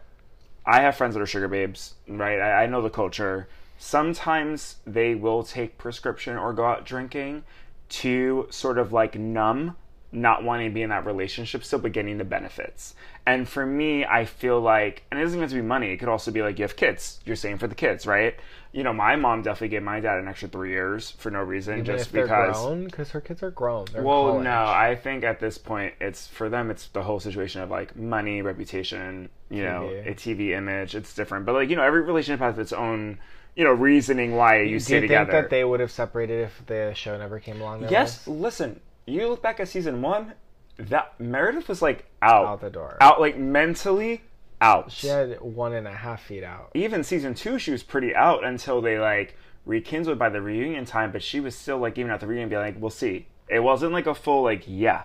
I 0.65 0.83
have 0.83 0.95
friends 0.95 1.17
that 1.17 1.21
are 1.21 1.27
sugar 1.27 1.49
babes, 1.49 1.95
right? 2.07 2.39
I, 2.39 2.63
I 2.63 2.67
know 2.67 2.81
the 2.81 2.91
culture. 2.91 3.49
Sometimes 3.77 4.77
they 4.87 5.17
will 5.17 5.43
take 5.43 5.79
prescription 5.79 6.37
or 6.37 6.53
go 6.53 6.65
out 6.65 6.87
drinking 6.87 7.43
to 7.89 8.47
sort 8.51 8.79
of 8.79 8.93
like 8.93 9.19
numb 9.19 9.77
not 10.13 10.45
wanting 10.45 10.69
to 10.71 10.75
be 10.75 10.83
in 10.83 10.91
that 10.91 11.07
relationship 11.07 11.65
still, 11.65 11.79
but 11.79 11.93
getting 11.93 12.19
the 12.19 12.25
benefits. 12.25 12.95
And 13.25 13.49
for 13.49 13.65
me, 13.65 14.05
I 14.05 14.25
feel 14.27 14.61
like, 14.61 15.05
and 15.11 15.19
it 15.19 15.23
doesn't 15.23 15.39
even 15.39 15.43
have 15.43 15.51
to 15.51 15.57
be 15.57 15.63
money. 15.63 15.91
It 15.91 15.97
could 15.99 16.09
also 16.09 16.31
be 16.31 16.43
like 16.43 16.59
you 16.59 16.65
have 16.65 16.77
kids. 16.77 17.21
You're 17.25 17.37
saying 17.37 17.59
for 17.59 17.67
the 17.67 17.75
kids, 17.75 18.07
right? 18.07 18.35
You 18.73 18.83
know, 18.83 18.93
my 18.93 19.17
mom 19.17 19.43
definitely 19.43 19.69
gave 19.69 19.83
my 19.83 20.01
dad 20.01 20.19
an 20.19 20.29
extra 20.29 20.49
three 20.49 20.71
years 20.71 21.11
for 21.13 21.31
no 21.31 21.41
reason, 21.41 21.75
Even 21.75 21.85
just 21.87 22.13
because. 22.13 22.85
because 22.85 23.11
her 23.11 23.21
kids 23.21 23.43
are 23.43 23.51
grown. 23.51 23.87
They're 23.93 24.03
Well, 24.03 24.39
no, 24.41 24.65
I 24.67 24.99
think 25.01 25.25
at 25.25 25.41
this 25.41 25.57
point, 25.59 25.95
it's 26.01 26.27
for 26.27 26.49
them. 26.49 26.71
It's 26.71 26.89
the 26.89 27.03
whole 27.03 27.21
situation 27.21 27.63
of 27.63 27.71
like 27.71 27.97
money, 27.97 28.43
reputation, 28.43 29.29
you 29.51 29.63
know, 29.63 29.89
a 30.05 30.15
TV 30.15 30.51
image. 30.57 30.95
It's 30.95 31.15
different, 31.15 31.47
but 31.47 31.55
like 31.55 31.71
you 31.71 31.77
know, 31.77 31.83
every 31.83 32.03
relationship 32.03 32.41
has 32.41 32.59
its 32.59 32.73
own, 32.73 33.19
you 33.55 33.65
know, 33.65 33.73
reasoning 33.73 34.35
why 34.37 34.63
you 34.63 34.77
Do 34.77 34.81
stay 34.81 34.95
you 34.97 35.01
together. 35.03 35.31
think 35.33 35.45
that 35.45 35.51
they 35.51 35.65
would 35.65 35.81
have 35.81 35.91
separated 35.91 36.41
if 36.45 36.63
the 36.67 36.93
show 36.95 37.17
never 37.19 37.39
came 37.41 37.61
along? 37.61 37.87
yes, 37.89 38.27
listen. 38.27 38.81
You 39.07 39.29
look 39.29 39.43
back 39.43 39.61
at 39.61 39.69
season 39.69 40.03
one, 40.03 40.35
that 40.77 41.19
Meredith 41.21 41.69
was 41.69 41.83
like 41.83 42.07
out, 42.21 42.47
out 42.47 42.61
the 42.61 42.71
door. 42.71 42.97
out 43.01 43.21
like 43.21 43.37
mentally 43.37 44.23
out. 44.61 44.91
She 44.93 45.09
had 45.09 45.41
one 45.41 45.73
and 45.73 45.87
a 45.87 45.93
half 45.93 46.23
feet 46.23 46.45
out. 46.45 46.71
even 46.75 47.03
season 47.03 47.35
two, 47.35 47.59
she 47.59 47.71
was 47.71 47.83
pretty 47.83 48.15
out 48.15 48.45
until 48.45 48.81
they 48.81 48.99
like 48.99 49.37
rekindled 49.67 50.19
by 50.19 50.29
the 50.29 50.41
reunion 50.41 50.85
time. 50.85 51.13
But 51.13 51.23
she 51.23 51.41
was 51.41 51.57
still 51.57 51.79
like 51.79 51.99
even 51.99 52.11
at 52.11 52.21
the 52.21 52.27
reunion, 52.27 52.49
being 52.49 52.63
like, 52.63 52.77
"We'll 52.79 52.91
see." 52.91 53.27
It 53.49 53.61
wasn't 53.61 53.93
like 53.93 54.07
a 54.07 54.15
full 54.15 54.43
like 54.43 54.65
yeah. 54.67 55.03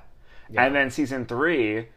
Yeah. 0.50 0.66
And 0.66 0.76
then 0.76 0.90
season 0.90 1.26
three, 1.26 1.90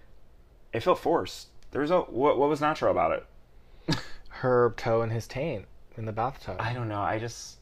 it 0.72 0.80
felt 0.82 0.98
forced. 0.98 1.48
There 1.70 1.82
was 1.82 1.90
a 1.90 2.00
what, 2.00 2.38
what 2.38 2.48
was 2.48 2.60
natural 2.60 2.90
about 2.90 3.12
it. 3.12 3.96
Her 4.28 4.74
toe 4.76 5.02
and 5.02 5.12
his 5.12 5.26
taint 5.26 5.66
in 5.96 6.06
the 6.06 6.12
bathtub. 6.12 6.56
I 6.58 6.72
don't 6.72 6.88
know. 6.88 7.00
I 7.00 7.18
just 7.18 7.58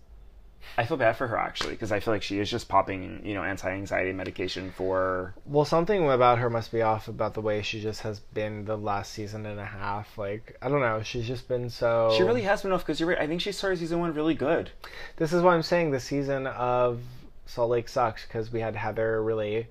I 0.77 0.85
feel 0.85 0.97
bad 0.97 1.16
for 1.16 1.27
her 1.27 1.37
actually 1.37 1.73
because 1.73 1.92
I 1.92 2.01
feel 2.01 2.14
like 2.14 2.23
she 2.23 2.38
is 2.38 2.51
just 2.51 2.68
popping 2.68 3.23
you 3.25 3.35
know 3.35 3.42
anti 3.42 3.71
anxiety 3.71 4.12
medication 4.12 4.71
for 4.71 5.35
Well, 5.47 5.64
something 5.64 6.09
about 6.11 6.38
her 6.38 6.51
must 6.51 6.71
be 6.73 6.83
off 6.83 7.09
about 7.09 7.35
the 7.35 7.40
way 7.40 7.62
she 7.62 7.81
just 7.81 8.03
has 8.03 8.21
been 8.21 8.64
the 8.64 8.77
last 8.77 9.12
season 9.12 9.47
and 9.47 9.59
a 9.59 9.64
half. 9.64 10.16
Like, 10.18 10.57
I 10.62 10.68
don't 10.68 10.81
know. 10.81 11.03
She's 11.03 11.27
just 11.27 11.49
been 11.49 11.71
so. 11.71 12.14
She 12.16 12.23
really 12.23 12.42
has 12.42 12.62
been 12.62 12.73
off 12.73 12.83
because 12.83 13.01
you're 13.01 13.09
right. 13.09 13.18
I 13.18 13.27
think 13.27 13.40
she 13.40 13.53
started 13.53 13.79
season 13.79 14.01
one 14.01 14.14
really 14.14 14.35
good. 14.35 14.71
This 15.16 15.33
is 15.33 15.42
why 15.42 15.55
I'm 15.55 15.62
saying 15.62 15.90
the 15.90 16.01
season 16.01 16.47
of 16.47 17.01
Salt 17.47 17.71
Lake 17.71 17.88
sucks 17.88 18.25
because 18.25 18.53
we 18.53 18.61
had 18.61 18.77
Heather 18.77 19.23
really 19.23 19.68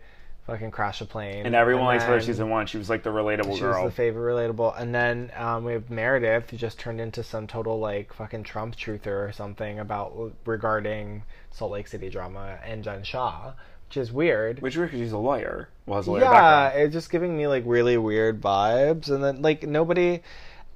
fucking 0.48 0.72
crash 0.72 1.02
a 1.02 1.06
plane. 1.06 1.46
And 1.46 1.54
everyone 1.54 1.86
likes 1.86 2.06
her 2.06 2.20
season 2.22 2.50
one. 2.50 2.66
She 2.66 2.78
was 2.78 2.90
like 2.90 3.04
the 3.04 3.10
relatable 3.10 3.56
She 3.56 3.60
girl. 3.60 3.84
was 3.84 3.92
the 3.92 3.96
favorite 3.96 4.34
relatable. 4.34 4.80
And 4.80 4.96
then 4.96 5.30
um, 5.36 5.66
we 5.66 5.74
have 5.74 5.90
Meredith, 5.90 6.50
who 6.50 6.58
just 6.58 6.80
turned 6.80 7.02
into 7.02 7.22
some 7.22 7.48
total, 7.48 7.80
like, 7.80 8.14
fucking 8.14 8.44
Trump 8.44 8.76
truther 8.76 9.28
or 9.28 9.32
something 9.34 9.80
about 9.80 10.34
regarding 10.46 11.24
Salt 11.52 11.72
Lake 11.72 11.88
City 11.88 12.10
drama 12.10 12.58
and 12.66 12.84
Jen 12.84 13.04
Shah, 13.04 13.54
which 13.90 13.98
is 13.98 14.12
weird. 14.12 14.62
Which 14.62 14.78
weird 14.78 14.90
because 14.90 15.06
she's 15.06 15.12
a 15.12 15.18
lawyer. 15.18 15.68
Well, 15.86 15.98
has 16.00 16.08
a 16.08 16.12
lawyer 16.12 16.22
yeah, 16.22 16.32
background. 16.32 16.86
it's 16.86 16.94
just 16.94 17.12
giving 17.12 17.38
me 17.38 17.48
like 17.48 17.64
really 17.66 17.98
weird 17.98 18.42
vibes, 18.42 19.10
and 19.10 19.24
then 19.24 19.42
like 19.42 19.64
nobody. 19.64 20.22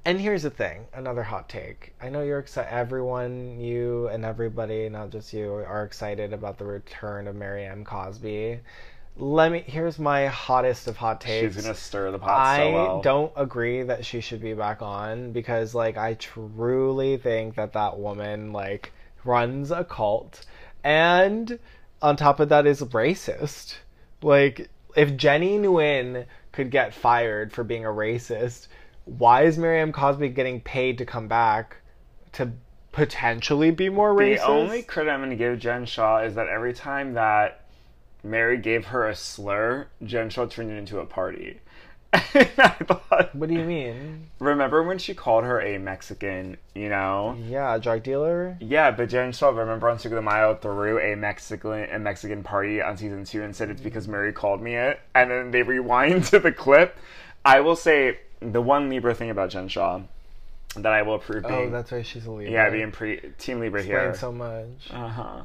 And 0.03 0.19
here's 0.19 0.41
the 0.41 0.49
thing, 0.49 0.88
another 0.95 1.21
hot 1.21 1.47
take. 1.47 1.93
I 2.01 2.10
know 2.10 2.23
you're 2.23 2.39
excited. 2.39 2.73
Everyone, 2.73 3.60
you 3.60 4.07
and 4.07 4.25
everybody, 4.25 4.89
not 4.89 5.12
just 5.12 5.31
you, 5.31 5.53
are 5.53 5.84
excited 5.84 6.34
about 6.34 6.57
the 6.57 6.65
return 6.65 7.27
of 7.27 7.36
Mary 7.36 7.65
M. 7.65 7.86
Cosby. 7.86 8.62
Let 9.17 9.52
me. 9.52 9.63
Here's 9.65 10.00
my 10.00 10.28
hottest 10.28 10.88
of 10.88 10.97
hot 10.97 11.21
takes. 11.21 11.56
She's 11.56 11.63
gonna 11.63 11.76
stir 11.76 12.12
the 12.12 12.19
pot 12.19 12.30
I 12.30 12.58
so 12.58 12.74
well. 12.74 13.02
don't 13.02 13.32
agree 13.36 13.84
that 13.84 14.06
she 14.06 14.21
should 14.21 14.41
be 14.41 14.54
back 14.54 14.82
on 14.82 15.32
because 15.32 15.76
like 15.76 15.97
I 15.97 16.15
truly 16.15 17.17
think 17.17 17.56
that 17.56 17.74
that 17.74 18.00
woman 18.00 18.54
like 18.54 18.93
runs 19.24 19.69
a 19.69 19.84
cult 19.84 20.45
and 20.84 21.60
on 22.02 22.15
top 22.15 22.39
of 22.39 22.50
that 22.50 22.65
is 22.65 22.82
racist. 22.82 23.76
Like 24.21 24.69
if 24.95 25.15
Jenny 25.15 25.58
Nguyen 25.58 26.26
could 26.52 26.71
get 26.71 26.93
fired 26.93 27.54
for 27.54 27.63
being 27.63 27.86
a 27.86 27.89
racist, 27.89 28.67
why 29.06 29.43
is 29.43 29.58
Mary 29.58 29.80
M. 29.80 29.91
Cosby 29.91 30.30
getting 30.30 30.62
paid 30.62 30.97
to 30.97 31.06
come 31.06 31.28
back 31.28 31.78
to 32.34 32.52
potentially 32.91 33.71
be 33.71 33.89
more 33.89 34.13
racist? 34.13 34.38
The 34.38 34.47
only 34.47 34.84
credit 34.84 35.12
I'm 35.12 35.19
going 35.19 35.30
to 35.32 35.36
give 35.36 35.60
Jen 35.60 35.86
Shah 35.86 36.19
is 36.19 36.36
that 36.36 36.47
every 36.47 36.74
time 36.74 37.13
that 37.13 37.61
Mary 38.23 38.57
gave 38.57 38.86
her 38.88 39.07
a 39.07 39.15
slur, 39.15 39.88
Jen 40.03 40.29
Shah 40.29 40.45
turned 40.45 40.71
it 40.71 40.75
into 40.77 40.99
a 40.99 41.05
party. 41.05 41.60
And 42.13 42.21
I 42.57 42.69
thought, 42.69 43.34
What 43.34 43.47
do 43.47 43.55
you 43.55 43.63
mean? 43.63 44.27
remember 44.39 44.84
when 44.84 44.97
she 44.97 45.13
called 45.13 45.45
her 45.45 45.62
a 45.62 45.77
Mexican, 45.77 46.57
you 46.75 46.89
know? 46.89 47.38
Yeah, 47.47 47.73
a 47.75 47.79
drug 47.79 48.03
dealer. 48.03 48.57
Yeah, 48.60 48.91
but 48.91 49.07
Jen 49.10 49.31
Shah, 49.31 49.49
remember 49.49 49.89
on 49.89 49.97
Cinco 49.97 50.17
de 50.17 50.21
Mayo, 50.21 50.55
threw 50.55 50.99
a 50.99 51.15
Mexican 51.15 51.86
a 51.89 51.97
Mexican 51.99 52.43
party 52.43 52.81
on 52.81 52.97
season 52.97 53.23
two 53.23 53.43
and 53.43 53.55
said 53.55 53.69
it's 53.69 53.79
because 53.81 54.07
Mary 54.10 54.34
called 54.34 54.62
me 54.62 54.75
it, 54.75 54.99
and 55.15 55.31
then 55.31 55.51
they 55.51 55.63
rewind 55.63 56.23
to 56.31 56.39
the 56.39 56.51
clip. 56.51 56.97
I 57.45 57.62
will 57.62 57.77
say 57.77 58.19
the 58.41 58.62
one 58.62 58.89
Libra 58.89 59.15
thing 59.15 59.29
about 59.29 59.49
Jen 59.51 59.69
Shah 59.69 60.01
that 60.75 60.91
I 60.91 61.01
will 61.03 61.15
approve 61.15 61.45
Oh, 61.45 61.49
being 61.49 61.71
that's 61.71 61.91
why 61.91 62.01
She's 62.01 62.25
a 62.25 62.31
Libra. 62.31 62.51
yeah 62.51 62.69
being 62.69 62.91
pre 62.91 63.19
Team 63.38 63.60
Libra 63.62 63.81
here 63.84 64.10
Explains 64.10 64.19
so 64.19 64.31
much. 64.34 64.89
uh 64.91 65.07
huh 65.07 65.41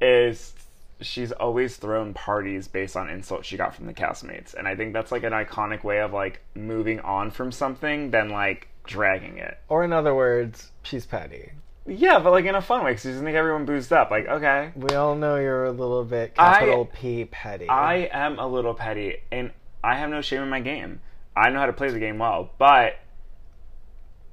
is 0.00 0.52
she's 1.00 1.32
always 1.32 1.76
thrown 1.76 2.14
parties 2.14 2.68
based 2.68 2.96
on 2.96 3.08
insults 3.08 3.46
she 3.46 3.56
got 3.56 3.74
from 3.74 3.86
the 3.86 3.94
castmates, 3.94 4.54
and 4.54 4.66
I 4.66 4.74
think 4.74 4.92
that's 4.92 5.12
like 5.12 5.22
an 5.22 5.32
iconic 5.32 5.84
way 5.84 6.00
of 6.00 6.12
like 6.12 6.40
moving 6.54 7.00
on 7.00 7.30
from 7.30 7.52
something 7.52 8.10
than 8.10 8.30
like 8.30 8.68
dragging 8.84 9.38
it. 9.38 9.58
Or 9.68 9.84
in 9.84 9.92
other 9.92 10.14
words, 10.14 10.72
she's 10.82 11.06
petty. 11.06 11.52
Yeah, 11.86 12.18
but 12.18 12.32
like 12.32 12.44
in 12.44 12.54
a 12.54 12.60
fun 12.60 12.84
way, 12.84 12.92
because 12.92 13.02
she 13.02 13.08
doesn't 13.08 13.24
think 13.24 13.36
everyone 13.36 13.64
boozed 13.64 13.92
up. 13.92 14.10
Like, 14.10 14.26
okay, 14.26 14.72
We 14.76 14.94
all 14.94 15.14
know 15.14 15.36
you're 15.36 15.64
a 15.64 15.72
little 15.72 16.04
bit 16.04 16.34
capital 16.34 16.84
P 16.86 17.24
petty. 17.24 17.68
I 17.68 18.10
am 18.12 18.38
a 18.38 18.46
little 18.46 18.74
petty, 18.74 19.18
and 19.32 19.52
I 19.82 19.96
have 19.96 20.10
no 20.10 20.20
shame 20.20 20.42
in 20.42 20.48
my 20.48 20.60
game. 20.60 21.00
I 21.36 21.50
know 21.50 21.60
how 21.60 21.66
to 21.66 21.72
play 21.72 21.90
the 21.90 22.00
game 22.00 22.18
well, 22.18 22.50
but 22.58 22.98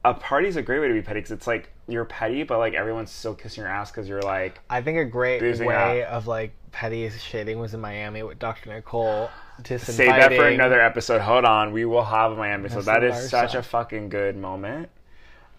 a 0.06 0.14
party's 0.14 0.56
a 0.56 0.62
great 0.62 0.80
way 0.80 0.88
to 0.88 0.94
be 0.94 1.02
petty 1.02 1.20
because 1.20 1.32
it's 1.32 1.48
like 1.48 1.72
you're 1.88 2.06
petty, 2.06 2.44
but 2.44 2.60
like 2.60 2.76
everyone's 2.76 3.12
still 3.12 3.34
kissing 3.34 3.64
your 3.64 3.72
ass 3.72 3.92
because 3.92 4.08
you're 4.08 4.22
like, 4.22 4.60
I 4.70 4.82
think 4.82 5.00
a 5.00 5.06
great 5.06 5.42
way 5.60 6.04
of 6.04 6.28
like 6.28 6.54
petty 6.72 7.10
shading 7.10 7.58
was 7.58 7.74
in 7.74 7.82
Miami 7.82 8.22
with 8.22 8.38
Dr. 8.38 8.72
Nicole. 8.72 9.30
Save 9.64 9.98
that 9.98 10.34
for 10.34 10.48
another 10.48 10.80
episode. 10.80 11.22
Hold 11.22 11.46
on, 11.46 11.72
we 11.72 11.86
will 11.86 12.04
have 12.04 12.34
a 12.34 12.36
Miami 12.36 12.70
So 12.70 12.82
That 12.82 13.04
is 13.04 13.30
such 13.30 13.56
a 13.56 13.64
fucking 13.64 14.10
good 14.10 14.38
moment. 14.38 14.90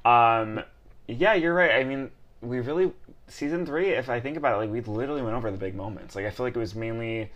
Um, 0.05 0.63
yeah, 1.09 1.35
you're 1.35 1.55
right. 1.55 1.73
I 1.73 1.85
mean, 1.85 2.11
we 2.41 2.61
really 2.61 2.93
season 3.27 3.67
three. 3.67 3.89
If 3.89 4.09
I 4.09 4.21
think 4.21 4.37
about 4.37 4.55
it, 4.55 4.59
like 4.59 4.71
we 4.71 4.81
literally 4.81 5.23
went 5.23 5.35
over 5.35 5.51
the 5.51 5.59
big 5.59 5.75
moments. 5.75 6.15
Like 6.15 6.25
I 6.25 6.31
feel 6.31 6.47
like 6.47 6.55
it 6.55 6.61
was 6.61 6.77
mainly 6.77 7.33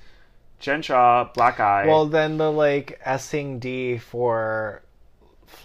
Jen 0.61 0.83
Shah, 0.83 1.29
Black 1.35 1.59
Eye. 1.59 1.87
Well, 1.87 2.07
then 2.07 2.39
the 2.39 2.53
like 2.53 3.01
Essing 3.05 3.59
D 3.59 3.99
for 3.99 4.83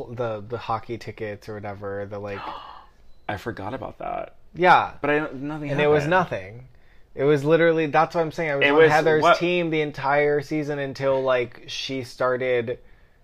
the 0.09 0.43
the 0.47 0.57
hockey 0.57 0.97
tickets 0.97 1.47
or 1.49 1.55
whatever. 1.55 2.05
The 2.09 2.19
like 2.19 2.39
I 3.29 3.37
forgot 3.37 3.73
about 3.73 3.97
that, 3.99 4.35
yeah, 4.53 4.93
but 5.01 5.09
I 5.09 5.19
nothing. 5.33 5.71
and 5.71 5.81
it 5.81 5.87
was 5.87 6.03
happened. 6.03 6.09
nothing. 6.11 6.67
It 7.15 7.23
was 7.23 7.43
literally 7.45 7.85
that's 7.87 8.13
what 8.15 8.21
I'm 8.21 8.31
saying. 8.31 8.51
I 8.51 8.55
was 8.57 8.65
It 8.65 8.71
on 8.71 8.77
was 8.77 8.91
Heather's 8.91 9.21
what- 9.23 9.37
team 9.37 9.69
the 9.69 9.81
entire 9.81 10.41
season 10.41 10.79
until 10.79 11.21
like 11.23 11.63
she 11.67 12.03
started 12.03 12.79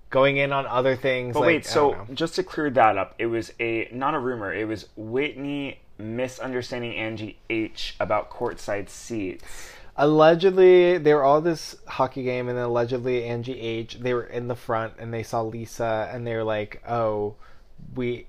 going 0.10 0.38
in 0.38 0.52
on 0.54 0.66
other 0.66 0.96
things. 0.96 1.34
But 1.34 1.42
like, 1.42 1.48
wait, 1.48 1.68
I 1.68 1.70
so 1.70 1.92
know. 1.92 2.08
just 2.14 2.36
to 2.36 2.44
clear 2.44 2.70
that 2.70 2.98
up, 2.98 3.16
it 3.20 3.26
was 3.28 3.52
a 3.60 3.90
not 3.92 4.14
a 4.14 4.20
rumor. 4.20 4.54
It 4.54 4.68
was 4.68 4.88
Whitney 4.96 5.80
misunderstanding 5.98 6.96
Angie 6.96 7.38
H 7.50 7.96
about 8.00 8.30
courtside 8.32 8.90
seats. 8.90 9.44
Allegedly 9.98 10.98
they 10.98 11.14
were 11.14 11.24
all 11.24 11.42
this 11.42 11.76
hockey 11.88 12.24
game, 12.24 12.48
and 12.50 12.58
then 12.58 12.66
allegedly 12.66 13.24
Angie 13.26 13.60
H. 13.60 14.00
They 14.00 14.14
were 14.14 14.24
in 14.24 14.48
the 14.48 14.56
front, 14.56 14.94
and 15.00 15.14
they 15.14 15.24
saw 15.24 15.42
Lisa, 15.42 16.10
and 16.12 16.26
they 16.26 16.36
were 16.36 16.44
like, 16.44 16.82
"Oh, 16.88 17.36
we." 17.96 18.28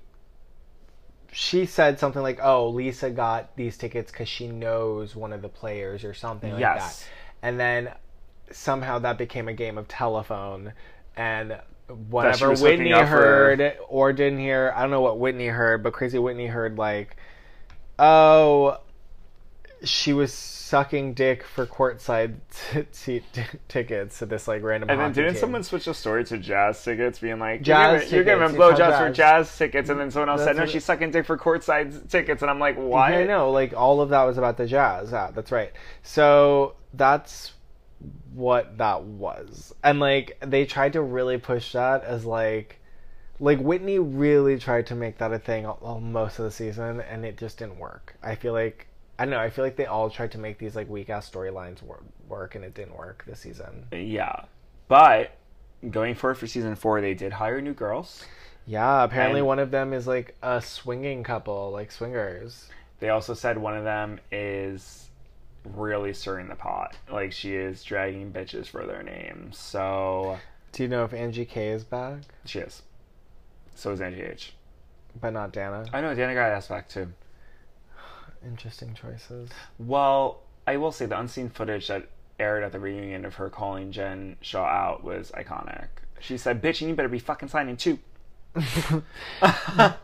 She 1.31 1.65
said 1.65 1.99
something 1.99 2.21
like, 2.21 2.39
"Oh, 2.43 2.69
Lisa 2.69 3.09
got 3.09 3.55
these 3.55 3.77
tickets 3.77 4.11
because 4.11 4.29
she 4.29 4.47
knows 4.47 5.15
one 5.15 5.33
of 5.33 5.41
the 5.41 5.49
players 5.49 6.03
or 6.03 6.13
something 6.13 6.51
like 6.51 6.59
Yes. 6.59 6.99
that," 6.99 7.47
and 7.47 7.59
then 7.59 7.91
somehow 8.51 8.99
that 8.99 9.17
became 9.17 9.47
a 9.47 9.53
game 9.53 9.77
of 9.77 9.87
telephone, 9.87 10.73
and 11.17 11.59
whatever 12.09 12.53
Whitney 12.53 12.91
heard 12.91 13.75
or 13.89 14.13
didn't 14.13 14.39
hear, 14.39 14.73
I 14.75 14.81
don't 14.81 14.91
know 14.91 15.01
what 15.01 15.19
Whitney 15.19 15.47
heard, 15.47 15.83
but 15.83 15.93
Crazy 15.93 16.19
Whitney 16.19 16.47
heard 16.47 16.77
like, 16.77 17.17
"Oh, 17.97 18.77
she 19.83 20.13
was 20.13 20.33
sucking 20.33 21.13
dick 21.13 21.43
for 21.43 21.65
courtside 21.67 22.35
t- 22.93 23.21
t- 23.31 23.41
tickets 23.67 24.19
to 24.19 24.25
this 24.25 24.47
like 24.47 24.63
random. 24.63 24.89
And 24.89 24.99
then 24.99 25.11
didn't 25.11 25.33
team. 25.33 25.39
someone 25.41 25.63
switch 25.63 25.85
the 25.85 25.93
story 25.93 26.23
to 26.25 26.37
jazz 26.37 26.83
tickets, 26.83 27.19
being 27.19 27.39
like, 27.39 27.61
Jazz 27.61 28.11
"You're 28.11 28.23
giving, 28.23 28.39
you're 28.39 28.49
tickets, 28.49 28.59
giving 28.59 28.71
you 28.71 28.77
saw 28.77 28.91
blowjobs 28.91 28.97
for 28.97 29.13
jazz. 29.13 29.47
jazz 29.47 29.57
tickets," 29.57 29.89
and 29.89 29.99
then 29.99 30.09
someone 30.11 30.29
else 30.29 30.43
That's 30.43 30.57
said, 30.57 30.65
"No, 30.65 30.71
she's 30.71 30.83
sucking 30.85 31.11
dick 31.11 31.25
for 31.25 31.37
courtside 31.37 32.09
tickets," 32.09 32.41
and 32.41 32.49
I'm 32.49 32.59
like, 32.59 32.75
"Why?" 32.75 33.11
Yeah, 33.11 33.17
I 33.19 33.23
know. 33.25 33.51
Like 33.51 33.73
all 33.75 34.01
of 34.01 34.09
that 34.09 34.23
was 34.23 34.37
about 34.37 34.57
the 34.57 34.65
jazz. 34.65 35.11
Yeah, 35.11 35.31
that's 35.31 35.51
right. 35.51 35.71
So 36.01 36.75
that's 36.93 37.53
what 38.33 38.77
that 38.79 39.03
was, 39.03 39.73
and 39.83 39.99
like 39.99 40.37
they 40.41 40.65
tried 40.65 40.93
to 40.93 41.01
really 41.01 41.37
push 41.37 41.73
that 41.73 42.03
as 42.03 42.25
like. 42.25 42.79
Like 43.39 43.59
Whitney 43.59 43.99
really 43.99 44.57
tried 44.59 44.85
to 44.87 44.95
make 44.95 45.17
that 45.17 45.33
a 45.33 45.39
thing 45.39 45.65
all, 45.65 45.79
all- 45.81 45.99
most 45.99 46.39
of 46.39 46.45
the 46.45 46.51
season, 46.51 47.01
and 47.01 47.25
it 47.25 47.37
just 47.37 47.57
didn't 47.57 47.77
work. 47.77 48.15
I 48.23 48.35
feel 48.35 48.53
like 48.53 48.87
I 49.19 49.25
don't 49.25 49.31
know. 49.31 49.39
I 49.39 49.49
feel 49.49 49.63
like 49.63 49.75
they 49.75 49.85
all 49.85 50.09
tried 50.09 50.31
to 50.31 50.37
make 50.39 50.57
these 50.57 50.75
like 50.75 50.89
weak 50.89 51.09
ass 51.09 51.29
storylines 51.29 51.81
work, 51.83 52.03
work, 52.27 52.55
and 52.55 52.63
it 52.65 52.73
didn't 52.73 52.97
work 52.97 53.23
this 53.27 53.39
season. 53.41 53.85
Yeah, 53.91 54.45
but 54.87 55.31
going 55.89 56.15
forward 56.15 56.35
for 56.35 56.47
season 56.47 56.75
four, 56.75 56.99
they 57.01 57.13
did 57.13 57.33
hire 57.33 57.61
new 57.61 57.73
girls. 57.73 58.23
Yeah, 58.65 59.03
apparently 59.03 59.41
And- 59.41 59.47
one 59.47 59.59
of 59.59 59.71
them 59.71 59.93
is 59.93 60.07
like 60.07 60.35
a 60.41 60.61
swinging 60.61 61.23
couple, 61.23 61.69
like 61.71 61.91
swingers. 61.91 62.69
They 62.99 63.09
also 63.09 63.33
said 63.33 63.57
one 63.57 63.75
of 63.77 63.83
them 63.83 64.19
is 64.31 65.09
really 65.75 66.13
stirring 66.13 66.47
the 66.47 66.55
pot, 66.55 66.95
like 67.11 67.31
she 67.33 67.55
is 67.55 67.83
dragging 67.83 68.31
bitches 68.31 68.67
for 68.67 68.85
their 68.85 69.03
names. 69.03 69.57
So 69.57 70.39
Do 70.71 70.83
you 70.83 70.89
know 70.89 71.03
if 71.03 71.13
Angie 71.13 71.45
K 71.45 71.69
is 71.69 71.83
back, 71.83 72.19
she 72.45 72.59
is. 72.59 72.81
So 73.75 73.91
is 73.91 74.01
Angie 74.01 74.21
H. 74.23 74.53
but 75.21 75.31
not 75.33 75.51
Dana? 75.51 75.85
I 75.93 76.01
know 76.01 76.15
Dana 76.15 76.33
got 76.33 76.51
asked 76.51 76.69
back 76.69 76.87
too. 76.89 77.11
Interesting 78.45 78.93
choices. 78.93 79.49
Well, 79.79 80.41
I 80.67 80.77
will 80.77 80.91
say 80.91 81.05
the 81.05 81.19
unseen 81.19 81.49
footage 81.49 81.87
that 81.87 82.07
aired 82.39 82.63
at 82.63 82.71
the 82.71 82.79
reunion 82.79 83.25
of 83.25 83.35
her 83.35 83.49
calling 83.49 83.91
Jen 83.91 84.37
Shah 84.41 84.65
out 84.65 85.03
was 85.03 85.31
iconic. 85.31 85.87
She 86.19 86.37
said, 86.37 86.61
"Bitch, 86.61 86.81
and 86.81 86.89
you 86.89 86.95
better 86.95 87.09
be 87.09 87.19
fucking 87.19 87.49
signing 87.49 87.77
too." 87.77 87.99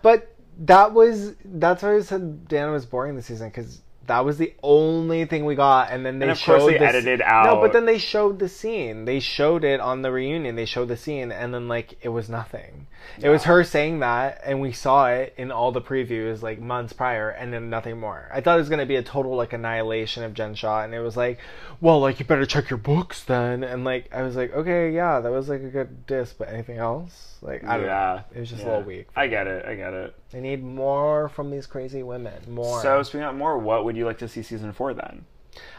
But 0.02 0.36
that 0.60 0.94
was 0.94 1.36
that's 1.46 1.84
why 1.84 1.96
I 1.96 2.02
said 2.02 2.48
Dana 2.48 2.72
was 2.72 2.86
boring 2.86 3.16
this 3.16 3.28
season 3.28 3.50
because 3.50 3.82
that 4.10 4.26
was 4.26 4.38
the 4.38 4.54
only 4.64 5.26
thing 5.26 5.46
we 5.46 5.56
got, 5.56 5.92
and 5.92 6.06
then 6.06 6.20
they 6.20 6.26
And 6.26 6.32
of 6.32 6.38
showed 6.38 6.60
course 6.60 6.74
they 6.74 6.80
this- 6.80 6.90
edited 6.90 7.22
out. 7.22 7.46
No, 7.46 7.62
but 7.62 7.74
then 7.74 7.86
they 7.86 7.98
showed 7.98 8.40
the 8.40 8.50
scene. 8.50 9.06
They 9.06 9.20
showed 9.20 9.64
it 9.64 9.80
on 9.80 10.02
the 10.02 10.12
reunion. 10.12 10.56
They 10.56 10.66
showed 10.66 10.88
the 10.88 10.98
scene, 10.98 11.32
and 11.32 11.54
then 11.54 11.68
like 11.68 11.98
it 12.02 12.10
was 12.10 12.28
nothing. 12.28 12.88
It 13.22 13.30
was 13.30 13.44
her 13.44 13.64
saying 13.64 14.00
that, 14.00 14.42
and 14.46 14.62
we 14.62 14.72
saw 14.72 15.08
it 15.10 15.34
in 15.38 15.52
all 15.52 15.72
the 15.72 15.82
previews 15.82 16.42
like 16.42 16.60
months 16.60 16.94
prior, 16.94 17.30
and 17.30 17.54
then 17.54 17.70
nothing 17.70 18.00
more. 18.00 18.30
I 18.34 18.42
thought 18.42 18.56
it 18.56 18.62
was 18.62 18.70
gonna 18.70 18.86
be 18.86 18.96
a 18.96 19.04
total 19.04 19.36
like 19.36 19.54
annihilation 19.54 20.24
of 20.24 20.34
Jen 20.34 20.56
Shah, 20.56 20.84
and 20.84 20.94
it 20.94 21.02
was 21.02 21.16
like, 21.16 21.40
well, 21.82 22.00
like 22.00 22.20
you 22.20 22.26
better 22.26 22.46
check 22.46 22.70
your 22.70 22.78
books 22.78 23.24
then, 23.24 23.64
and 23.64 23.84
like 23.84 24.14
I 24.14 24.24
was 24.24 24.36
like, 24.36 24.54
okay, 24.54 24.92
yeah, 24.92 25.20
that 25.20 25.32
was 25.32 25.50
like 25.50 25.62
a 25.62 25.70
good 25.70 26.06
diss, 26.08 26.34
but 26.34 26.50
anything 26.50 26.78
else? 26.78 27.38
Like 27.42 27.64
I 27.64 27.78
don't 27.78 27.86
yeah, 27.86 28.24
know. 28.32 28.38
It 28.38 28.40
was 28.42 28.50
just 28.50 28.62
yeah. 28.62 28.68
a 28.68 28.70
little 28.70 28.84
weak. 28.86 29.08
I 29.16 29.28
get 29.28 29.48
it. 29.48 29.66
I 29.66 29.76
get 29.76 29.94
it. 29.94 30.16
They 30.32 30.42
need 30.42 30.64
more 30.64 31.30
from 31.30 31.50
these 31.52 31.66
crazy 31.66 32.04
women. 32.04 32.42
More. 32.48 32.82
So 32.82 33.02
speaking 33.04 33.24
of 33.24 33.36
more, 33.36 33.58
what 33.58 33.86
would 33.86 33.96
you 33.96 33.99
like 34.06 34.18
to 34.20 34.28
see 34.28 34.42
season 34.44 34.74
four 34.74 34.94
then? 34.94 35.26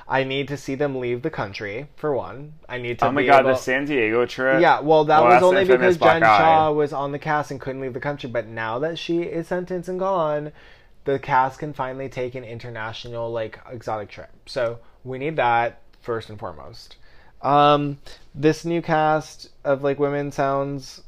I 0.09 0.24
need 0.24 0.48
to 0.48 0.56
see 0.56 0.74
them 0.74 0.98
leave 0.98 1.22
the 1.22 1.30
country 1.30 1.87
for 1.96 2.14
one. 2.14 2.54
I 2.68 2.78
need 2.78 2.98
to. 2.98 3.06
oh 3.06 3.12
my 3.12 3.24
god, 3.24 3.40
able- 3.40 3.50
the 3.50 3.56
San 3.56 3.85
Diego 3.85 4.26
trip. 4.26 4.61
Yeah, 4.61 4.80
well, 4.80 5.04
that 5.04 5.22
Well, 5.22 5.30
was 5.35 5.42
only 5.42 5.64
because 5.64 5.96
Jen. 5.96 6.20
Shah 6.20 6.72
was 6.72 6.92
on 6.92 7.12
the 7.12 7.18
cast 7.18 7.50
and 7.50 7.61
couldn't 7.61 7.80
leave 7.80 7.94
the 7.94 8.00
country. 8.00 8.28
But 8.28 8.46
now 8.46 8.78
that 8.80 8.98
she 8.98 9.22
is 9.22 9.46
sentenced 9.48 9.88
and 9.88 9.98
gone, 9.98 10.52
the 11.04 11.18
cast 11.18 11.61
can 11.61 11.72
finally 11.72 12.09
take 12.09 12.35
an 12.35 12.44
international, 12.44 13.30
like, 13.30 13.61
exotic 13.70 14.09
trip. 14.11 14.30
So 14.46 14.80
we 15.04 15.18
need 15.18 15.37
that 15.37 15.80
first 16.00 16.28
and 16.28 16.38
foremost. 16.38 16.96
Um, 17.40 17.98
this 18.35 18.64
new 18.64 18.83
cast 18.83 19.48
of 19.64 19.83
like 19.83 19.98
women 19.98 20.33
sounds 20.33 21.02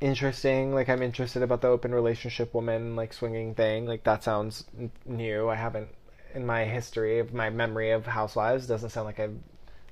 interesting. 0.00 0.72
Like 0.74 0.88
I'm 0.88 1.02
interested 1.02 1.42
about 1.42 1.60
the 1.60 1.68
open 1.68 1.94
relationship 1.94 2.54
woman 2.54 2.96
like 2.96 3.12
swinging 3.12 3.54
thing. 3.54 3.86
Like 3.86 4.04
that 4.04 4.22
sounds 4.24 4.64
new. 5.04 5.48
I 5.48 5.56
haven't 5.56 5.88
in 6.34 6.44
my 6.44 6.64
history 6.64 7.18
of 7.18 7.32
my 7.32 7.50
memory 7.50 7.90
of 7.90 8.06
Housewives 8.06 8.66
doesn't 8.66 8.90
sound 8.90 9.06
like 9.06 9.20
I've 9.20 9.38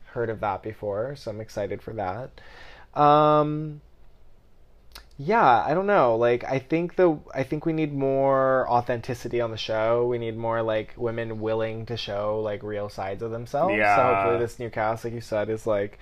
heard 0.07 0.31
of 0.31 0.41
that 0.41 0.63
before. 0.63 1.17
So 1.17 1.31
I'm 1.31 1.41
excited 1.41 1.83
for 1.83 1.95
that. 1.95 2.41
Um, 3.01 3.81
yeah, 5.17 5.65
I 5.65 5.75
don't 5.75 5.87
know. 5.87 6.17
Like 6.17 6.45
I 6.45 6.59
think 6.59 6.97
the 6.97 7.19
I 7.35 7.43
think 7.43 7.65
we 7.65 7.73
need 7.73 7.93
more 7.93 8.69
authenticity 8.69 9.41
on 9.41 9.51
the 9.51 9.57
show. 9.57 10.07
We 10.07 10.19
need 10.19 10.37
more 10.37 10.63
like 10.63 10.95
women 10.97 11.41
willing 11.41 11.87
to 11.87 11.97
show 11.97 12.41
like 12.41 12.63
real 12.63 12.89
sides 12.89 13.23
of 13.23 13.31
themselves. 13.31 13.75
Yeah. 13.77 13.97
So 13.97 14.03
hopefully 14.03 14.39
this 14.39 14.59
new 14.59 14.71
cast, 14.71 15.05
like 15.05 15.15
you 15.15 15.21
said, 15.21 15.49
is 15.49 15.67
like 15.67 15.99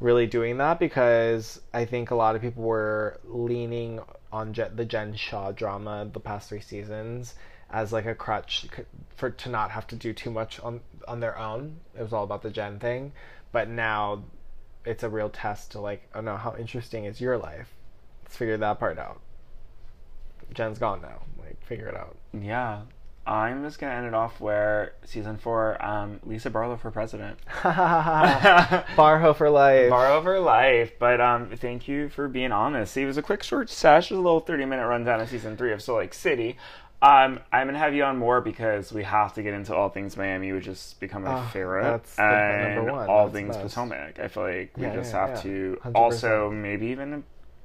really 0.00 0.26
doing 0.26 0.58
that 0.58 0.78
because 0.78 1.60
I 1.72 1.84
think 1.84 2.10
a 2.10 2.14
lot 2.14 2.36
of 2.36 2.42
people 2.42 2.62
were 2.62 3.20
leaning 3.24 4.00
on 4.32 4.52
Je- 4.52 4.70
the 4.74 4.84
Jen 4.84 5.14
Shah 5.14 5.52
drama 5.52 6.08
the 6.12 6.20
past 6.20 6.48
three 6.48 6.60
seasons 6.60 7.34
as 7.72 7.92
like 7.92 8.06
a 8.06 8.14
crutch 8.14 8.66
for 9.16 9.30
to 9.30 9.48
not 9.48 9.70
have 9.70 9.86
to 9.88 9.96
do 9.96 10.12
too 10.12 10.30
much 10.30 10.60
on 10.60 10.80
on 11.08 11.20
their 11.20 11.38
own. 11.38 11.76
It 11.98 12.02
was 12.02 12.12
all 12.12 12.24
about 12.24 12.42
the 12.42 12.50
Jen 12.50 12.78
thing, 12.78 13.12
but 13.50 13.68
now 13.68 14.24
it's 14.84 15.02
a 15.02 15.08
real 15.08 15.30
test 15.30 15.72
to 15.72 15.80
like, 15.80 16.08
oh 16.14 16.20
no, 16.20 16.36
how 16.36 16.54
interesting 16.56 17.04
is 17.04 17.20
your 17.20 17.38
life? 17.38 17.68
Let's 18.24 18.36
figure 18.36 18.56
that 18.56 18.78
part 18.78 18.98
out. 18.98 19.20
Jen's 20.52 20.78
gone 20.78 21.00
now. 21.00 21.22
Like, 21.38 21.64
figure 21.64 21.88
it 21.88 21.96
out. 21.96 22.16
Yeah. 22.32 22.82
I'm 23.24 23.62
just 23.62 23.78
gonna 23.78 23.94
end 23.94 24.06
it 24.06 24.14
off 24.14 24.40
where 24.40 24.94
season 25.04 25.38
four, 25.38 25.82
um, 25.84 26.18
Lisa 26.26 26.50
Barlow 26.50 26.76
for 26.76 26.90
president. 26.90 27.38
Barhoe 27.62 29.36
for 29.36 29.48
life. 29.48 29.90
Barlow 29.90 30.20
for 30.22 30.40
life. 30.40 30.98
But 30.98 31.20
um, 31.20 31.50
thank 31.56 31.86
you 31.86 32.08
for 32.08 32.26
being 32.26 32.50
honest. 32.50 32.96
It 32.96 33.06
was 33.06 33.16
a 33.16 33.22
quick, 33.22 33.44
short 33.44 33.70
sash, 33.70 34.10
was 34.10 34.18
a 34.18 34.20
little 34.20 34.40
30 34.40 34.64
minute 34.64 34.88
rundown 34.88 35.20
of 35.20 35.28
season 35.28 35.56
three 35.56 35.72
of 35.72 35.80
Salt 35.80 35.98
Lake 35.98 36.14
City. 36.14 36.56
Um, 37.02 37.40
I'm 37.52 37.66
gonna 37.66 37.78
have 37.78 37.94
you 37.94 38.04
on 38.04 38.16
more 38.16 38.40
because 38.40 38.92
we 38.92 39.02
have 39.02 39.34
to 39.34 39.42
get 39.42 39.54
into 39.54 39.74
all 39.74 39.88
things 39.88 40.16
Miami, 40.16 40.52
which 40.52 40.66
has 40.66 40.94
become 41.00 41.24
my 41.24 41.34
Oh, 41.34 41.50
favorite, 41.52 41.82
that's 41.82 42.16
the 42.16 42.22
and 42.22 42.76
number 42.76 42.92
one. 42.92 43.08
all 43.08 43.24
That's 43.24 43.34
things 43.34 43.56
best. 43.56 43.74
Potomac. 43.74 44.20
I 44.20 44.28
feel 44.28 44.44
like 44.44 44.76
we 44.76 44.84
Yeah, 44.84 44.94
just 44.94 45.12
yeah, 45.12 45.20
have 45.20 45.30
yeah. 45.30 45.42
to 45.42 45.78
100%. 45.84 45.94
also 45.96 46.50
maybe 46.50 46.86
even 46.86 47.24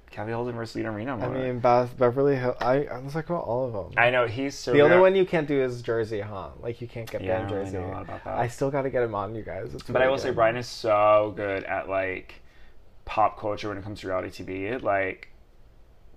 Kathy 0.10 0.30
Hilton 0.32 0.56
versus 0.56 0.76
Lisa 0.76 0.88
Rinna 0.88 1.22
I 1.22 1.28
mean, 1.28 1.60
Beth, 1.60 1.96
Beverly 1.98 2.36
Hills. 2.38 2.56
I, 2.62 2.86
I 2.86 2.98
was 3.00 3.14
like 3.14 3.30
about 3.30 3.44
all 3.44 3.66
of 3.68 3.74
them. 3.74 3.94
I 3.98 4.10
know 4.10 4.26
he's 4.26 4.56
so 4.56 4.72
the 4.74 4.82
only 4.82 4.98
one 4.98 5.16
you 5.16 5.26
can't 5.26 5.48
do 5.48 5.62
is 5.62 5.82
Jersey, 5.84 6.22
huh? 6.22 6.50
Like 6.60 6.82
you 6.82 6.88
can't 6.88 7.10
get 7.12 7.22
Yeah, 7.22 7.40
I 7.40 7.42
really 7.44 7.66
Jersey. 7.66 7.78
know 7.78 7.86
a 7.86 7.92
lot 7.92 8.02
about 8.04 8.24
that. 8.24 8.40
I 8.40 8.48
still 8.48 8.72
got 8.72 8.84
to 8.84 8.90
get 8.90 9.04
him 9.04 9.14
on, 9.14 9.36
you 9.36 9.44
guys. 9.44 9.74
It's 9.76 9.84
But 9.84 9.98
I 9.98 10.06
really 10.06 10.12
will 10.12 10.18
say. 10.18 10.32
Bryan 10.32 10.58
is 10.58 10.68
so 10.68 11.34
good 11.36 11.64
at 11.66 11.88
like 11.90 12.36
pop 13.06 13.40
culture 13.40 13.70
when 13.70 13.78
it 13.78 13.84
comes 13.84 14.00
to 14.02 14.08
reality 14.08 14.44
TV. 14.44 14.82
Like 14.82 15.30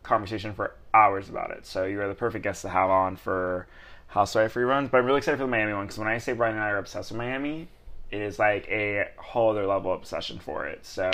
conversation 0.03 0.55
for 0.55 0.74
hours 0.94 1.28
about 1.28 1.51
it. 1.51 1.66
So 1.66 1.84
you 1.84 2.01
are 2.01 2.09
the 2.09 2.14
perfect 2.14 2.44
guest 2.44 2.62
to 2.62 2.68
have 2.68 2.90
on 2.90 3.16
for 3.16 3.66
Housewife 4.09 4.55
reruns. 4.55 4.90
But 4.90 4.98
I'm 4.98 5.07
really 5.07 5.18
excited 5.18 5.38
for 5.38 5.44
the 5.44 5.51
Miami 5.51 5.72
one 5.72 5.86
because 5.86 5.98
when 5.98 6.09
I 6.09 6.18
say 6.18 6.32
Bryan 6.32 6.57
and 6.57 6.64
I 6.64 6.70
are 6.70 6.78
obsessed 6.78 7.11
with 7.11 7.18
Miami, 7.18 7.68
it 8.11 8.20
is 8.20 8.38
like 8.38 8.68
a 8.68 9.09
whole 9.16 9.51
other 9.51 9.66
level 9.66 9.92
of 9.92 10.01
obsession 10.01 10.38
for 10.38 10.66
it. 10.66 10.84
So 10.84 11.11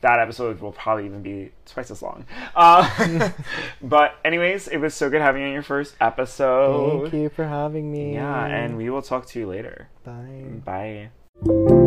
that 0.00 0.20
episode 0.20 0.60
will 0.60 0.72
probably 0.72 1.06
even 1.06 1.22
be 1.22 1.50
twice 1.66 1.90
as 1.90 2.02
long. 2.02 2.24
Uh, 2.54 3.30
but 3.82 4.14
anyways, 4.24 4.68
it 4.68 4.78
was 4.78 4.94
so 4.94 5.10
good 5.10 5.20
having 5.20 5.42
you 5.42 5.48
on 5.48 5.54
your 5.54 5.62
first 5.62 5.96
episode. 6.00 7.10
Thank 7.10 7.22
you 7.22 7.28
for 7.28 7.44
having 7.44 7.90
me. 7.90 8.14
Yeah, 8.14 8.46
and 8.46 8.76
we 8.76 8.90
will 8.90 9.02
talk 9.02 9.26
to 9.26 9.38
you 9.40 9.46
later. 9.48 9.88
bye. 10.04 11.10
Bye. 11.44 11.77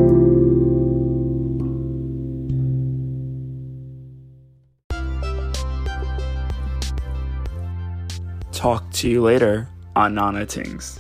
Talk 8.61 8.87
to 8.91 9.09
you 9.09 9.23
later 9.23 9.67
on 9.95 10.13
Nana 10.13 10.45
Tingz. 10.45 10.99